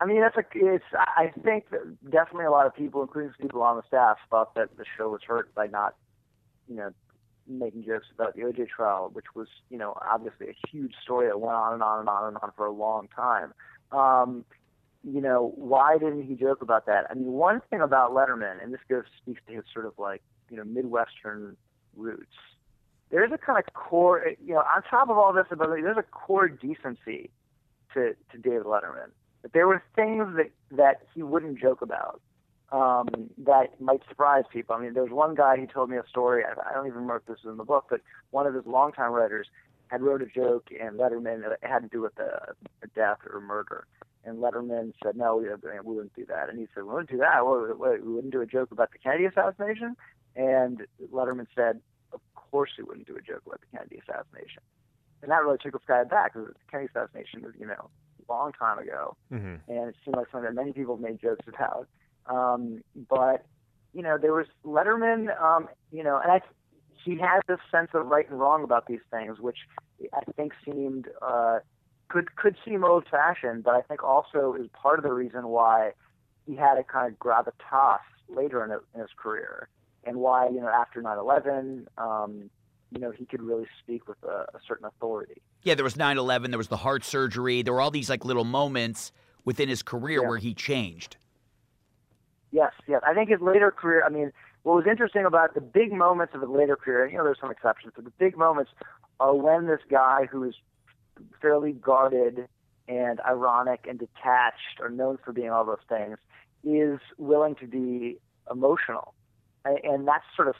I 0.00 0.06
mean, 0.06 0.20
that's 0.20 0.36
a. 0.36 0.44
It's. 0.54 0.84
I 0.94 1.32
think 1.42 1.64
definitely 2.04 2.44
a 2.44 2.50
lot 2.50 2.66
of 2.66 2.74
people, 2.74 3.02
including 3.02 3.32
people 3.40 3.62
on 3.62 3.76
the 3.76 3.82
staff, 3.88 4.18
thought 4.30 4.54
that 4.54 4.76
the 4.76 4.84
show 4.96 5.08
was 5.08 5.22
hurt 5.26 5.52
by 5.54 5.66
not, 5.66 5.96
you 6.68 6.76
know, 6.76 6.90
making 7.48 7.84
jokes 7.84 8.06
about 8.14 8.36
the 8.36 8.42
OJ 8.42 8.68
trial, 8.68 9.10
which 9.12 9.24
was, 9.34 9.48
you 9.70 9.78
know, 9.78 9.94
obviously 10.08 10.48
a 10.48 10.68
huge 10.70 10.94
story 11.02 11.26
that 11.26 11.40
went 11.40 11.56
on 11.56 11.72
and 11.72 11.82
on 11.82 12.00
and 12.00 12.08
on 12.08 12.28
and 12.28 12.36
on 12.42 12.52
for 12.56 12.66
a 12.66 12.70
long 12.70 13.08
time. 13.08 13.52
Um, 13.90 14.44
you 15.02 15.20
know, 15.20 15.52
why 15.56 15.98
didn't 15.98 16.22
he 16.22 16.34
joke 16.34 16.62
about 16.62 16.86
that? 16.86 17.06
I 17.10 17.14
mean, 17.14 17.32
one 17.32 17.60
thing 17.70 17.80
about 17.80 18.12
Letterman, 18.12 18.62
and 18.62 18.72
this 18.72 18.80
goes 18.88 19.04
speaks 19.20 19.40
to 19.48 19.54
his 19.54 19.64
sort 19.72 19.86
of 19.86 19.94
like, 19.98 20.22
you 20.50 20.56
know, 20.56 20.64
Midwestern 20.64 21.56
roots. 21.96 22.36
There's 23.10 23.32
a 23.32 23.38
kind 23.38 23.58
of 23.58 23.72
core, 23.74 24.32
you 24.44 24.54
know, 24.54 24.60
on 24.60 24.82
top 24.82 25.08
of 25.08 25.16
all 25.16 25.32
this, 25.32 25.46
there's 25.50 25.96
a 25.96 26.02
core 26.02 26.48
decency 26.48 27.30
to 27.94 28.14
to 28.32 28.38
David 28.38 28.64
Letterman. 28.64 29.10
But 29.42 29.52
there 29.52 29.66
were 29.66 29.82
things 29.94 30.36
that 30.36 30.50
that 30.76 31.02
he 31.14 31.22
wouldn't 31.22 31.58
joke 31.58 31.80
about 31.82 32.20
um, 32.70 33.30
that 33.38 33.80
might 33.80 34.02
surprise 34.08 34.44
people. 34.52 34.74
I 34.74 34.80
mean, 34.80 34.94
there 34.94 35.02
was 35.02 35.12
one 35.12 35.34
guy 35.34 35.56
who 35.56 35.66
told 35.66 35.90
me 35.90 35.96
a 35.96 36.06
story. 36.08 36.44
I, 36.44 36.52
I 36.68 36.74
don't 36.74 36.86
even 36.86 36.98
remember 36.98 37.16
if 37.16 37.26
this 37.26 37.38
is 37.40 37.50
in 37.50 37.56
the 37.56 37.64
book, 37.64 37.86
but 37.88 38.00
one 38.30 38.46
of 38.46 38.54
his 38.54 38.66
longtime 38.66 39.12
writers 39.12 39.48
had 39.88 40.02
wrote 40.02 40.20
a 40.20 40.26
joke 40.26 40.68
in 40.70 40.98
Letterman 40.98 41.42
that 41.42 41.58
had 41.62 41.82
to 41.82 41.88
do 41.88 42.02
with 42.02 42.18
a, 42.18 42.54
a 42.82 42.86
death 42.88 43.18
or 43.30 43.38
a 43.38 43.40
murder. 43.40 43.86
And 44.24 44.38
Letterman 44.38 44.92
said, 45.02 45.16
"No, 45.16 45.36
we, 45.36 45.48
we 45.48 45.94
wouldn't 45.94 46.14
do 46.14 46.26
that." 46.26 46.50
And 46.50 46.58
he 46.58 46.66
said, 46.74 46.84
"We 46.84 46.90
wouldn't 46.90 47.10
do 47.10 47.18
that. 47.18 47.46
Well, 47.46 47.74
we, 47.78 48.00
we 48.00 48.14
wouldn't 48.14 48.32
do 48.32 48.42
a 48.42 48.46
joke 48.46 48.70
about 48.70 48.92
the 48.92 48.98
Kennedy 48.98 49.24
assassination." 49.24 49.96
And 50.36 50.82
Letterman 51.10 51.46
said, 51.54 51.76
"Of 51.76 51.97
course, 52.50 52.70
we 52.78 52.84
wouldn't 52.84 53.06
do 53.06 53.16
a 53.16 53.20
joke 53.22 53.42
about 53.46 53.60
the 53.60 53.76
Kennedy 53.76 54.00
assassination." 54.00 54.62
And 55.22 55.30
that 55.30 55.42
really 55.42 55.58
took 55.58 55.72
this 55.72 55.82
guy 55.86 56.04
back 56.04 56.34
because 56.34 56.48
the 56.48 56.70
Kennedy 56.70 56.90
assassination 56.94 57.42
was, 57.42 57.52
you 57.58 57.66
know, 57.66 57.90
a 58.28 58.32
long 58.32 58.52
time 58.52 58.78
ago, 58.78 59.16
mm-hmm. 59.32 59.56
and 59.68 59.88
it 59.88 59.96
seemed 60.04 60.16
like 60.16 60.26
something 60.30 60.48
that 60.48 60.54
many 60.54 60.72
people 60.72 60.96
made 60.96 61.20
jokes 61.20 61.46
about. 61.48 61.88
Um, 62.26 62.82
but 63.08 63.44
you 63.94 64.02
know, 64.02 64.18
there 64.18 64.32
was 64.32 64.46
Letterman. 64.64 65.40
Um, 65.40 65.68
you 65.90 66.04
know, 66.04 66.20
and 66.22 66.30
I, 66.30 66.40
he 67.04 67.16
had 67.16 67.40
this 67.48 67.58
sense 67.70 67.90
of 67.94 68.06
right 68.06 68.28
and 68.28 68.38
wrong 68.38 68.62
about 68.64 68.86
these 68.86 69.00
things, 69.10 69.38
which 69.40 69.58
I 70.12 70.30
think 70.36 70.52
seemed 70.64 71.08
uh, 71.22 71.60
could 72.08 72.36
could 72.36 72.56
seem 72.64 72.84
old 72.84 73.04
fashioned, 73.10 73.64
but 73.64 73.74
I 73.74 73.82
think 73.82 74.02
also 74.02 74.54
is 74.58 74.68
part 74.72 74.98
of 74.98 75.04
the 75.04 75.12
reason 75.12 75.48
why 75.48 75.92
he 76.46 76.56
had 76.56 76.78
a 76.78 76.84
kind 76.84 77.12
of 77.12 77.18
gravitas 77.18 77.98
later 78.28 78.64
in, 78.64 78.72
in 78.94 79.00
his 79.00 79.10
career, 79.16 79.68
and 80.08 80.16
why 80.18 80.48
you 80.48 80.60
know 80.60 80.68
after 80.68 81.02
9/11. 81.02 81.86
Um, 81.98 82.50
you 82.90 83.00
know, 83.00 83.10
he 83.10 83.26
could 83.26 83.42
really 83.42 83.66
speak 83.82 84.08
with 84.08 84.16
a, 84.24 84.46
a 84.54 84.60
certain 84.66 84.86
authority. 84.86 85.42
Yeah, 85.62 85.74
there 85.74 85.84
was 85.84 85.96
9/11. 85.96 86.48
There 86.48 86.56
was 86.56 86.68
the 86.68 86.78
heart 86.78 87.04
surgery. 87.04 87.60
There 87.60 87.74
were 87.74 87.82
all 87.82 87.90
these 87.90 88.08
like 88.08 88.24
little 88.24 88.44
moments 88.44 89.12
within 89.44 89.68
his 89.68 89.82
career 89.82 90.22
Yeah. 90.22 90.28
where 90.28 90.38
he 90.38 90.54
changed. 90.54 91.18
Yes, 92.50 92.72
yes. 92.86 93.02
I 93.06 93.12
think 93.12 93.28
his 93.28 93.40
later 93.42 93.70
career. 93.70 94.02
I 94.06 94.08
mean, 94.08 94.32
what 94.62 94.74
was 94.74 94.86
interesting 94.86 95.26
about 95.26 95.54
the 95.54 95.60
big 95.60 95.92
moments 95.92 96.34
of 96.34 96.40
his 96.40 96.48
later 96.48 96.76
career, 96.76 97.04
and 97.04 97.12
you 97.12 97.18
know, 97.18 97.24
there's 97.24 97.38
some 97.40 97.50
exceptions, 97.50 97.92
but 97.94 98.04
the 98.04 98.12
big 98.18 98.36
moments 98.38 98.70
are 99.20 99.34
when 99.34 99.66
this 99.66 99.80
guy 99.90 100.24
who 100.30 100.42
is 100.44 100.54
fairly 101.42 101.72
guarded 101.72 102.48
and 102.86 103.20
ironic 103.20 103.84
and 103.86 103.98
detached, 103.98 104.80
or 104.80 104.88
known 104.88 105.18
for 105.22 105.32
being 105.32 105.50
all 105.50 105.64
those 105.66 105.84
things, 105.90 106.16
is 106.64 106.98
willing 107.18 107.54
to 107.56 107.66
be 107.66 108.16
emotional, 108.50 109.12
and, 109.84 110.06
that's 110.06 110.24
sort 110.36 110.48
of 110.48 110.54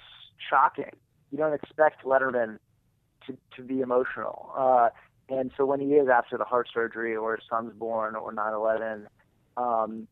shocking. 0.50 0.90
You 1.30 1.38
don't 1.38 1.54
expect 1.54 2.04
Letterman 2.04 2.58
to 3.26 3.36
to 3.56 3.62
be 3.62 3.80
emotional, 3.80 4.50
uh, 4.56 4.88
and 5.28 5.50
so 5.56 5.66
when 5.66 5.80
he 5.80 5.94
is 5.94 6.08
after 6.08 6.38
the 6.38 6.44
heart 6.44 6.68
surgery, 6.72 7.14
or 7.14 7.36
his 7.36 7.44
son's 7.48 7.72
born, 7.74 8.16
or 8.16 8.32
9/11, 8.32 9.06
um, 9.56 10.08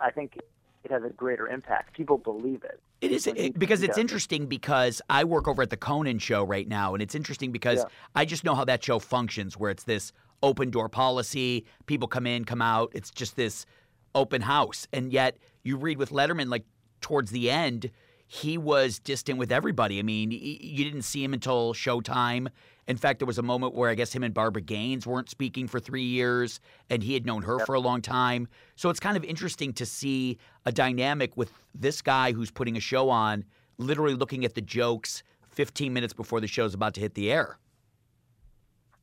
I 0.00 0.10
think 0.10 0.38
it 0.84 0.90
has 0.90 1.02
a 1.04 1.10
greater 1.10 1.46
impact. 1.48 1.96
People 1.96 2.18
believe 2.18 2.62
it. 2.64 2.80
It 3.00 3.12
is 3.12 3.26
it, 3.26 3.58
because 3.58 3.82
it's 3.82 3.98
yeah. 3.98 4.00
interesting 4.00 4.46
because 4.46 5.02
I 5.10 5.24
work 5.24 5.46
over 5.48 5.62
at 5.62 5.70
the 5.70 5.76
Conan 5.76 6.18
show 6.18 6.42
right 6.42 6.66
now, 6.66 6.94
and 6.94 7.02
it's 7.02 7.14
interesting 7.14 7.52
because 7.52 7.80
Yeah. 7.80 7.84
I 8.14 8.24
just 8.24 8.42
know 8.42 8.54
how 8.54 8.64
that 8.64 8.82
show 8.82 8.98
functions, 8.98 9.56
where 9.58 9.70
it's 9.70 9.84
this 9.84 10.12
open 10.42 10.70
door 10.70 10.88
policy. 10.88 11.66
People 11.86 12.08
come 12.08 12.26
in, 12.26 12.44
come 12.44 12.62
out. 12.62 12.90
It's 12.94 13.10
just 13.10 13.36
this 13.36 13.66
open 14.14 14.40
house, 14.40 14.88
and 14.92 15.12
yet 15.12 15.36
you 15.62 15.76
read 15.76 15.98
with 15.98 16.10
Letterman, 16.10 16.48
like 16.48 16.64
towards 17.00 17.30
the 17.30 17.50
end, 17.50 17.90
he 18.26 18.58
was 18.58 18.98
distant 18.98 19.38
with 19.38 19.52
everybody. 19.52 19.98
I 19.98 20.02
mean, 20.02 20.30
you 20.30 20.84
didn't 20.84 21.02
see 21.02 21.22
him 21.22 21.32
until 21.32 21.74
Showtime. 21.74 22.48
In 22.88 22.96
fact, 22.96 23.20
there 23.20 23.26
was 23.26 23.38
a 23.38 23.42
moment 23.42 23.74
where 23.74 23.88
I 23.90 23.94
guess 23.94 24.12
him 24.12 24.22
and 24.22 24.34
Barbara 24.34 24.62
Gaines 24.62 25.06
weren't 25.06 25.30
speaking 25.30 25.68
for 25.68 25.80
three 25.80 26.04
years, 26.04 26.60
and 26.90 27.02
he 27.02 27.14
had 27.14 27.24
known 27.24 27.42
her 27.42 27.58
for 27.60 27.74
a 27.74 27.80
long 27.80 28.02
time. 28.02 28.48
So 28.74 28.90
it's 28.90 29.00
kind 29.00 29.16
of 29.16 29.24
interesting 29.24 29.72
to 29.74 29.86
see 29.86 30.38
a 30.64 30.72
dynamic 30.72 31.36
with 31.36 31.52
this 31.74 32.02
guy 32.02 32.32
who's 32.32 32.50
putting 32.50 32.76
a 32.76 32.80
show 32.80 33.10
on, 33.10 33.44
literally 33.78 34.14
looking 34.14 34.44
at 34.44 34.54
the 34.54 34.60
jokes 34.60 35.22
15 35.50 35.92
minutes 35.92 36.12
before 36.12 36.40
the 36.40 36.46
show's 36.46 36.74
about 36.74 36.94
to 36.94 37.00
hit 37.00 37.14
the 37.14 37.32
air. 37.32 37.58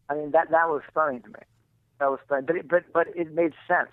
I 0.09 0.15
mean, 0.15 0.31
that 0.31 0.51
that 0.51 0.67
was 0.67 0.81
stunning 0.91 1.21
to 1.21 1.29
me. 1.29 1.39
That 1.99 2.09
was 2.09 2.19
stunning, 2.25 2.45
but 2.45 2.55
it, 2.57 2.67
but 2.67 2.83
but 2.93 3.07
it 3.15 3.33
made 3.33 3.53
sense. 3.67 3.91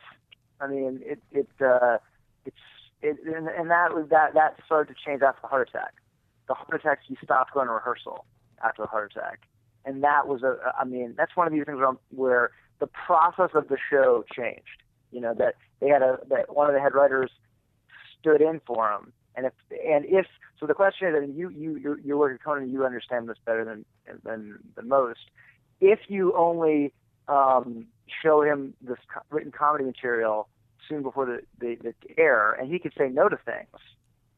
I 0.60 0.66
mean, 0.66 1.00
it 1.04 1.20
it 1.30 1.48
uh, 1.64 1.98
it's 2.44 2.56
it 3.02 3.16
and, 3.24 3.48
and 3.48 3.70
that 3.70 3.94
was 3.94 4.08
that 4.10 4.34
that 4.34 4.56
started 4.66 4.94
to 4.94 5.00
change 5.04 5.22
after 5.22 5.40
the 5.42 5.48
heart 5.48 5.68
attack. 5.68 5.94
The 6.48 6.54
heart 6.54 6.80
attack, 6.80 7.00
he 7.06 7.16
stopped 7.22 7.54
going 7.54 7.66
to 7.66 7.72
rehearsal 7.72 8.24
after 8.62 8.82
the 8.82 8.88
heart 8.88 9.12
attack, 9.14 9.40
and 9.84 10.02
that 10.02 10.26
was 10.26 10.42
a. 10.42 10.56
I 10.78 10.84
mean, 10.84 11.14
that's 11.16 11.36
one 11.36 11.46
of 11.46 11.52
these 11.52 11.64
things 11.64 11.78
where, 11.78 11.96
where 12.10 12.50
the 12.78 12.88
process 12.88 13.50
of 13.54 13.68
the 13.68 13.78
show 13.90 14.24
changed. 14.34 14.82
You 15.12 15.20
know 15.20 15.34
that 15.34 15.54
they 15.80 15.88
had 15.88 16.02
a 16.02 16.18
that 16.28 16.54
one 16.54 16.68
of 16.68 16.74
the 16.74 16.80
head 16.80 16.94
writers 16.94 17.30
stood 18.18 18.40
in 18.40 18.60
for 18.66 18.90
him, 18.90 19.12
and 19.34 19.46
if 19.46 19.52
and 19.70 20.04
if 20.06 20.26
so, 20.58 20.66
the 20.66 20.74
question 20.74 21.08
is, 21.08 21.14
and 21.16 21.34
you 21.34 21.48
you 21.48 21.98
you 22.04 22.18
work 22.18 22.34
at 22.34 22.44
Conan, 22.44 22.70
you 22.70 22.84
understand 22.84 23.28
this 23.28 23.38
better 23.44 23.64
than 23.64 23.84
than 24.24 24.58
than 24.76 24.88
most. 24.88 25.20
If 25.80 26.00
you 26.08 26.34
only 26.36 26.92
um, 27.28 27.86
show 28.22 28.42
him 28.42 28.74
this 28.82 28.98
co- 29.12 29.22
written 29.30 29.52
comedy 29.52 29.84
material 29.84 30.48
soon 30.90 31.02
before 31.02 31.24
the, 31.24 31.40
the, 31.58 31.76
the 31.82 31.94
air, 32.18 32.52
and 32.52 32.70
he 32.70 32.78
could 32.78 32.92
say 32.98 33.08
no 33.08 33.28
to 33.28 33.36
things. 33.36 33.80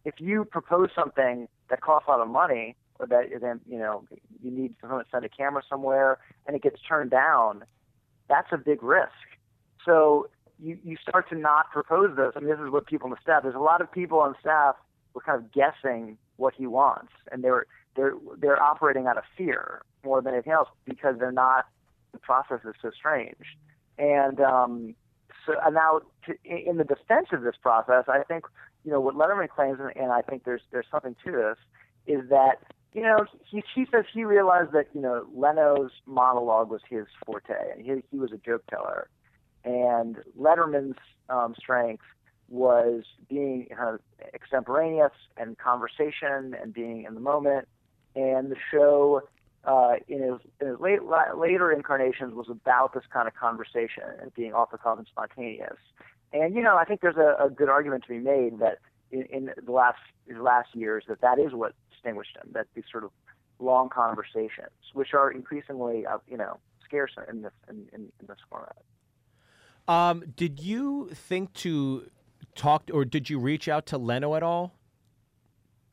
If 0.04 0.14
you 0.18 0.44
propose 0.44 0.90
something 0.94 1.48
that 1.70 1.80
costs 1.80 2.06
a 2.06 2.12
lot 2.12 2.20
of 2.20 2.28
money, 2.28 2.76
or 2.98 3.06
that 3.06 3.24
then 3.40 3.60
you 3.66 3.78
know 3.78 4.04
you 4.42 4.50
need 4.50 4.74
someone 4.80 5.02
to 5.04 5.10
send 5.10 5.24
a 5.24 5.28
camera 5.28 5.62
somewhere, 5.68 6.18
and 6.46 6.54
it 6.54 6.62
gets 6.62 6.76
turned 6.88 7.10
down, 7.10 7.64
that's 8.28 8.48
a 8.52 8.58
big 8.58 8.82
risk. 8.82 9.10
So 9.84 10.28
you 10.60 10.78
you 10.84 10.96
start 10.96 11.28
to 11.30 11.36
not 11.36 11.70
propose 11.72 12.16
those. 12.16 12.32
I 12.36 12.40
mean, 12.40 12.50
this 12.50 12.60
is 12.60 12.70
what 12.70 12.86
people 12.86 13.06
on 13.06 13.10
the 13.10 13.16
staff. 13.22 13.42
There's 13.42 13.54
a 13.54 13.58
lot 13.58 13.80
of 13.80 13.90
people 13.90 14.18
on 14.20 14.34
staff 14.40 14.76
who 15.12 15.20
are 15.20 15.22
kind 15.22 15.42
of 15.42 15.52
guessing 15.52 16.18
what 16.36 16.54
he 16.54 16.66
wants, 16.66 17.12
and 17.30 17.42
they're 17.42 17.66
they're 17.96 18.14
they're 18.38 18.62
operating 18.62 19.06
out 19.06 19.16
of 19.18 19.24
fear 19.36 19.82
more 20.04 20.20
than 20.20 20.34
anything 20.34 20.52
else 20.52 20.68
because 20.84 21.16
they're 21.18 21.32
not. 21.32 21.66
The 22.12 22.18
process 22.18 22.60
is 22.64 22.74
so 22.82 22.90
strange, 22.90 23.56
and 23.98 24.38
um, 24.40 24.94
so 25.46 25.54
and 25.64 25.74
now 25.74 26.00
to, 26.26 26.34
in 26.44 26.76
the 26.76 26.84
defense 26.84 27.28
of 27.32 27.42
this 27.42 27.56
process, 27.60 28.04
I 28.08 28.22
think 28.22 28.44
you 28.84 28.90
know 28.90 29.00
what 29.00 29.14
Letterman 29.14 29.48
claims, 29.48 29.78
and, 29.80 29.94
and 29.96 30.12
I 30.12 30.22
think 30.22 30.44
there's 30.44 30.62
there's 30.70 30.86
something 30.90 31.16
to 31.24 31.32
this, 31.32 31.56
is 32.06 32.28
that 32.30 32.58
you 32.92 33.02
know 33.02 33.26
he 33.48 33.62
he 33.74 33.86
says 33.92 34.04
he 34.12 34.24
realized 34.24 34.72
that 34.72 34.86
you 34.94 35.00
know 35.00 35.26
Leno's 35.34 35.90
monologue 36.06 36.70
was 36.70 36.80
his 36.88 37.06
forte, 37.24 37.54
and 37.72 37.84
he 37.84 38.02
he 38.10 38.18
was 38.18 38.32
a 38.32 38.38
joke 38.38 38.62
teller, 38.68 39.08
and 39.64 40.16
Letterman's 40.38 40.98
um, 41.28 41.54
strength 41.58 42.04
was 42.48 43.04
being 43.28 43.66
kind 43.74 43.94
of 43.94 44.00
extemporaneous 44.34 45.12
and 45.36 45.56
conversation 45.58 46.54
and 46.60 46.72
being 46.72 47.04
in 47.04 47.14
the 47.14 47.20
moment, 47.20 47.66
and 48.14 48.50
the 48.50 48.56
show 48.70 49.22
uh, 49.64 49.94
in 50.08 50.22
his, 50.22 50.40
in 50.60 50.68
his 50.68 50.80
late, 50.80 51.02
la- 51.02 51.34
later 51.36 51.70
incarnations 51.70 52.34
was 52.34 52.48
about 52.48 52.94
this 52.94 53.04
kind 53.12 53.28
of 53.28 53.34
conversation 53.34 54.04
and 54.20 54.34
being 54.34 54.52
off 54.52 54.70
the 54.70 54.78
cuff 54.78 54.98
and 54.98 55.06
spontaneous. 55.06 55.76
And 56.32 56.54
you 56.54 56.62
know, 56.62 56.76
I 56.76 56.84
think 56.84 57.00
there's 57.00 57.16
a, 57.16 57.44
a 57.44 57.50
good 57.50 57.68
argument 57.68 58.04
to 58.04 58.08
be 58.08 58.18
made 58.18 58.58
that 58.58 58.78
in, 59.10 59.22
in 59.30 59.50
the 59.64 59.72
last 59.72 59.98
last 60.34 60.74
years 60.74 61.04
that 61.08 61.20
that 61.20 61.38
is 61.38 61.52
what 61.52 61.74
distinguished 61.90 62.36
him. 62.36 62.50
That 62.52 62.66
these 62.74 62.84
sort 62.90 63.04
of 63.04 63.10
long 63.58 63.88
conversations, 63.88 64.70
which 64.94 65.14
are 65.14 65.30
increasingly 65.30 66.06
uh, 66.06 66.18
you 66.28 66.36
know 66.36 66.58
scarce 66.84 67.12
in 67.28 67.42
this 67.42 67.52
in, 67.68 67.86
in, 67.92 68.00
in 68.20 68.26
this 68.26 68.38
format. 68.50 68.76
Um, 69.88 70.24
did 70.36 70.60
you 70.60 71.10
think 71.12 71.52
to 71.54 72.10
talk, 72.54 72.84
or 72.92 73.04
did 73.04 73.28
you 73.28 73.38
reach 73.38 73.68
out 73.68 73.86
to 73.86 73.98
Leno 73.98 74.34
at 74.34 74.42
all? 74.42 74.72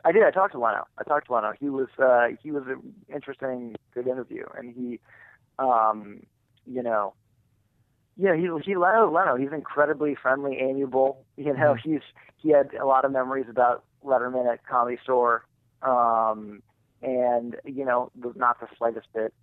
I 0.05 0.11
did. 0.11 0.23
I 0.23 0.31
talked 0.31 0.53
to 0.53 0.59
Leno. 0.59 0.85
I 0.97 1.03
talked 1.03 1.27
to 1.27 1.33
Leno. 1.33 1.53
He 1.59 1.69
was 1.69 1.87
uh, 1.97 2.27
he 2.41 2.51
was 2.51 2.63
an 2.67 2.93
interesting, 3.13 3.75
good 3.93 4.07
interview, 4.07 4.45
and 4.57 4.73
he, 4.73 4.99
um, 5.59 6.21
you 6.65 6.81
know, 6.81 7.13
yeah, 8.17 8.35
he 8.35 8.43
he 8.63 8.75
Leno 8.75 9.11
Leno. 9.11 9.35
He's 9.35 9.51
incredibly 9.51 10.15
friendly, 10.15 10.57
amiable. 10.59 11.25
You 11.37 11.53
know, 11.53 11.73
he's 11.73 12.01
he 12.37 12.49
had 12.51 12.73
a 12.73 12.85
lot 12.85 13.03
of 13.05 13.11
memories 13.11 13.47
about 13.49 13.83
Letterman 14.03 14.51
at 14.51 14.65
Comedy 14.65 14.97
Store, 15.03 15.45
um, 15.81 16.61
and 17.01 17.57
you 17.65 17.83
know, 17.85 18.11
was 18.21 18.35
not 18.37 18.59
the 18.61 18.67
slightest 18.77 19.07
bit 19.13 19.33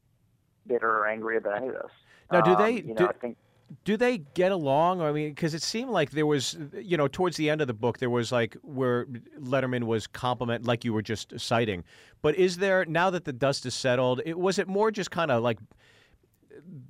bitter 0.67 0.91
or 0.91 1.07
angry 1.07 1.37
about 1.37 1.59
any 1.59 1.69
of 1.69 1.75
this. 1.75 1.91
Now, 2.33 2.41
do 2.41 2.53
Um, 2.53 2.63
they- 2.63 2.81
You 2.81 2.89
know, 2.89 2.95
do- 2.95 3.09
I 3.09 3.13
think 3.13 3.37
do 3.85 3.97
they 3.97 4.19
get 4.19 4.53
along? 4.53 5.01
I 5.01 5.13
mean, 5.13 5.31
because 5.31 5.55
it 5.55 5.63
seemed 5.63 5.91
like 5.91 6.11
there 6.11 6.27
was, 6.27 6.57
you 6.75 6.97
know, 6.97 7.09
towards 7.09 7.37
the 7.37 7.51
end 7.51 7.61
of 7.61 7.67
the 7.67 7.75
book, 7.75 7.99
there 7.99 8.11
was 8.11 8.31
like 8.31 8.57
where 8.63 9.07
Letterman 9.41 9.85
was 9.85 10.07
compliment, 10.07 10.65
like 10.65 10.85
you 10.85 10.93
were 10.93 11.03
just 11.03 11.39
citing. 11.39 11.83
But 12.23 12.37
is 12.37 12.57
there 12.59 12.85
now 12.85 13.11
that 13.11 13.25
the 13.25 13.33
dust 13.33 13.67
is 13.67 13.75
settled? 13.75 14.21
It 14.25 14.39
was 14.39 14.59
it 14.59 14.69
more 14.69 14.91
just 14.91 15.11
kind 15.11 15.31
of 15.31 15.43
like 15.43 15.59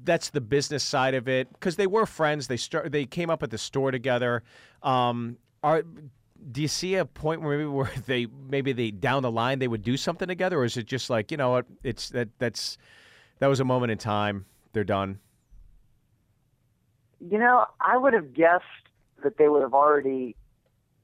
that's 0.05 0.31
the 0.31 0.41
business 0.41 0.85
side 0.85 1.15
of 1.15 1.29
it 1.29 1.51
because 1.53 1.77
they 1.77 1.87
were 1.87 2.07
friends. 2.07 2.47
They 2.47 2.57
start 2.57 2.93
they 2.93 3.07
came 3.07 3.31
up 3.31 3.43
at 3.43 3.51
the 3.51 3.59
store 3.59 3.91
together. 3.91 4.43
Um, 4.83 5.39
are 5.63 5.83
do 6.53 6.63
you 6.63 6.69
see 6.69 6.95
a 6.97 7.05
point 7.05 7.41
where 7.41 7.57
maybe 7.57 7.69
where 7.69 7.91
they 8.07 8.27
maybe 8.27 8.73
they 8.73 8.91
down 8.91 9.23
the 9.23 9.31
line 9.31 9.59
they 9.59 9.69
would 9.69 9.83
do 9.83 9.97
something 9.97 10.29
together, 10.29 10.59
or 10.59 10.65
is 10.65 10.77
it 10.77 10.87
just 10.87 11.09
like 11.11 11.31
you 11.31 11.37
know 11.37 11.51
what 11.51 11.67
it's 11.83 12.11
that 12.11 12.29
that's 12.39 12.77
that 13.39 13.47
was 13.47 13.61
a 13.61 13.65
moment 13.65 13.93
in 13.93 13.99
time. 13.99 14.47
They're 14.73 14.85
done. 14.85 15.21
You 17.21 17.39
know, 17.39 17.65
I 17.81 17.97
would 17.97 18.13
have 18.13 18.35
guessed 18.35 18.65
that 19.23 19.39
they 19.39 19.49
would 19.49 19.63
have 19.63 19.75
already 19.75 20.37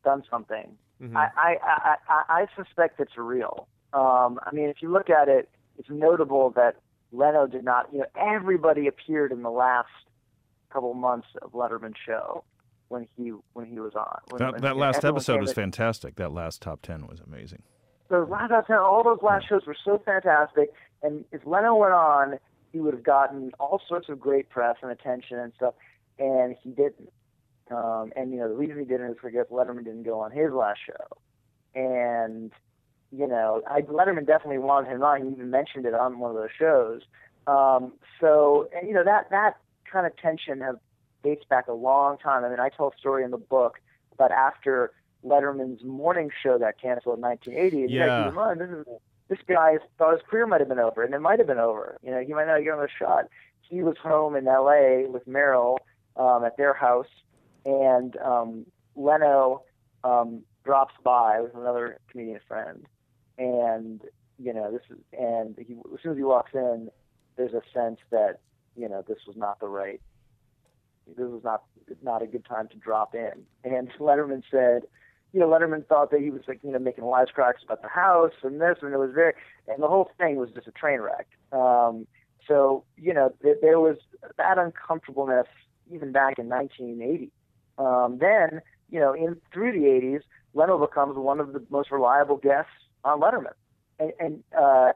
done 0.04 0.22
something. 0.30 0.76
Mhm. 1.00 1.16
I, 1.16 1.28
I, 1.36 1.56
I, 1.62 1.96
I, 2.08 2.22
I 2.42 2.46
suspect 2.56 3.00
it's 3.00 3.16
real. 3.16 3.66
Um, 3.92 4.38
I 4.44 4.50
mean, 4.52 4.68
if 4.68 4.82
you 4.82 4.90
look 4.90 5.10
at 5.10 5.28
it, 5.28 5.48
it's 5.78 5.88
notable 5.90 6.50
that 6.50 6.76
Leno 7.12 7.46
did 7.46 7.64
not. 7.64 7.88
You 7.92 8.00
know, 8.00 8.06
everybody 8.16 8.86
appeared 8.86 9.32
in 9.32 9.42
the 9.42 9.50
last 9.50 9.88
couple 10.70 10.94
months 10.94 11.28
of 11.42 11.52
Letterman's 11.52 11.96
show 12.04 12.44
when 12.88 13.06
he 13.16 13.32
when 13.54 13.66
he 13.66 13.80
was 13.80 13.94
on. 13.94 14.18
When, 14.30 14.38
That, 14.38 14.52
when 14.54 14.62
that 14.62 14.76
last 14.76 15.04
episode 15.04 15.40
was 15.40 15.52
fantastic. 15.52 16.16
That 16.16 16.32
last 16.32 16.62
top 16.62 16.82
ten 16.82 17.06
was 17.06 17.20
amazing. 17.20 17.62
those 18.08 18.28
last 18.28 18.52
out 18.52 18.70
all 18.70 19.02
those 19.02 19.22
last 19.22 19.48
shows 19.48 19.62
were 19.66 19.76
so 19.84 20.00
fantastic. 20.04 20.72
And 21.02 21.24
if 21.32 21.44
Leno 21.46 21.74
went 21.74 21.92
on, 21.94 22.38
he 22.72 22.78
would 22.80 22.94
have 22.94 23.02
gotten 23.02 23.50
all 23.58 23.80
sorts 23.88 24.08
of 24.08 24.20
great 24.20 24.48
press 24.50 24.76
and 24.82 24.90
attention 24.90 25.38
and 25.38 25.52
stuff. 25.56 25.74
And 26.18 26.56
he 26.62 26.70
didn't. 26.70 27.10
Um, 27.70 28.12
and 28.16 28.32
you 28.32 28.38
know 28.38 28.48
the 28.48 28.54
reason 28.54 28.78
he 28.78 28.84
didn't 28.84 29.10
is 29.10 29.16
because 29.22 29.46
Letterman 29.50 29.84
didn't 29.84 30.02
go 30.02 30.20
on 30.20 30.30
his 30.30 30.52
last 30.52 30.80
show. 30.86 31.16
And 31.74 32.52
you 33.10 33.26
know, 33.26 33.62
I, 33.66 33.82
Letterman 33.82 34.26
definitely 34.26 34.58
wanted 34.58 34.90
him 34.90 35.02
on. 35.02 35.22
He 35.22 35.32
even 35.32 35.50
mentioned 35.50 35.86
it 35.86 35.94
on 35.94 36.18
one 36.18 36.30
of 36.30 36.36
those 36.36 36.50
shows. 36.58 37.02
Um, 37.46 37.92
so, 38.20 38.68
and 38.76 38.88
you 38.88 38.94
know 38.94 39.04
that 39.04 39.30
that 39.30 39.56
kind 39.90 40.06
of 40.06 40.16
tension 40.16 40.60
have 40.60 40.76
dates 41.22 41.44
back 41.48 41.68
a 41.68 41.72
long 41.72 42.18
time. 42.18 42.44
I 42.44 42.48
mean, 42.48 42.60
I 42.60 42.68
tell 42.68 42.88
a 42.94 42.98
story 42.98 43.24
in 43.24 43.30
the 43.30 43.38
book 43.38 43.78
about 44.12 44.32
after 44.32 44.92
Letterman's 45.24 45.84
morning 45.84 46.30
show 46.42 46.58
got 46.58 46.74
canceled 46.80 47.16
in 47.18 47.22
1980. 47.22 47.82
And 47.84 47.90
Yeah. 47.90 48.54
this 48.54 48.68
is 48.68 48.86
this 49.28 49.38
guy 49.46 49.78
thought 49.98 50.12
his 50.12 50.22
career 50.28 50.46
might 50.46 50.60
have 50.60 50.68
been 50.68 50.78
over, 50.78 51.02
and 51.02 51.14
it 51.14 51.20
might 51.20 51.38
have 51.38 51.46
been 51.46 51.58
over. 51.58 51.96
You 52.02 52.10
know, 52.10 52.20
he 52.20 52.32
might 52.32 52.46
not 52.46 52.58
get 52.58 52.72
another 52.72 52.90
shot. 52.98 53.26
He 53.62 53.82
was 53.82 53.96
home 54.02 54.36
in 54.36 54.46
L.A. 54.46 55.06
with 55.06 55.26
Merrill 55.26 55.78
um, 56.16 56.44
at 56.44 56.56
their 56.56 56.74
house, 56.74 57.06
and 57.64 58.16
um, 58.18 58.66
Leno 58.96 59.62
um, 60.04 60.42
drops 60.64 60.94
by 61.04 61.40
with 61.40 61.54
another 61.54 61.98
comedian 62.10 62.40
friend, 62.46 62.86
and 63.38 64.02
you 64.38 64.52
know 64.52 64.70
this 64.70 64.82
is 64.90 64.98
and 65.18 65.56
he, 65.58 65.74
as 65.92 66.00
soon 66.02 66.12
as 66.12 66.18
he 66.18 66.24
walks 66.24 66.52
in, 66.54 66.90
there's 67.36 67.54
a 67.54 67.62
sense 67.72 67.98
that 68.10 68.40
you 68.76 68.88
know 68.88 69.04
this 69.06 69.18
was 69.26 69.36
not 69.36 69.60
the 69.60 69.68
right, 69.68 70.00
this 71.06 71.16
was 71.18 71.42
not 71.44 71.62
not 72.02 72.22
a 72.22 72.26
good 72.26 72.44
time 72.44 72.68
to 72.68 72.76
drop 72.76 73.14
in. 73.14 73.44
And 73.64 73.90
Letterman 73.98 74.42
said, 74.50 74.82
you 75.32 75.40
know, 75.40 75.46
Letterman 75.46 75.86
thought 75.86 76.10
that 76.10 76.20
he 76.20 76.30
was 76.30 76.42
like, 76.46 76.60
you 76.62 76.72
know, 76.72 76.78
making 76.78 77.04
wisecracks 77.04 77.64
about 77.64 77.82
the 77.82 77.88
house 77.88 78.32
and 78.42 78.60
this, 78.60 78.78
and 78.82 78.92
it 78.92 78.98
was 78.98 79.10
very, 79.14 79.32
and 79.68 79.82
the 79.82 79.88
whole 79.88 80.10
thing 80.18 80.36
was 80.36 80.50
just 80.54 80.66
a 80.66 80.72
train 80.72 81.00
wreck. 81.00 81.26
Um, 81.52 82.06
so, 82.46 82.84
you 82.96 83.14
know, 83.14 83.32
th- 83.42 83.58
there 83.62 83.80
was 83.80 83.96
that 84.36 84.58
uncomfortableness 84.58 85.46
even 85.92 86.12
back 86.12 86.38
in 86.38 86.48
1980. 86.48 87.30
Um, 87.78 88.18
then, 88.18 88.60
you 88.90 89.00
know, 89.00 89.12
in 89.12 89.36
through 89.52 89.72
the 89.72 89.86
80s, 89.86 90.20
Leno 90.54 90.78
becomes 90.78 91.16
one 91.16 91.40
of 91.40 91.52
the 91.52 91.64
most 91.70 91.90
reliable 91.90 92.36
guests 92.36 92.70
on 93.04 93.20
Letterman, 93.20 93.54
and, 93.98 94.12
and 94.20 94.44
uh, 94.58 94.92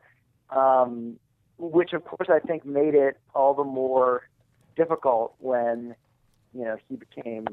um, 0.55 1.19
which 1.59 1.93
of 1.93 2.05
course 2.05 2.29
I 2.31 2.39
think 2.47 2.65
made 2.65 2.95
it 2.95 3.19
all 3.35 3.55
the 3.55 3.65
more 3.65 4.29
difficult 4.77 5.35
when, 5.39 5.95
you 6.55 6.65
know, 6.65 6.77
he 6.89 6.97
became 6.97 7.47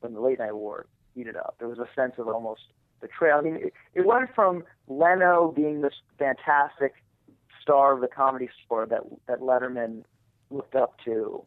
when 0.00 0.14
the 0.14 0.20
late 0.20 0.38
night 0.38 0.54
war 0.54 0.86
heated 1.14 1.36
up. 1.36 1.56
There 1.58 1.68
was 1.68 1.78
a 1.78 1.88
sense 1.94 2.14
of 2.18 2.28
almost 2.28 2.62
betrayal. 3.00 3.38
I 3.38 3.42
mean, 3.42 3.56
it, 3.56 3.72
it 3.94 4.06
went 4.06 4.34
from 4.34 4.64
Leno 4.88 5.52
being 5.54 5.82
this 5.82 5.94
fantastic 6.18 6.94
star 7.60 7.92
of 7.92 8.00
the 8.00 8.08
comedy 8.08 8.48
store 8.64 8.86
that 8.86 9.02
that 9.28 9.40
Letterman 9.40 10.04
looked 10.50 10.74
up 10.74 10.96
to, 11.04 11.44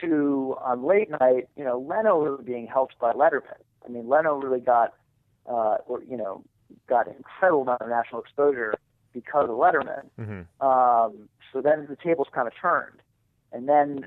to 0.00 0.56
on 0.60 0.84
late 0.84 1.10
night, 1.10 1.48
you 1.56 1.64
know, 1.64 1.78
Leno 1.78 2.18
really 2.18 2.44
being 2.44 2.66
helped 2.66 2.98
by 2.98 3.12
Letterman. 3.12 3.60
I 3.84 3.88
mean, 3.88 4.08
Leno 4.08 4.36
really 4.36 4.60
got, 4.60 4.94
uh, 5.46 5.76
or 5.86 6.02
you 6.02 6.16
know, 6.16 6.42
got 6.88 7.06
an 7.08 7.14
incredible 7.16 7.62
amount 7.62 7.82
of 7.82 7.88
national 7.88 8.20
exposure 8.20 8.74
because 9.12 9.44
of 9.44 9.56
Letterman. 9.56 10.08
Mm-hmm. 10.18 10.66
Um, 10.66 11.28
so 11.52 11.60
then 11.60 11.86
the 11.88 11.96
tables 11.96 12.28
kind 12.32 12.46
of 12.46 12.54
turned, 12.60 13.00
and 13.52 13.68
then 13.68 14.04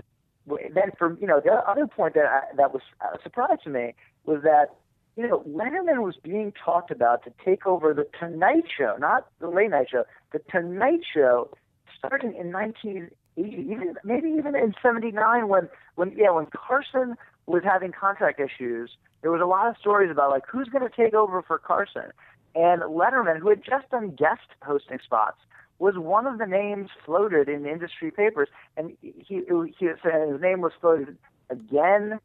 then 0.47 0.91
for 0.97 1.17
you 1.19 1.27
know 1.27 1.39
the 1.43 1.51
other 1.51 1.87
point 1.87 2.13
that 2.15 2.25
I, 2.25 2.55
that 2.57 2.73
was 2.73 2.81
a 3.01 3.21
surprise 3.21 3.57
to 3.63 3.69
me 3.69 3.93
was 4.25 4.41
that 4.43 4.75
you 5.15 5.27
know 5.27 5.43
Letterman 5.47 6.03
was 6.03 6.15
being 6.21 6.53
talked 6.53 6.91
about 6.91 7.23
to 7.23 7.33
take 7.43 7.65
over 7.65 7.93
the 7.93 8.07
Tonight 8.19 8.65
Show, 8.77 8.95
not 8.99 9.27
the 9.39 9.49
Late 9.49 9.71
Night 9.71 9.87
Show, 9.89 10.03
the 10.31 10.39
Tonight 10.51 11.01
Show, 11.13 11.49
starting 11.97 12.33
in 12.35 12.51
1980, 12.51 13.15
even 13.37 13.95
maybe 14.03 14.29
even 14.29 14.55
in 14.55 14.73
'79 14.81 15.47
when 15.47 15.69
when 15.95 16.11
yeah 16.15 16.31
when 16.31 16.47
Carson 16.47 17.15
was 17.45 17.63
having 17.63 17.91
contract 17.91 18.39
issues. 18.39 18.91
There 19.21 19.31
was 19.31 19.41
a 19.41 19.45
lot 19.45 19.67
of 19.67 19.75
stories 19.77 20.09
about 20.09 20.31
like 20.31 20.43
who's 20.49 20.67
going 20.69 20.87
to 20.87 20.95
take 20.95 21.13
over 21.13 21.41
for 21.41 21.57
Carson, 21.57 22.11
and 22.55 22.81
Letterman, 22.81 23.39
who 23.39 23.49
had 23.49 23.63
just 23.63 23.89
done 23.89 24.11
guest 24.11 24.41
hosting 24.63 24.99
spots, 25.03 25.37
was 25.79 25.95
one 25.97 26.27
of 26.27 26.37
the 26.37 26.45
names 26.45 26.89
floated 27.05 27.49
in 27.49 27.65
industry 27.65 28.11
papers, 28.11 28.49
and 28.77 28.95
he, 29.01 29.13
he, 29.27 29.37
his 29.79 30.41
name 30.41 30.61
was 30.61 30.71
floated 30.79 31.17
again, 31.49 32.19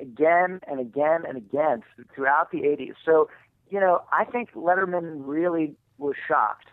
again, 0.00 0.60
and 0.66 0.80
again 0.80 1.22
and 1.28 1.36
again 1.36 1.82
throughout 2.14 2.50
the 2.50 2.60
80s. 2.60 2.94
So, 3.04 3.28
you 3.68 3.78
know, 3.78 4.02
I 4.10 4.24
think 4.24 4.52
Letterman 4.54 5.22
really 5.26 5.74
was 5.98 6.14
shocked 6.26 6.68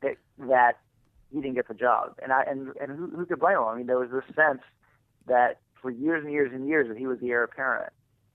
that 0.00 0.16
that 0.38 0.78
he 1.30 1.40
didn't 1.40 1.54
get 1.54 1.68
the 1.68 1.74
job, 1.74 2.14
and 2.22 2.32
I 2.32 2.42
and 2.42 2.68
and 2.80 2.90
who, 2.96 3.08
who 3.08 3.26
could 3.26 3.40
blame 3.40 3.56
him? 3.58 3.64
I 3.64 3.76
mean, 3.76 3.86
there 3.86 3.98
was 3.98 4.10
this 4.10 4.24
sense 4.34 4.62
that 5.26 5.60
for 5.80 5.90
years 5.90 6.24
and 6.24 6.32
years 6.32 6.50
and 6.52 6.66
years 6.66 6.88
that 6.88 6.96
he 6.98 7.06
was 7.06 7.18
the 7.20 7.30
heir 7.30 7.44
apparent. 7.44 7.92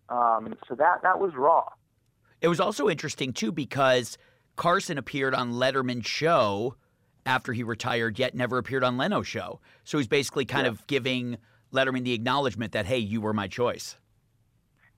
Um, 0.09 0.53
so 0.67 0.75
that 0.75 1.01
that 1.03 1.19
was 1.19 1.33
raw. 1.35 1.65
It 2.41 2.47
was 2.49 2.59
also 2.59 2.89
interesting 2.89 3.33
too 3.33 3.51
because 3.51 4.17
Carson 4.55 4.97
appeared 4.97 5.33
on 5.33 5.53
Letterman's 5.53 6.05
show 6.05 6.75
after 7.25 7.53
he 7.53 7.63
retired, 7.63 8.19
yet 8.19 8.35
never 8.35 8.57
appeared 8.57 8.83
on 8.83 8.97
Leno's 8.97 9.27
show. 9.27 9.59
So 9.85 9.97
he's 9.97 10.07
basically 10.09 10.45
kind 10.45 10.65
Yeah. 10.65 10.71
of 10.71 10.85
giving 10.87 11.37
Letterman 11.73 12.03
the 12.03 12.13
acknowledgement 12.13 12.73
that 12.73 12.85
hey, 12.85 12.99
you 12.99 13.21
were 13.21 13.33
my 13.33 13.47
choice. 13.47 13.97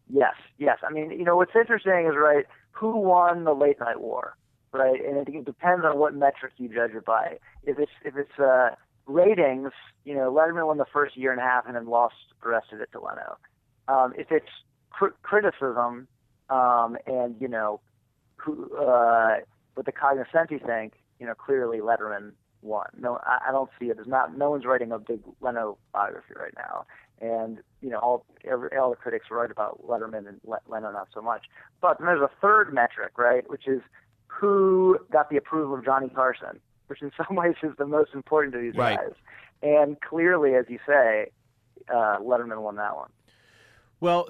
Yes, 0.10 0.34
yes. 0.58 0.78
I 0.88 0.92
mean, 0.92 1.12
you 1.12 1.24
know, 1.24 1.36
what's 1.36 1.56
interesting 1.56 2.08
is 2.08 2.16
right 2.16 2.46
who 2.72 2.98
won 2.98 3.44
the 3.46 3.54
late 3.54 3.80
night 3.80 4.02
war, 4.02 4.36
right? 4.76 5.00
And 5.04 5.28
it, 5.28 5.46
depends 5.46 5.86
on 5.86 5.98
what 5.98 6.14
metric 6.14 6.54
you 6.58 6.70
judge 6.70 6.92
it 6.92 7.06
by. 7.06 7.38
If 7.64 7.80
it's 7.80 7.92
if 8.04 8.16
it's 8.16 8.40
uh, 8.40 8.76
ratings, 9.08 9.72
you 10.04 10.16
know, 10.16 10.32
Letterman 10.32 10.68
won 10.68 10.78
the 10.78 10.86
first 10.92 11.18
year 11.18 11.32
and 11.32 11.40
a 11.40 11.44
half 11.44 11.66
and 11.66 11.76
then 11.76 11.88
lost 11.88 12.16
the 12.44 12.50
rest 12.50 12.68
of 12.74 12.82
it 12.82 12.90
to 12.94 13.00
Leno. 13.00 13.38
Um, 13.88 14.14
if 14.18 14.28
it's 14.32 14.50
cr- 14.90 15.16
criticism 15.24 16.08
um, 16.50 16.98
and 17.08 17.36
you 17.40 17.48
know 17.48 17.80
who 18.38 18.76
uh, 18.76 19.38
what 19.74 19.86
the 19.86 19.92
cognoscenti 19.92 20.60
think, 20.60 20.94
you 21.20 21.26
know, 21.26 21.34
clearly 21.36 21.80
Letterman 21.80 22.32
won. 22.62 22.88
No, 22.98 23.20
I, 23.24 23.50
I 23.50 23.52
don't 23.52 23.70
see 23.80 23.86
it. 23.86 23.96
There's 23.96 24.08
not. 24.08 24.38
No 24.38 24.52
one's 24.52 24.66
writing 24.66 24.92
a 24.92 25.00
big 25.00 25.22
Leno 25.42 25.78
biography 25.94 26.34
right 26.36 26.54
now, 26.56 26.86
and 27.22 27.60
you 27.82 27.90
know, 27.90 28.00
all 28.00 28.26
every, 28.44 28.76
all 28.78 28.90
the 28.90 28.96
critics 28.96 29.28
write 29.32 29.52
about 29.52 29.82
Letterman 29.88 30.28
and 30.28 30.40
Le- 30.46 30.62
Leno 30.68 30.92
not 30.92 31.08
so 31.14 31.22
much. 31.22 31.46
But 31.82 32.00
then 32.00 32.08
there's 32.08 32.22
a 32.22 32.32
third 32.42 32.74
metric, 32.74 33.18
right, 33.18 33.50
which 33.50 33.68
is 33.68 33.82
who 34.28 34.98
got 35.12 35.30
the 35.30 35.38
approval 35.38 35.76
of 35.78 35.86
Johnny 35.86 36.10
Carson, 36.10 36.60
which 36.88 37.02
in 37.02 37.12
some 37.28 37.36
ways 37.36 37.56
is 37.64 37.72
the 37.78 37.86
most 37.86 38.12
important 38.14 38.54
to 38.54 38.60
these 38.60 38.76
Right. 38.76 38.98
guys. 38.98 39.14
And 39.64 40.00
clearly, 40.02 40.54
as 40.56 40.66
you 40.70 40.80
say, 40.86 41.32
uh, 41.90 42.18
Letterman 42.20 42.62
won 42.62 42.76
that 42.76 42.96
one. 42.96 43.10
Well, 44.00 44.28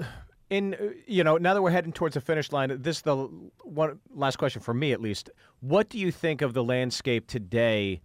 in 0.50 0.94
you 1.08 1.24
know, 1.24 1.38
now 1.38 1.54
that 1.56 1.62
we're 1.62 1.72
heading 1.72 1.92
towards 1.92 2.14
the 2.14 2.22
finish 2.22 2.52
line, 2.52 2.70
this 2.82 2.98
is 2.98 3.02
the 3.02 3.16
one 3.64 4.00
last 4.14 4.38
question 4.38 4.62
for 4.62 4.74
me 4.74 4.92
at 4.92 5.02
least. 5.02 5.30
What 5.60 5.90
do 5.90 5.98
you 5.98 6.12
think 6.12 6.42
of 6.42 6.54
the 6.54 6.64
landscape 6.64 7.28
today 7.28 8.02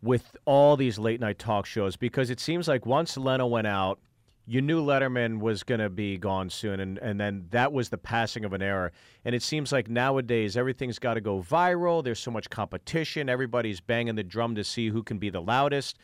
with 0.00 0.36
all 0.46 0.76
these 0.76 0.98
late 0.98 1.20
night 1.20 1.38
talk 1.38 1.66
shows? 1.66 1.96
Because 1.96 2.30
it 2.30 2.40
seems 2.40 2.66
like 2.68 2.86
once 2.86 3.16
Leno 3.18 3.46
went 3.46 3.66
out, 3.66 4.00
you 4.48 4.62
knew 4.62 4.82
Letterman 4.82 5.40
was 5.40 5.62
going 5.62 5.80
to 5.80 5.90
be 5.90 6.16
gone 6.16 6.48
soon, 6.48 6.80
and, 6.80 6.96
and 6.98 7.20
then 7.20 7.46
that 7.50 7.70
was 7.70 7.90
the 7.90 7.98
passing 7.98 8.46
of 8.46 8.54
an 8.54 8.62
era. 8.62 8.90
And 9.26 9.34
it 9.34 9.42
seems 9.42 9.72
like 9.72 9.90
nowadays 9.90 10.56
everything's 10.56 10.98
got 10.98 11.14
to 11.14 11.20
go 11.20 11.42
viral. 11.42 12.02
There's 12.02 12.18
so 12.18 12.30
much 12.30 12.48
competition. 12.48 13.28
Everybody's 13.28 13.80
banging 13.80 14.14
the 14.14 14.24
drum 14.24 14.54
to 14.54 14.64
see 14.64 14.88
who 14.88 15.02
can 15.02 15.18
be 15.18 15.28
the 15.28 15.42
loudest. 15.42 15.98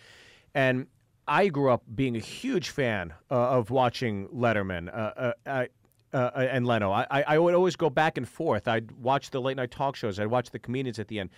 And 0.55 0.88
I 1.26 1.49
grew 1.49 1.70
up 1.70 1.84
being 1.95 2.16
a 2.16 2.20
huge 2.20 2.68
fan 2.68 3.14
uh, 3.30 3.34
of 3.34 3.70
watching 3.70 4.28
Letterman. 4.28 4.95
Uh, 4.95 5.32
uh, 5.47 5.66
uh, 6.12 6.30
and 6.36 6.64
Leno. 6.64 6.92
I, 6.92 7.24
I 7.26 7.38
would 7.38 7.55
always 7.55 7.74
go 7.74 7.90
back 7.90 8.18
and 8.18 8.28
forth. 8.28 8.68
I'd 8.68 8.92
watch 8.92 9.30
the 9.30 9.40
late 9.40 9.57
night 9.57 9.72
talk 9.72 9.97
shows. 9.97 10.20
I'd 10.20 10.28
watch 10.28 10.51
the 10.51 10.61
comedians 10.61 11.01
at 11.01 11.09
the 11.09 11.18
end. 11.18 11.30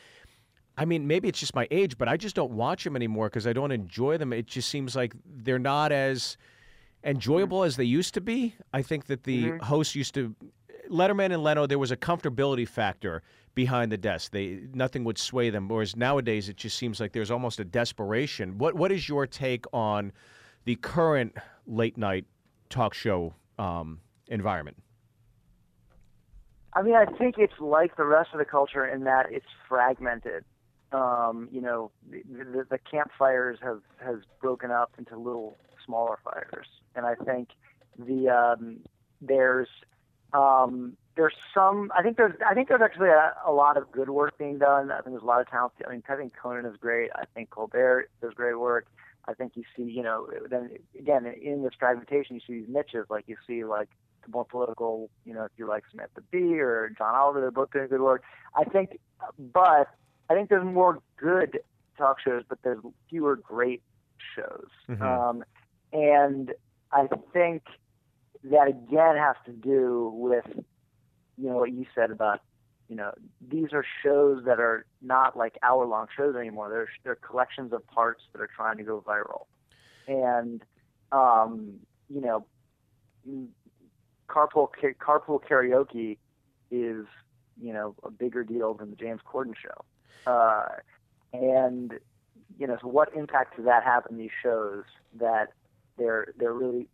I 0.76 0.84
mean, 0.84 1.06
maybe 1.06 1.28
it's 1.28 1.40
just 1.40 1.54
my 1.54 1.66
age, 1.70 1.96
but 1.96 2.08
I 2.08 2.18
just 2.18 2.36
don't 2.36 2.52
watch 2.52 2.84
them 2.84 2.94
anymore 2.94 3.30
because 3.30 3.46
I 3.46 3.54
don't 3.54 3.72
enjoy 3.72 4.18
them. 4.18 4.34
It 4.34 4.46
just 4.46 4.68
seems 4.68 4.94
like 4.94 5.14
they're 5.24 5.58
not 5.58 5.92
as 5.92 6.36
enjoyable 7.06 7.62
as 7.62 7.76
they 7.76 7.84
used 7.84 8.12
to 8.14 8.20
be. 8.20 8.54
I 8.74 8.82
think 8.82 9.06
that 9.06 9.22
the 9.22 9.44
mm-hmm. 9.44 9.64
hosts 9.64 9.94
used 9.94 10.14
to 10.14 10.34
Letterman 10.90 11.32
and 11.32 11.42
Leno, 11.42 11.66
there 11.66 11.78
was 11.78 11.90
a 11.90 11.96
comfortability 11.96 12.68
factor 12.68 13.22
behind 13.54 13.90
the 13.90 13.96
desk. 13.96 14.32
They 14.32 14.60
nothing 14.74 15.04
would 15.04 15.18
sway 15.18 15.50
them. 15.50 15.68
Whereas 15.68 15.96
nowadays, 15.96 16.48
it 16.48 16.56
just 16.56 16.76
seems 16.76 17.00
like 17.00 17.12
there's 17.12 17.30
almost 17.30 17.60
a 17.60 17.64
desperation. 17.64 18.58
What 18.58 18.74
What 18.74 18.92
is 18.92 19.08
your 19.08 19.26
take 19.26 19.64
on 19.72 20.12
the 20.64 20.76
current 20.76 21.36
late 21.66 21.96
night 21.96 22.26
talk 22.68 22.92
show 22.92 23.34
um, 23.58 24.00
environment? 24.28 24.76
I 26.74 26.82
mean, 26.82 26.94
I 26.94 27.06
think 27.06 27.36
it's 27.38 27.58
like 27.58 27.96
the 27.96 28.04
rest 28.04 28.30
of 28.34 28.38
the 28.38 28.44
culture 28.44 28.86
in 28.86 29.04
that 29.04 29.26
it's 29.30 29.46
fragmented. 29.66 30.44
Um, 30.92 31.48
you 31.50 31.60
know, 31.60 31.90
the, 32.10 32.22
the, 32.28 32.66
the 32.70 32.78
campfires 32.78 33.58
have 33.62 33.80
has 34.04 34.18
broken 34.40 34.70
up 34.70 34.92
into 34.98 35.16
little 35.16 35.56
smaller 35.84 36.18
fires, 36.22 36.66
and 36.96 37.06
I 37.06 37.14
think 37.14 37.50
the 37.98 38.28
um, 38.28 38.78
there's 39.20 39.68
um, 40.32 40.96
there's 41.16 41.34
some. 41.54 41.92
I 41.96 42.02
think 42.02 42.16
there's. 42.16 42.34
I 42.48 42.54
think 42.54 42.68
there's 42.68 42.82
actually 42.82 43.08
a, 43.08 43.34
a 43.46 43.52
lot 43.52 43.76
of 43.76 43.90
good 43.92 44.10
work 44.10 44.36
being 44.38 44.58
done. 44.58 44.90
I 44.90 44.96
think 44.96 45.12
there's 45.14 45.22
a 45.22 45.26
lot 45.26 45.40
of 45.40 45.48
talent. 45.48 45.72
I 45.86 45.90
mean, 45.90 46.02
I 46.08 46.16
think 46.16 46.34
Conan 46.40 46.66
is 46.66 46.76
great. 46.78 47.10
I 47.14 47.24
think 47.34 47.50
Colbert 47.50 48.10
does 48.20 48.34
great 48.34 48.58
work. 48.58 48.86
I 49.28 49.34
think 49.34 49.52
you 49.56 49.64
see, 49.76 49.82
you 49.82 50.02
know, 50.02 50.28
then 50.48 50.70
again 50.98 51.26
in 51.26 51.62
this 51.62 51.72
fragmentation, 51.78 52.36
you 52.36 52.40
see 52.46 52.60
these 52.60 52.68
niches. 52.68 53.06
Like 53.08 53.24
you 53.26 53.36
see, 53.46 53.64
like 53.64 53.88
the 54.24 54.30
more 54.30 54.44
political, 54.44 55.10
you 55.24 55.34
know, 55.34 55.44
if 55.44 55.52
you 55.56 55.66
like 55.66 55.84
Samantha 55.90 56.20
Bee 56.30 56.58
or 56.60 56.92
John 56.96 57.14
Oliver, 57.14 57.40
they're 57.40 57.50
both 57.50 57.72
doing 57.72 57.88
good 57.88 58.00
work. 58.00 58.22
I 58.54 58.64
think, 58.64 58.98
but 59.38 59.88
I 60.28 60.34
think 60.34 60.48
there's 60.48 60.64
more 60.64 61.00
good 61.16 61.60
talk 61.98 62.20
shows, 62.20 62.42
but 62.48 62.58
there's 62.62 62.78
fewer 63.08 63.36
great 63.36 63.82
shows. 64.34 64.68
Mm-hmm. 64.88 65.02
Um, 65.02 65.44
and 65.92 66.52
I 66.92 67.06
think 67.32 67.62
that 68.44 68.68
again 68.68 69.16
has 69.16 69.36
to 69.46 69.52
do 69.52 70.10
with 70.14 70.44
you 71.36 71.48
know 71.50 71.56
what 71.56 71.72
you 71.72 71.86
said 71.94 72.10
about 72.10 72.40
you 72.88 72.96
know 72.96 73.12
these 73.46 73.72
are 73.72 73.84
shows 74.02 74.44
that 74.44 74.60
are 74.60 74.86
not 75.02 75.36
like 75.36 75.58
hour 75.62 75.86
long 75.86 76.06
shows 76.16 76.36
anymore. 76.36 76.68
They're 76.70 76.88
they're 77.04 77.16
collections 77.16 77.72
of 77.72 77.86
parts 77.88 78.22
that 78.32 78.40
are 78.40 78.48
trying 78.54 78.78
to 78.78 78.84
go 78.84 79.04
viral. 79.06 79.46
And 80.06 80.62
um 81.12 81.80
you 82.08 82.20
know 82.20 82.46
carpool 84.28 84.68
carpool 85.00 85.40
karaoke 85.42 86.18
is 86.70 87.06
you 87.60 87.72
know 87.72 87.94
a 88.04 88.10
bigger 88.10 88.44
deal 88.44 88.74
than 88.74 88.90
the 88.90 88.96
James 88.96 89.20
Corden 89.26 89.54
show. 89.56 90.30
Uh 90.30 90.66
and 91.32 91.94
you 92.58 92.66
know 92.66 92.76
so 92.80 92.86
what 92.86 93.14
impact 93.16 93.56
does 93.56 93.64
that 93.64 93.82
have 93.82 94.04
in 94.08 94.16
these 94.16 94.30
shows 94.42 94.84
that 95.18 95.52
they're 95.98 96.32
they're 96.38 96.52
really 96.52 96.88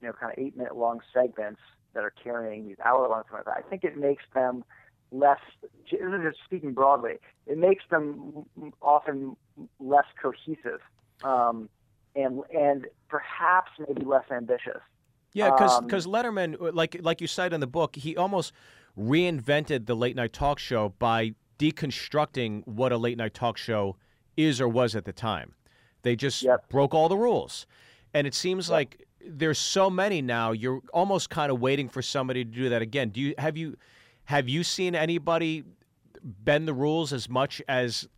you 0.00 0.08
know, 0.08 0.12
kind 0.12 0.32
of 0.32 0.42
eight 0.42 0.56
minute 0.56 0.76
long 0.76 1.00
segments 1.12 1.60
that 1.94 2.04
are 2.04 2.12
carrying 2.22 2.66
these 2.66 2.76
hour 2.84 3.08
long 3.08 3.22
segments, 3.24 3.48
I 3.54 3.62
think 3.68 3.84
it 3.84 3.96
makes 3.96 4.22
them 4.34 4.64
less, 5.12 5.40
just 5.88 6.38
speaking 6.44 6.72
broadly, 6.72 7.14
it 7.46 7.58
makes 7.58 7.84
them 7.90 8.46
often 8.80 9.36
less 9.78 10.04
cohesive 10.20 10.80
um, 11.24 11.68
and, 12.14 12.42
and 12.54 12.86
perhaps 13.08 13.70
maybe 13.86 14.04
less 14.04 14.24
ambitious. 14.30 14.80
Yeah, 15.32 15.50
because 15.50 15.80
because 15.82 16.06
um, 16.06 16.12
Letterman, 16.12 16.74
like 16.74 16.96
like 17.02 17.20
you 17.20 17.28
cite 17.28 17.52
in 17.52 17.60
the 17.60 17.68
book, 17.68 17.94
he 17.94 18.16
almost 18.16 18.52
reinvented 18.98 19.86
the 19.86 19.94
late 19.94 20.16
night 20.16 20.32
talk 20.32 20.58
show 20.58 20.92
by 20.98 21.34
deconstructing 21.56 22.66
what 22.66 22.90
a 22.90 22.96
late 22.96 23.16
night 23.16 23.32
talk 23.32 23.56
show 23.56 23.96
is 24.36 24.60
or 24.60 24.68
was 24.68 24.96
at 24.96 25.04
the 25.04 25.12
time. 25.12 25.54
They 26.02 26.16
just 26.16 26.42
yep. 26.42 26.68
broke 26.68 26.94
all 26.94 27.08
the 27.08 27.16
rules, 27.16 27.64
and 28.14 28.26
it 28.26 28.34
seems 28.34 28.68
yep. 28.68 28.72
like 28.72 29.06
there's 29.26 29.58
so 29.58 29.90
many 29.90 30.22
now. 30.22 30.52
You're 30.52 30.82
almost 30.92 31.30
kind 31.30 31.52
of 31.52 31.60
waiting 31.60 31.88
for 31.88 32.02
somebody 32.02 32.44
to 32.44 32.50
do 32.50 32.68
that 32.70 32.82
again. 32.82 33.10
Do 33.10 33.20
you 33.20 33.34
have 33.38 33.56
you 33.56 33.76
have 34.24 34.48
you 34.48 34.62
seen 34.62 34.94
anybody 34.94 35.64
bend 36.22 36.68
the 36.68 36.74
rules 36.74 37.12
as 37.12 37.28
much 37.28 37.62
as 37.68 38.08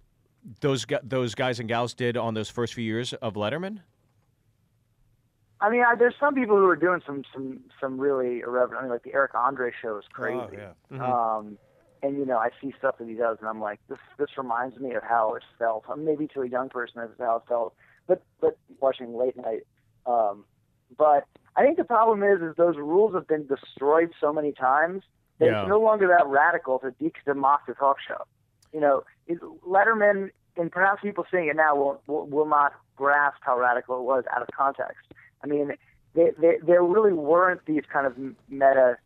those 0.61 0.87
those 1.03 1.35
guys 1.35 1.61
and 1.61 1.69
gals 1.69 1.95
did 1.95 2.17
on 2.17 2.35
those 2.35 2.49
first 2.49 2.75
few 2.75 2.85
years 2.85 3.13
of 3.15 3.35
Letterman? 3.35 3.81
I 5.61 5.71
mean, 5.71 5.83
I, 5.83 5.95
there's 5.95 6.15
some 6.19 6.35
people 6.35 6.57
who 6.57 6.67
are 6.67 6.77
doing 6.77 7.01
some 7.07 7.23
some 7.33 7.61
some 7.81 7.99
really 7.99 8.41
irreverent. 8.41 8.81
I 8.81 8.83
mean, 8.83 8.91
like 8.91 9.05
the 9.05 9.15
Eric 9.15 9.35
Andre 9.35 9.71
show 9.81 9.97
is 9.99 10.05
crazy. 10.13 10.39
Oh, 10.41 10.51
yeah. 10.53 10.97
Mm-hmm. 10.97 11.03
Um, 11.03 11.59
and 12.03 12.19
you 12.19 12.27
know, 12.27 12.39
I 12.39 12.51
see 12.61 12.75
stuff 12.79 12.99
that 12.99 13.09
he 13.09 13.15
does, 13.15 13.39
and 13.41 13.49
I'm 13.49 13.61
like, 13.61 13.79
this 13.89 13.99
this 14.19 14.31
reminds 14.37 14.79
me 14.79 14.95
of 14.95 15.05
how 15.05 15.35
it 15.35 15.45
felt. 15.59 15.85
Maybe 15.97 16.27
to 16.35 16.43
a 16.43 16.49
young 16.49 16.69
person, 16.69 16.95
that's 16.97 17.13
how 17.19 17.37
it 17.37 17.43
felt. 17.49 17.75
But 18.09 18.23
but 18.41 18.59
watching 18.81 19.17
late 19.17 19.37
night 19.37 19.63
um, 20.07 20.45
but 20.97 21.25
I 21.57 21.63
think 21.63 21.77
the 21.77 21.85
problem 21.85 22.23
is, 22.23 22.41
is 22.41 22.57
those 22.57 22.77
rules 22.77 23.15
have 23.15 23.27
been 23.27 23.47
destroyed 23.47 24.13
so 24.21 24.33
many 24.33 24.53
times 24.53 25.03
that 25.39 25.47
yeah. 25.47 25.63
it's 25.63 25.69
no 25.69 25.81
longer 25.81 26.09
that 26.09 26.27
radical 26.27 26.79
to 26.81 26.91
de- 26.93 27.35
mock 27.35 27.67
the 27.67 27.75
talk 27.75 27.97
show. 28.07 28.25
You 28.73 28.81
know, 28.81 29.05
Letterman, 29.69 30.31
and 30.57 30.71
perhaps 30.71 31.03
people 31.03 31.27
seeing 31.31 31.49
it 31.49 31.57
now 31.57 31.77
will, 31.77 32.03
will 32.07 32.27
will 32.27 32.47
not 32.47 32.73
grasp 32.97 33.39
how 33.43 33.59
radical 33.59 33.99
it 33.99 34.03
was 34.03 34.25
out 34.35 34.43
of 34.43 34.49
context. 34.57 35.13
I 35.43 35.47
mean, 35.47 35.73
they, 36.15 36.31
they, 36.39 36.59
there 36.65 36.83
really 36.83 37.13
weren't 37.13 37.65
these 37.67 37.83
kind 37.93 38.07
of 38.07 38.17
meta, 38.49 38.97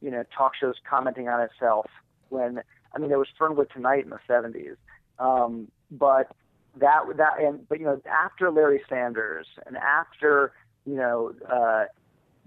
you 0.00 0.10
know, 0.10 0.24
talk 0.36 0.52
shows 0.54 0.74
commenting 0.88 1.28
on 1.28 1.40
itself. 1.40 1.86
When 2.28 2.60
I 2.94 2.98
mean, 2.98 3.08
there 3.08 3.18
was 3.18 3.28
Fernwood 3.38 3.70
Tonight 3.72 4.04
in 4.04 4.10
the 4.10 4.18
'70s, 4.28 4.76
um, 5.18 5.70
but 5.90 6.34
that 6.78 7.00
that 7.16 7.40
and 7.40 7.68
but 7.68 7.78
you 7.78 7.86
know, 7.86 8.00
after 8.06 8.50
Larry 8.50 8.82
Sanders 8.88 9.46
and 9.66 9.76
after 9.76 10.52
you 10.86 10.96
know, 10.96 11.32
uh, 11.50 11.84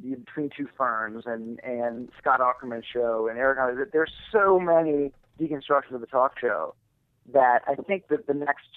between 0.01 0.49
two 0.55 0.67
ferns 0.77 1.23
and 1.25 1.59
and 1.63 2.09
Scott 2.17 2.39
Aukerman 2.39 2.83
show 2.83 3.27
and 3.29 3.37
Eric. 3.37 3.91
There's 3.91 4.11
so 4.31 4.59
many 4.59 5.11
deconstructions 5.39 5.93
of 5.93 6.01
the 6.01 6.07
talk 6.07 6.39
show 6.39 6.75
that 7.31 7.61
I 7.67 7.75
think 7.75 8.07
that 8.09 8.27
the 8.27 8.33
next 8.33 8.67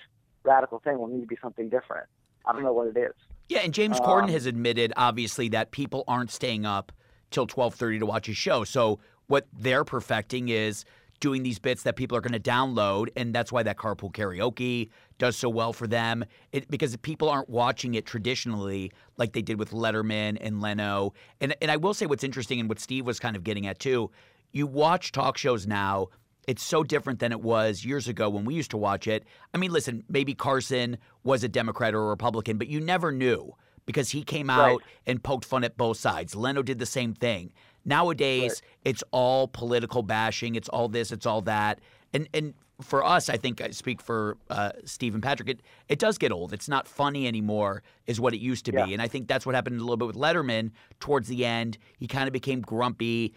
radical 0.44 0.78
thing 0.78 0.98
will 0.98 1.08
need 1.08 1.22
to 1.22 1.26
be 1.26 1.38
something 1.42 1.68
different. 1.68 2.06
I 2.44 2.52
don't 2.52 2.62
know 2.62 2.72
what 2.72 2.88
it 2.88 2.96
is. 2.96 3.14
Yeah, 3.48 3.60
and 3.60 3.74
James 3.74 3.98
um, 3.98 4.06
Corden 4.06 4.30
has 4.30 4.46
admitted 4.46 4.92
obviously 4.96 5.48
that 5.50 5.70
people 5.70 6.04
aren't 6.06 6.30
staying 6.30 6.64
up 6.64 6.92
till 7.30 7.46
12:30 7.46 8.00
to 8.00 8.06
watch 8.06 8.26
his 8.26 8.36
show. 8.36 8.64
So 8.64 9.00
what 9.26 9.46
they're 9.52 9.84
perfecting 9.84 10.48
is 10.48 10.84
doing 11.20 11.42
these 11.42 11.58
bits 11.58 11.82
that 11.84 11.96
people 11.96 12.16
are 12.16 12.20
going 12.20 12.40
to 12.40 12.50
download, 12.50 13.08
and 13.16 13.34
that's 13.34 13.52
why 13.52 13.62
that 13.62 13.76
carpool 13.76 14.12
karaoke 14.12 14.90
does 15.18 15.36
so 15.36 15.48
well 15.48 15.72
for 15.72 15.86
them. 15.86 16.24
It, 16.52 16.70
because 16.70 16.96
people 16.98 17.28
aren't 17.28 17.48
watching 17.48 17.94
it 17.94 18.06
traditionally 18.06 18.92
like 19.16 19.32
they 19.32 19.42
did 19.42 19.58
with 19.58 19.70
Letterman 19.70 20.38
and 20.40 20.60
Leno. 20.60 21.14
And 21.40 21.54
and 21.60 21.70
I 21.70 21.76
will 21.76 21.94
say 21.94 22.06
what's 22.06 22.24
interesting 22.24 22.60
and 22.60 22.68
what 22.68 22.78
Steve 22.78 23.06
was 23.06 23.18
kind 23.18 23.36
of 23.36 23.44
getting 23.44 23.66
at 23.66 23.78
too. 23.78 24.10
You 24.52 24.66
watch 24.66 25.12
talk 25.12 25.36
shows 25.38 25.66
now. 25.66 26.08
It's 26.46 26.62
so 26.62 26.84
different 26.84 27.18
than 27.18 27.32
it 27.32 27.40
was 27.40 27.84
years 27.84 28.06
ago 28.06 28.30
when 28.30 28.44
we 28.44 28.54
used 28.54 28.70
to 28.70 28.76
watch 28.76 29.08
it. 29.08 29.24
I 29.52 29.58
mean, 29.58 29.72
listen, 29.72 30.04
maybe 30.08 30.32
Carson 30.32 30.96
was 31.24 31.42
a 31.42 31.48
Democrat 31.48 31.92
or 31.92 32.04
a 32.04 32.06
Republican, 32.06 32.56
but 32.56 32.68
you 32.68 32.80
never 32.80 33.10
knew 33.10 33.52
because 33.84 34.10
he 34.10 34.22
came 34.22 34.50
out 34.50 34.66
right. 34.66 34.78
and 35.06 35.22
poked 35.22 35.44
fun 35.44 35.64
at 35.64 35.76
both 35.76 35.96
sides. 35.96 36.36
Leno 36.36 36.62
did 36.62 36.78
the 36.78 36.86
same 36.86 37.14
thing. 37.14 37.52
Nowadays, 37.86 38.50
right. 38.50 38.62
it's 38.84 39.02
all 39.12 39.48
political 39.48 40.02
bashing. 40.02 40.56
It's 40.56 40.68
all 40.68 40.88
this. 40.88 41.12
It's 41.12 41.24
all 41.24 41.40
that. 41.42 41.80
And 42.12 42.28
and 42.34 42.52
for 42.82 43.02
us, 43.02 43.30
I 43.30 43.38
think 43.38 43.62
I 43.62 43.70
speak 43.70 44.02
for 44.02 44.36
uh, 44.50 44.72
Steve 44.84 45.14
and 45.14 45.22
Patrick. 45.22 45.48
It 45.48 45.62
it 45.88 45.98
does 45.98 46.18
get 46.18 46.32
old. 46.32 46.52
It's 46.52 46.68
not 46.68 46.86
funny 46.86 47.26
anymore, 47.26 47.82
is 48.06 48.20
what 48.20 48.34
it 48.34 48.40
used 48.40 48.66
to 48.66 48.72
yeah. 48.72 48.84
be. 48.84 48.92
And 48.92 49.00
I 49.00 49.08
think 49.08 49.28
that's 49.28 49.46
what 49.46 49.54
happened 49.54 49.76
a 49.80 49.84
little 49.84 49.96
bit 49.96 50.08
with 50.08 50.16
Letterman 50.16 50.72
towards 51.00 51.28
the 51.28 51.46
end. 51.46 51.78
He 51.96 52.06
kind 52.06 52.26
of 52.26 52.32
became 52.32 52.60
grumpy, 52.60 53.34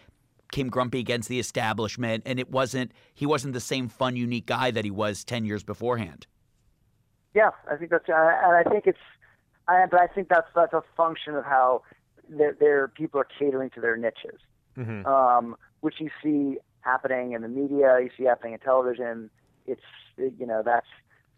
became 0.50 0.68
grumpy 0.68 1.00
against 1.00 1.30
the 1.30 1.40
establishment, 1.40 2.24
and 2.26 2.40
it 2.40 2.50
wasn't 2.52 2.92
he 3.14 3.26
wasn't 3.26 3.54
the 3.54 3.62
same 3.62 3.88
fun, 3.88 4.16
unique 4.18 4.48
guy 4.48 4.72
that 4.72 4.84
he 4.84 4.92
was 4.92 5.24
ten 5.24 5.46
years 5.46 5.64
beforehand. 5.64 6.28
Yeah, 7.36 7.52
I 7.72 7.76
think 7.76 7.92
that's, 7.92 8.10
uh, 8.10 8.14
and 8.44 8.56
I 8.56 8.64
think 8.64 8.88
it's, 8.88 8.98
I, 9.68 9.86
but 9.90 10.02
I 10.02 10.08
think 10.08 10.30
that's 10.30 10.48
that's 10.56 10.74
a 10.74 10.84
function 10.98 11.36
of 11.36 11.46
how 11.46 11.84
their 12.30 12.88
people 12.88 13.20
are 13.20 13.28
catering 13.38 13.70
to 13.72 13.82
their 13.82 13.98
niches, 13.98 14.40
mm-hmm. 14.78 15.06
um, 15.06 15.56
which 15.82 15.96
you 16.00 16.10
see 16.24 16.58
happening 16.82 17.34
in 17.34 17.42
the 17.42 17.48
media, 17.48 18.00
you 18.02 18.10
see 18.18 18.24
happening 18.24 18.54
in 18.54 18.60
television. 18.60 19.30
It's 19.66 19.82
you 20.18 20.46
know 20.46 20.62
that's 20.64 20.88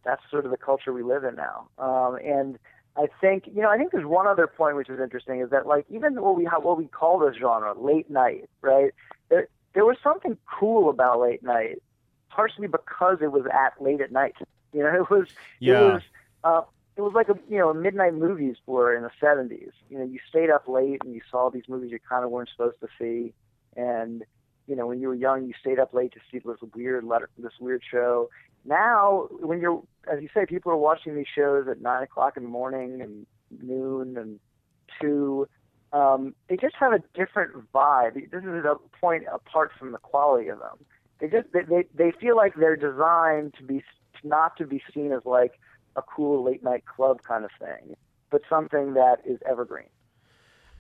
that's 0.04 0.22
sort 0.30 0.46
of 0.46 0.52
the 0.52 0.58
culture 0.58 0.94
we 0.94 1.04
live 1.04 1.24
in 1.24 1.36
now. 1.36 1.68
Um, 1.78 2.18
and 2.24 2.58
I 2.98 3.08
think 3.20 3.48
you 3.48 3.62
know 3.62 3.70
I 3.70 3.78
think 3.78 3.92
there's 3.92 4.06
one 4.06 4.28
other 4.28 4.48
point 4.48 4.76
which 4.76 4.90
is 4.90 5.00
interesting 5.00 5.42
is 5.42 5.50
that 5.52 5.66
like 5.66 5.86
even 5.90 6.22
what 6.22 6.36
we 6.36 6.46
what 6.46 6.78
we 6.78 6.88
call 6.88 7.20
this 7.20 7.36
genre 7.36 7.74
late 7.80 8.10
night, 8.10 8.50
right? 8.62 8.92
There 9.30 9.48
there 9.74 9.86
was 9.86 9.98
something 10.04 10.38
cool 10.60 10.90
about 10.90 11.20
late 11.20 11.44
night, 11.44 11.82
partially 12.30 12.68
because 12.68 13.20
it 13.22 13.32
was 13.32 13.46
at 13.52 13.82
late 13.82 14.02
at 14.02 14.12
night. 14.12 14.36
You 14.74 14.84
know, 14.84 14.96
it 14.96 15.10
was 15.10 15.28
yeah. 15.60 15.80
it 15.80 15.94
was 15.94 16.02
uh, 16.44 16.62
it 16.98 17.02
was 17.02 17.14
like 17.14 17.30
a 17.30 17.36
you 17.50 17.58
know 17.58 17.74
midnight 17.74 18.14
movies 18.14 18.58
were 18.66 18.96
in 18.96 19.04
the 19.04 19.12
70s. 19.22 19.72
You 19.90 20.00
know, 20.00 20.06
you 20.06 20.20
stayed 20.30 20.50
up 20.50 20.68
late 20.68 21.02
and 21.04 21.14
you 21.14 21.22
saw 21.30 21.50
these 21.50 21.64
movies 21.68 21.92
you 21.92 22.00
kind 22.08 22.26
of 22.26 22.32
weren't 22.32 22.50
supposed 22.50 22.80
to 22.82 22.88
see, 23.00 23.34
and 23.76 24.24
you 24.68 24.76
know 24.76 24.88
when 24.88 25.00
you 25.00 25.08
were 25.08 25.16
young 25.16 25.46
you 25.46 25.54
stayed 25.60 25.80
up 25.80 25.94
late 25.94 26.14
to 26.14 26.20
see 26.32 26.40
this 26.40 26.58
weird 26.76 27.04
letter, 27.04 27.30
this 27.38 27.54
weird 27.60 27.82
show. 27.90 28.30
Now, 28.66 29.28
when 29.32 29.60
you're 29.62 29.82
as 30.12 30.22
you 30.22 30.30
say, 30.34 30.46
people 30.46 30.72
are 30.72 30.78
watching 30.78 31.16
these 31.16 31.28
shows 31.34 31.68
at 31.70 31.82
nine 31.82 32.04
o'clock 32.04 32.38
in 32.38 32.44
the 32.44 32.50
morning 32.50 33.02
and 33.02 33.26
noon 33.62 34.18
and 34.18 34.40
two. 35.02 35.48
Um, 35.94 36.36
they 36.48 36.56
just 36.56 36.76
have 36.80 36.94
a 36.94 37.04
different 37.14 37.72
vibe. 37.74 38.14
This 38.14 38.44
is 38.44 38.66
a 38.66 38.76
point 39.00 39.24
apart 39.32 39.72
from 39.78 39.92
the 39.92 39.98
quality 39.98 40.50
of 40.50 40.60
them. 40.60 40.86
They 41.20 41.28
just 41.28 41.48
they 41.54 41.62
they, 41.64 41.84
they 41.94 42.12
feel 42.20 42.36
like 42.36 42.56
they're 42.56 42.76
designed 42.76 43.54
to 43.60 43.64
be 43.64 43.84
not 44.24 44.58
to 44.58 44.66
be 44.66 44.82
seen 44.94 45.12
as 45.12 45.26
like 45.26 45.54
a 45.96 46.02
cool 46.02 46.44
late 46.44 46.64
night 46.64 46.86
club 46.86 47.22
kind 47.24 47.46
of 47.46 47.52
thing, 47.60 47.96
but 48.30 48.42
something 48.50 48.94
that 48.94 49.18
is 49.26 49.40
evergreen. 49.50 49.90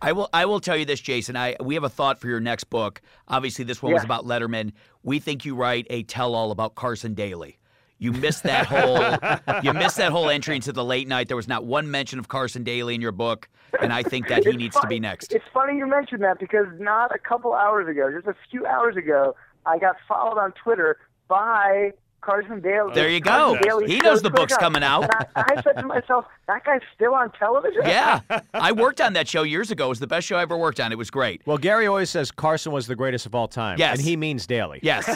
I 0.01 0.13
will. 0.13 0.29
I 0.33 0.45
will 0.45 0.59
tell 0.59 0.75
you 0.75 0.85
this, 0.85 0.99
Jason. 0.99 1.35
I 1.35 1.55
we 1.63 1.75
have 1.75 1.83
a 1.83 1.89
thought 1.89 2.19
for 2.19 2.27
your 2.27 2.39
next 2.39 2.65
book. 2.65 3.01
Obviously, 3.27 3.65
this 3.65 3.83
one 3.83 3.93
was 3.93 4.03
about 4.03 4.25
Letterman. 4.25 4.71
We 5.03 5.19
think 5.19 5.45
you 5.45 5.55
write 5.55 5.85
a 5.89 6.03
tell-all 6.03 6.51
about 6.51 6.73
Carson 6.75 7.13
Daly. 7.13 7.59
You 7.99 8.11
missed 8.11 8.41
that 8.43 8.65
whole. 8.67 9.61
you 9.61 9.73
missed 9.73 9.97
that 9.97 10.11
whole 10.11 10.29
entry 10.29 10.55
into 10.55 10.71
the 10.71 10.83
late 10.83 11.07
night. 11.07 11.27
There 11.27 11.37
was 11.37 11.47
not 11.47 11.65
one 11.65 11.91
mention 11.91 12.17
of 12.17 12.27
Carson 12.27 12.63
Daly 12.63 12.95
in 12.95 13.01
your 13.01 13.11
book, 13.11 13.47
and 13.79 13.93
I 13.93 14.01
think 14.01 14.27
that 14.29 14.43
he 14.43 14.53
needs 14.53 14.75
to 14.79 14.87
be 14.87 14.99
next. 14.99 15.33
It's 15.33 15.45
funny 15.53 15.77
you 15.77 15.85
mentioned 15.85 16.23
that 16.23 16.39
because 16.39 16.65
not 16.79 17.13
a 17.13 17.19
couple 17.19 17.53
hours 17.53 17.87
ago, 17.87 18.11
just 18.11 18.25
a 18.25 18.35
few 18.49 18.65
hours 18.65 18.97
ago, 18.97 19.35
I 19.67 19.77
got 19.77 19.97
followed 20.07 20.39
on 20.39 20.51
Twitter 20.53 20.97
by 21.27 21.91
Carson 22.21 22.61
Daly. 22.61 22.93
There 22.93 23.09
you 23.09 23.19
Carson 23.19 23.57
go. 23.57 23.63
Daly's 23.63 23.91
He 23.91 23.97
knows 23.99 24.21
the 24.21 24.29
book's 24.29 24.53
Twitter 24.53 24.59
coming 24.59 24.83
out. 24.83 25.09
I, 25.13 25.25
I 25.35 25.61
said 25.61 25.73
to 25.73 25.85
myself, 25.85 26.25
that 26.47 26.63
guy's 26.63 26.81
still 26.95 27.13
on 27.13 27.31
television. 27.31 27.81
Yeah, 27.83 28.21
I 28.53 28.71
worked 28.71 29.01
on 29.01 29.13
that 29.13 29.27
show 29.27 29.43
years 29.43 29.71
ago. 29.71 29.87
It 29.87 29.89
was 29.89 29.99
the 29.99 30.07
best 30.07 30.27
show 30.27 30.37
I 30.37 30.43
ever 30.43 30.55
worked 30.55 30.79
on. 30.79 30.91
It 30.91 30.97
was 30.97 31.09
great. 31.09 31.41
Well, 31.45 31.57
Gary 31.57 31.87
always 31.87 32.09
says 32.09 32.31
Carson 32.31 32.71
was 32.71 32.87
the 32.87 32.95
greatest 32.95 33.25
of 33.25 33.33
all 33.33 33.47
time. 33.47 33.79
Yes. 33.79 33.97
And 33.97 34.07
he 34.07 34.15
means 34.15 34.45
Daly. 34.45 34.79
Yes. 34.83 35.09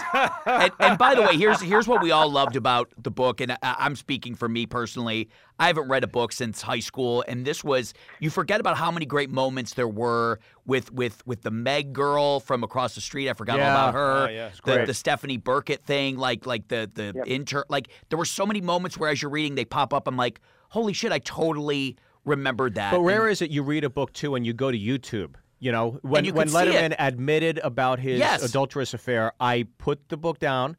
and, 0.46 0.72
and 0.80 0.98
by 0.98 1.16
the 1.16 1.22
way, 1.22 1.38
here's 1.38 1.62
here's 1.62 1.88
what 1.88 2.02
we 2.02 2.12
all 2.12 2.30
loved 2.30 2.56
about 2.56 2.90
the 2.98 3.12
book, 3.12 3.40
and 3.42 3.52
I, 3.52 3.58
I'm 3.62 3.96
speaking 3.96 4.36
for 4.36 4.50
me 4.50 4.66
personally. 4.66 5.30
I 5.58 5.68
haven't 5.68 5.88
read 5.88 6.04
a 6.04 6.08
book 6.08 6.34
since 6.34 6.62
high 6.62 6.80
school, 6.80 7.24
and 7.28 7.46
this 7.46 7.64
was 7.64 7.94
you 8.20 8.30
forget 8.30 8.60
about 8.60 8.78
how 8.78 8.92
many 8.92 9.06
great 9.06 9.30
moments 9.30 9.74
there 9.74 9.88
were 9.88 10.40
with 10.66 10.92
with 10.92 11.26
with 11.26 11.44
the 11.44 11.52
Meg 11.52 11.94
girl 11.94 12.40
from 12.42 12.64
across 12.64 12.96
the 12.96 13.02
street. 13.02 13.30
I 13.30 13.34
forgot 13.34 13.58
Yeah. 13.60 13.70
all 13.74 13.90
about 13.90 13.94
her. 13.94 14.28
Oh, 14.28 14.30
yeah, 14.30 14.50
the, 14.66 14.86
the 14.86 14.94
Stephanie 14.94 15.38
Birkitt 15.38 15.84
thing, 15.84 16.18
like 16.18 16.46
like 16.46 16.68
the 16.68 16.90
the 16.94 17.14
Yep. 17.16 17.28
intern. 17.28 17.64
Like 17.70 17.88
there 18.10 18.18
were 18.18 18.26
so 18.26 18.46
many 18.46 18.60
moments 18.60 18.98
where 18.98 19.10
as 19.10 19.22
you're 19.22 19.32
reading, 19.32 19.56
they 19.56 19.66
pop 19.66 19.94
up. 19.94 20.08
I'm 20.08 20.18
like, 20.18 20.42
holy 20.70 20.92
shit, 20.94 21.12
I 21.14 21.20
totally 21.20 21.96
remembered 22.26 22.76
that. 22.76 22.92
But 22.92 23.02
And- 23.02 23.30
is 23.30 23.42
it 23.42 23.50
you 23.52 23.64
read 23.64 23.84
a 23.86 23.90
book 23.90 24.12
too 24.12 24.36
and 24.36 24.46
you 24.46 24.52
go 24.54 24.72
to 24.72 24.78
YouTube. 24.78 25.36
You 25.60 25.72
know, 25.72 26.00
when 26.02 26.26
you 26.26 26.34
when 26.34 26.48
could 26.50 26.56
Letterman 26.68 26.96
admitted 27.00 27.60
about 27.60 28.00
his 28.00 28.20
Yes. 28.20 28.44
adulterous 28.44 28.94
affair, 28.94 29.32
I 29.40 29.68
put 29.78 30.10
the 30.10 30.18
book 30.18 30.38
down, 30.38 30.76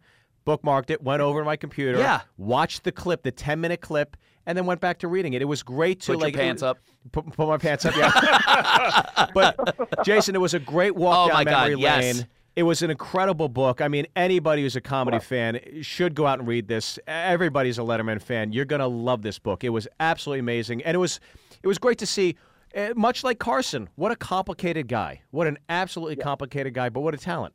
bookmarked 0.47 0.91
it, 0.91 1.03
went 1.03 1.23
over 1.23 1.41
to 1.41 1.45
my 1.47 1.57
computer, 1.57 1.99
Yeah. 1.99 2.21
watched 2.37 2.85
the 2.85 2.93
clip, 2.93 3.23
the 3.23 3.33
ten 3.33 3.61
minute 3.61 3.81
clip, 3.81 4.17
and 4.47 4.57
then 4.57 4.67
went 4.67 4.81
back 4.81 4.99
to 5.01 5.09
reading 5.09 5.35
it. 5.35 5.43
It 5.43 5.47
was 5.47 5.63
great 5.63 6.01
to 6.03 6.13
Put 6.13 6.13
your 6.19 6.21
like 6.29 6.35
pants 6.35 6.63
up. 6.63 6.79
Put, 7.13 7.27
put 7.33 7.49
my 7.49 7.59
pants 7.59 7.85
up, 7.85 7.97
yeah. 7.97 9.27
but 9.35 10.05
Jason, 10.05 10.35
it 10.35 10.41
was 10.41 10.55
a 10.55 10.59
great 10.59 10.95
walk 10.95 11.27
Oh, 11.27 11.29
down 11.29 11.37
my 11.37 11.45
God, 11.45 11.69
memory 11.71 11.83
yes. 11.83 12.17
lane. 12.17 12.27
It 12.55 12.63
was 12.63 12.81
an 12.81 12.91
incredible 12.91 13.51
book. 13.51 13.83
I 13.83 13.89
mean, 13.89 14.07
anybody 14.17 14.63
who's 14.63 14.77
a 14.77 14.81
comedy 14.81 15.19
fan 15.19 15.61
should 15.83 16.15
go 16.15 16.27
out 16.27 16.39
and 16.39 16.49
read 16.49 16.69
this. 16.69 16.99
Everybody's 17.07 17.79
a 17.79 17.83
Letterman 17.83 18.23
fan. 18.23 18.53
You're 18.53 18.65
gonna 18.65 18.89
love 18.89 19.21
this 19.21 19.39
book. 19.39 19.63
It 19.63 19.69
was 19.69 19.87
absolutely 20.01 20.41
amazing, 20.41 20.83
and 20.85 20.95
it 20.95 20.99
was 20.99 21.21
it 21.63 21.67
was 21.67 21.77
great 21.79 21.99
to 21.99 22.07
see. 22.07 22.37
Uh, 22.75 22.93
much 22.97 23.25
like 23.25 23.39
Carson, 23.39 23.89
what 23.97 24.11
a 24.13 24.17
complicated 24.17 24.89
guy. 24.89 25.23
What 25.31 25.47
an 25.47 25.59
absolutely 25.69 26.17
complicated 26.17 26.73
guy, 26.75 26.89
but 26.89 27.01
what 27.01 27.15
a 27.15 27.19
talent. 27.19 27.55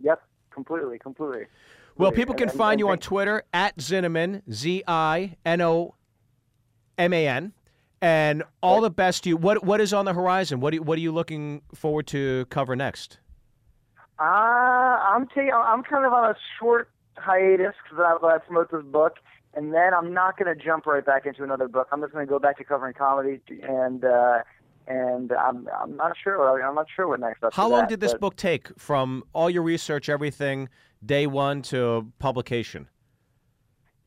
Yep. 0.00 0.22
Completely. 0.50 0.98
Completely. 0.98 1.46
Well, 1.98 2.12
people 2.12 2.34
can 2.34 2.48
And- 2.48 2.58
find 2.58 2.72
and 2.74 2.80
you 2.80 2.88
on 2.90 2.98
Twitter 2.98 3.42
at 3.52 3.76
Zinoman, 3.78 4.42
Z 4.52 4.82
I 4.86 5.36
N 5.44 5.60
O 5.60 5.94
M 6.98 7.12
A 7.12 7.26
N, 7.26 7.52
and 8.00 8.42
all 8.62 8.80
the 8.80 8.90
best 8.90 9.24
to 9.24 9.30
you. 9.30 9.36
What 9.36 9.64
what 9.64 9.80
is 9.80 9.92
on 9.94 10.04
the 10.04 10.12
horizon? 10.12 10.60
What 10.60 10.72
do 10.72 10.82
what 10.82 10.98
are 10.98 11.00
you 11.00 11.12
looking 11.12 11.62
forward 11.74 12.06
to 12.08 12.46
cover 12.50 12.76
next? 12.76 13.18
Uh, 14.18 14.22
I'm 14.24 15.26
taking. 15.28 15.52
I'm 15.52 15.82
kind 15.82 16.04
of 16.06 16.12
on 16.12 16.30
a 16.30 16.36
short 16.58 16.90
hiatus 17.18 17.74
because 17.82 18.04
I, 18.22 18.26
I 18.26 18.38
promote 18.38 18.70
this 18.70 18.82
book, 18.82 19.16
and 19.54 19.72
then 19.74 19.92
I'm 19.94 20.12
not 20.14 20.38
going 20.38 20.54
to 20.54 20.62
jump 20.62 20.86
right 20.86 21.04
back 21.04 21.26
into 21.26 21.44
another 21.44 21.68
book. 21.68 21.88
I'm 21.92 22.00
just 22.00 22.12
going 22.12 22.26
to 22.26 22.30
go 22.30 22.38
back 22.38 22.56
to 22.58 22.64
covering 22.64 22.94
comedy, 22.94 23.40
and 23.62 24.04
uh, 24.04 24.38
and 24.86 25.32
I'm 25.32 25.68
I'm 25.82 25.96
not 25.96 26.12
sure. 26.22 26.62
I'm 26.62 26.74
not 26.74 26.86
sure 26.94 27.08
what 27.08 27.20
next. 27.20 27.42
How 27.52 27.68
long 27.68 27.80
that, 27.80 27.88
did 27.90 28.00
this 28.00 28.12
but 28.12 28.20
book 28.20 28.36
take 28.36 28.68
from 28.78 29.22
all 29.34 29.50
your 29.50 29.62
research, 29.62 30.08
everything, 30.08 30.70
day 31.04 31.26
one 31.26 31.62
to 31.62 32.12
publication? 32.18 32.88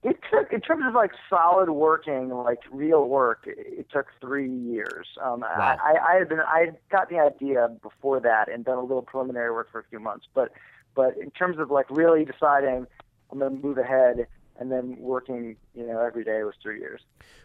It 0.02 0.18
took, 0.32 0.54
in 0.54 0.62
terms 0.62 0.86
of 0.88 0.94
like 0.94 1.12
solid 1.30 1.70
working, 1.72 2.30
like 2.30 2.60
real 2.72 3.06
work, 3.06 3.44
it, 3.46 3.88
took 3.92 4.08
three 4.22 4.50
years. 4.50 5.08
Um, 5.22 5.44
I, 5.44 5.78
I, 5.84 6.14
I 6.14 6.20
had 6.20 6.30
been, 6.30 6.40
I 6.40 6.60
had 6.60 6.78
got 6.90 7.10
the 7.10 7.20
idea 7.20 7.68
before 7.82 8.22
that 8.22 8.50
and 8.50 8.64
done 8.64 8.78
a 8.78 8.82
little 8.82 9.02
preliminary 9.02 9.52
work 9.52 9.70
for 9.72 9.80
a 9.80 9.84
few 9.90 10.00
months, 10.00 10.26
but, 10.34 10.54
but 10.96 11.18
in 11.18 11.32
terms 11.32 11.60
of 11.60 11.70
like 11.70 11.86
really 11.90 12.24
deciding 12.24 12.88
I'm 13.32 13.40
going 13.40 13.60
to 13.60 13.68
move 13.68 13.78
ahead 13.78 14.28
and 14.60 14.72
then 14.72 14.97
working, 14.99 15.55
you 15.74 15.88
know, 15.88 15.99
every 16.01 16.24
day 16.24 16.43
was 16.43 16.53
three 16.62 16.80
years. 16.80 17.01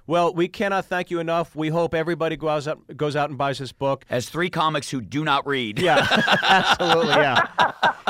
Well, 0.06 0.34
we 0.34 0.48
cannot 0.48 0.84
thank 0.84 1.10
you 1.10 1.18
enough. 1.18 1.56
We 1.56 1.68
hope 1.70 1.94
everybody 1.94 2.36
goes 2.36 2.68
out 2.68 2.78
goes 2.96 3.16
out 3.16 3.30
and 3.30 3.38
buys 3.38 3.58
this 3.58 3.72
book. 3.72 4.04
as 4.10 4.28
three 4.28 4.50
comics 4.50 4.90
who 4.90 5.00
do 5.00 5.24
not 5.24 5.46
read. 5.46 5.78
Yeah, 5.78 6.06
absolutely. 6.42 7.12
Yeah, 7.14 7.46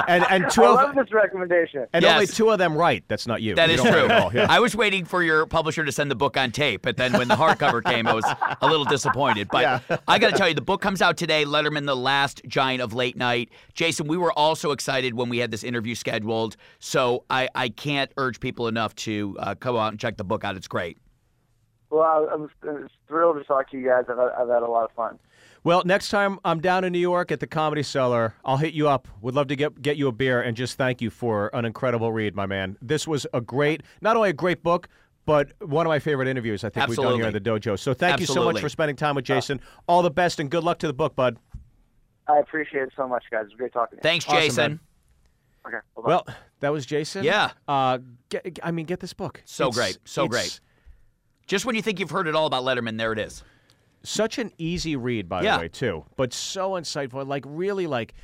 and 0.08 0.24
and 0.28 0.50
two 0.50 0.62
I 0.64 0.68
of 0.70 0.74
love 0.74 0.94
this 0.96 1.12
recommendation. 1.12 1.86
and 1.92 2.02
Yes. 2.02 2.14
only 2.14 2.26
two 2.26 2.50
of 2.50 2.58
them 2.58 2.76
right. 2.76 3.04
That's 3.06 3.26
not 3.28 3.42
you. 3.42 3.54
That 3.54 3.68
You 3.68 3.76
is 3.76 3.80
true. 3.82 3.90
write 3.92 4.10
at 4.10 4.22
all. 4.22 4.34
Yeah. 4.34 4.46
I 4.50 4.58
was 4.58 4.74
waiting 4.74 5.04
for 5.04 5.22
your 5.22 5.46
publisher 5.46 5.84
to 5.84 5.92
send 5.92 6.10
the 6.10 6.14
book 6.16 6.36
on 6.36 6.50
tape, 6.50 6.82
but 6.82 6.96
then 6.96 7.12
when 7.12 7.28
the 7.28 7.36
hardcover 7.36 7.84
came, 7.84 8.08
I 8.08 8.14
was 8.14 8.24
a 8.60 8.66
little 8.66 8.84
disappointed. 8.86 9.48
But 9.52 9.62
Yeah. 9.62 9.98
I 10.08 10.18
got 10.18 10.30
to 10.32 10.36
tell 10.36 10.48
you, 10.48 10.54
the 10.54 10.60
book 10.62 10.80
comes 10.80 11.00
out 11.00 11.16
today. 11.16 11.44
Letterman, 11.44 11.86
the 11.86 11.96
last 11.96 12.42
giant 12.48 12.82
of 12.82 12.92
late 12.92 13.16
night. 13.16 13.50
Jason, 13.74 14.08
we 14.08 14.16
were 14.16 14.32
also 14.32 14.72
excited 14.72 15.14
when 15.14 15.28
we 15.28 15.38
had 15.38 15.52
this 15.52 15.62
interview 15.62 15.94
scheduled, 15.94 16.56
so 16.80 17.22
I, 17.30 17.48
I 17.54 17.68
can't 17.68 18.10
urge 18.16 18.40
people 18.40 18.66
enough 18.66 18.93
to 18.96 19.36
uh, 19.40 19.54
come 19.54 19.76
out 19.76 19.92
and 19.92 20.00
check 20.00 20.16
the 20.16 20.24
book 20.24 20.44
out. 20.44 20.56
It's 20.56 20.68
great. 20.68 20.98
Well, 21.90 22.02
I, 22.02 22.34
I'm, 22.34 22.50
I'm 22.68 22.88
thrilled 23.06 23.36
to 23.36 23.44
talk 23.44 23.70
to 23.70 23.78
you 23.78 23.86
guys. 23.88 24.04
I've, 24.08 24.16
had- 24.18 24.32
I've 24.38 24.48
had 24.48 24.62
a 24.62 24.66
lot 24.70 24.84
of 24.84 24.90
fun. 24.92 25.18
Well, 25.62 25.82
next 25.86 26.10
time 26.10 26.38
I'm 26.44 26.60
down 26.60 26.84
in 26.84 26.92
New 26.92 26.98
York 26.98 27.32
at 27.32 27.40
the 27.40 27.46
Comedy 27.46 27.82
Cellar, 27.82 28.34
I'll 28.44 28.58
hit 28.58 28.74
you 28.74 28.86
up. 28.88 29.08
Would 29.22 29.34
love 29.34 29.46
to 29.48 29.56
get 29.56 29.80
get 29.80 29.96
you 29.96 30.08
a 30.08 30.12
beer 30.12 30.42
and 30.42 30.54
just 30.56 30.76
thank 30.76 31.00
you 31.00 31.08
for 31.08 31.48
an 31.54 31.64
incredible 31.64 32.12
read, 32.12 32.34
my 32.34 32.44
man. 32.44 32.76
This 32.82 33.06
was 33.08 33.26
a 33.32 33.40
great, 33.40 33.82
not 34.02 34.14
only 34.16 34.28
a 34.28 34.34
great 34.34 34.62
book, 34.62 34.88
but 35.24 35.52
one 35.62 35.86
of 35.86 35.88
my 35.88 35.98
favorite 36.00 36.28
interviews 36.28 36.64
I 36.64 36.68
think 36.68 36.88
we've 36.88 36.98
done 36.98 37.14
here 37.14 37.24
at 37.24 37.32
the 37.32 37.40
dojo. 37.40 37.78
So 37.78 37.94
thank 37.94 38.20
you 38.20 38.26
so 38.26 38.44
much 38.44 38.60
for 38.60 38.68
spending 38.68 38.94
time 38.96 39.14
with 39.14 39.24
Jason. 39.24 39.58
All 39.86 40.02
the 40.02 40.10
best 40.10 40.38
and 40.38 40.50
good 40.50 40.64
luck 40.64 40.78
to 40.80 40.86
the 40.86 40.92
book, 40.92 41.16
bud. 41.16 41.38
I 42.28 42.38
appreciate 42.40 42.82
it 42.82 42.92
so 42.94 43.08
much, 43.08 43.24
guys. 43.30 43.42
It 43.42 43.44
was 43.44 43.54
great 43.54 43.72
talking 43.72 43.96
to 43.98 44.00
you. 44.00 44.02
Thanks, 44.02 44.26
Awesome, 44.26 44.38
Jason. 44.40 44.70
man. 44.72 44.80
Okay. 45.66 45.76
Bye-bye. 45.96 46.08
Well, 46.08 46.26
that 46.64 46.72
was 46.72 46.86
Jason. 46.86 47.22
Yeah. 47.24 47.50
Uh, 47.68 47.98
get, 48.30 48.58
I 48.62 48.70
mean, 48.70 48.86
get 48.86 49.00
this 49.00 49.12
book. 49.12 49.42
So 49.44 49.68
It's- 49.68 49.76
great. 49.76 49.98
So 50.04 50.26
great. 50.26 50.60
Just 51.46 51.66
when 51.66 51.74
you 51.76 51.82
think 51.82 52.00
you've 52.00 52.10
heard 52.10 52.26
it 52.26 52.34
all 52.34 52.46
about 52.46 52.64
Letterman, 52.64 52.96
there 52.98 53.12
it 53.12 53.18
is. 53.18 53.42
Such 54.02 54.38
an 54.38 54.50
easy 54.58 54.96
read, 54.96 55.28
by 55.28 55.42
Yeah. 55.42 55.56
the 55.56 55.60
way, 55.62 55.68
too. 55.68 56.04
But 56.16 56.32
so 56.32 56.72
insightful. 56.72 57.26
Like 57.26 57.44
really, 57.46 57.86
like 57.86 58.14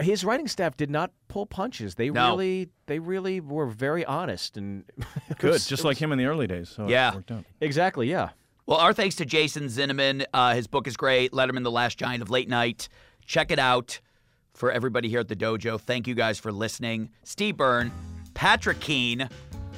his 0.00 0.24
writing 0.24 0.48
staff 0.48 0.76
did 0.76 0.90
not 0.90 1.12
pull 1.28 1.46
punches. 1.46 1.94
They 1.94 2.10
No. 2.10 2.30
really, 2.30 2.68
they 2.86 2.98
really 2.98 3.40
were 3.40 3.66
very 3.66 4.04
honest 4.04 4.56
and 4.56 4.84
Good, 5.38 5.50
was- 5.52 5.66
just 5.66 5.82
it 5.82 5.86
like 5.86 5.96
was- 5.96 5.98
him 6.02 6.12
in 6.12 6.18
the 6.18 6.26
early 6.26 6.46
days. 6.46 6.68
So 6.68 6.88
Yeah. 6.88 7.10
it 7.10 7.14
worked 7.16 7.30
out. 7.32 7.44
Exactly. 7.60 8.08
Yeah. 8.08 8.30
Well, 8.66 8.78
our 8.78 8.92
thanks 8.92 9.16
to 9.16 9.24
Jason 9.24 9.64
Zinoman. 9.64 10.24
Uh, 10.32 10.54
his 10.54 10.66
book 10.66 10.86
is 10.86 10.96
great. 10.96 11.32
Letterman, 11.32 11.64
the 11.64 11.70
last 11.70 11.98
giant 11.98 12.22
of 12.22 12.30
late 12.30 12.48
night. 12.48 12.88
Check 13.26 13.50
it 13.50 13.58
out 13.58 14.00
for 14.60 14.70
everybody 14.70 15.08
here 15.08 15.20
at 15.20 15.28
the 15.28 15.34
dojo. 15.34 15.80
Thank 15.80 16.06
you 16.06 16.14
guys 16.14 16.38
for 16.38 16.52
listening. 16.52 17.08
Steve 17.24 17.56
Byrne, 17.56 17.90
Patrick 18.34 18.78
Keane, 18.78 19.26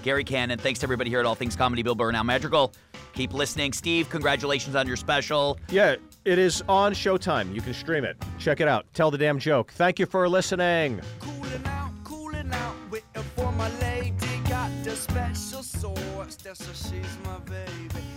Gary 0.02 0.24
Cannon. 0.24 0.58
Thanks 0.58 0.80
to 0.80 0.84
everybody 0.84 1.08
here 1.08 1.20
at 1.20 1.24
All 1.24 1.36
Things 1.36 1.54
Comedy. 1.54 1.82
Bill 1.82 1.94
Burr, 1.94 2.12
Al 2.12 2.24
Madrigal. 2.24 2.74
Keep 3.14 3.32
listening. 3.32 3.72
Steve, 3.72 4.10
congratulations 4.10 4.74
on 4.74 4.88
your 4.88 4.96
special. 4.96 5.58
Yeah. 5.70 5.96
It 6.24 6.38
is 6.38 6.62
on 6.68 6.92
Showtime. 6.94 7.54
You 7.54 7.60
can 7.60 7.74
stream 7.74 8.04
it. 8.04 8.16
Check 8.38 8.60
it 8.60 8.68
out. 8.68 8.86
Tell 8.92 9.10
the 9.10 9.18
damn 9.18 9.38
joke. 9.38 9.72
Thank 9.72 9.98
you 9.98 10.06
for 10.06 10.28
listening. 10.28 11.00
Cooling 11.20 11.66
out, 11.66 11.92
cooling 12.04 12.52
out, 12.52 12.74
waiting 12.90 13.22
for 13.36 13.52
my 13.52 13.70
lady. 13.78 14.14
Got 14.48 14.70
the 14.82 14.96
special 14.96 15.62
sauce, 15.62 16.36
that's 16.36 16.64
so 16.64 16.72
she's 16.72 17.18
my 17.24 17.38
baby. 17.38 18.12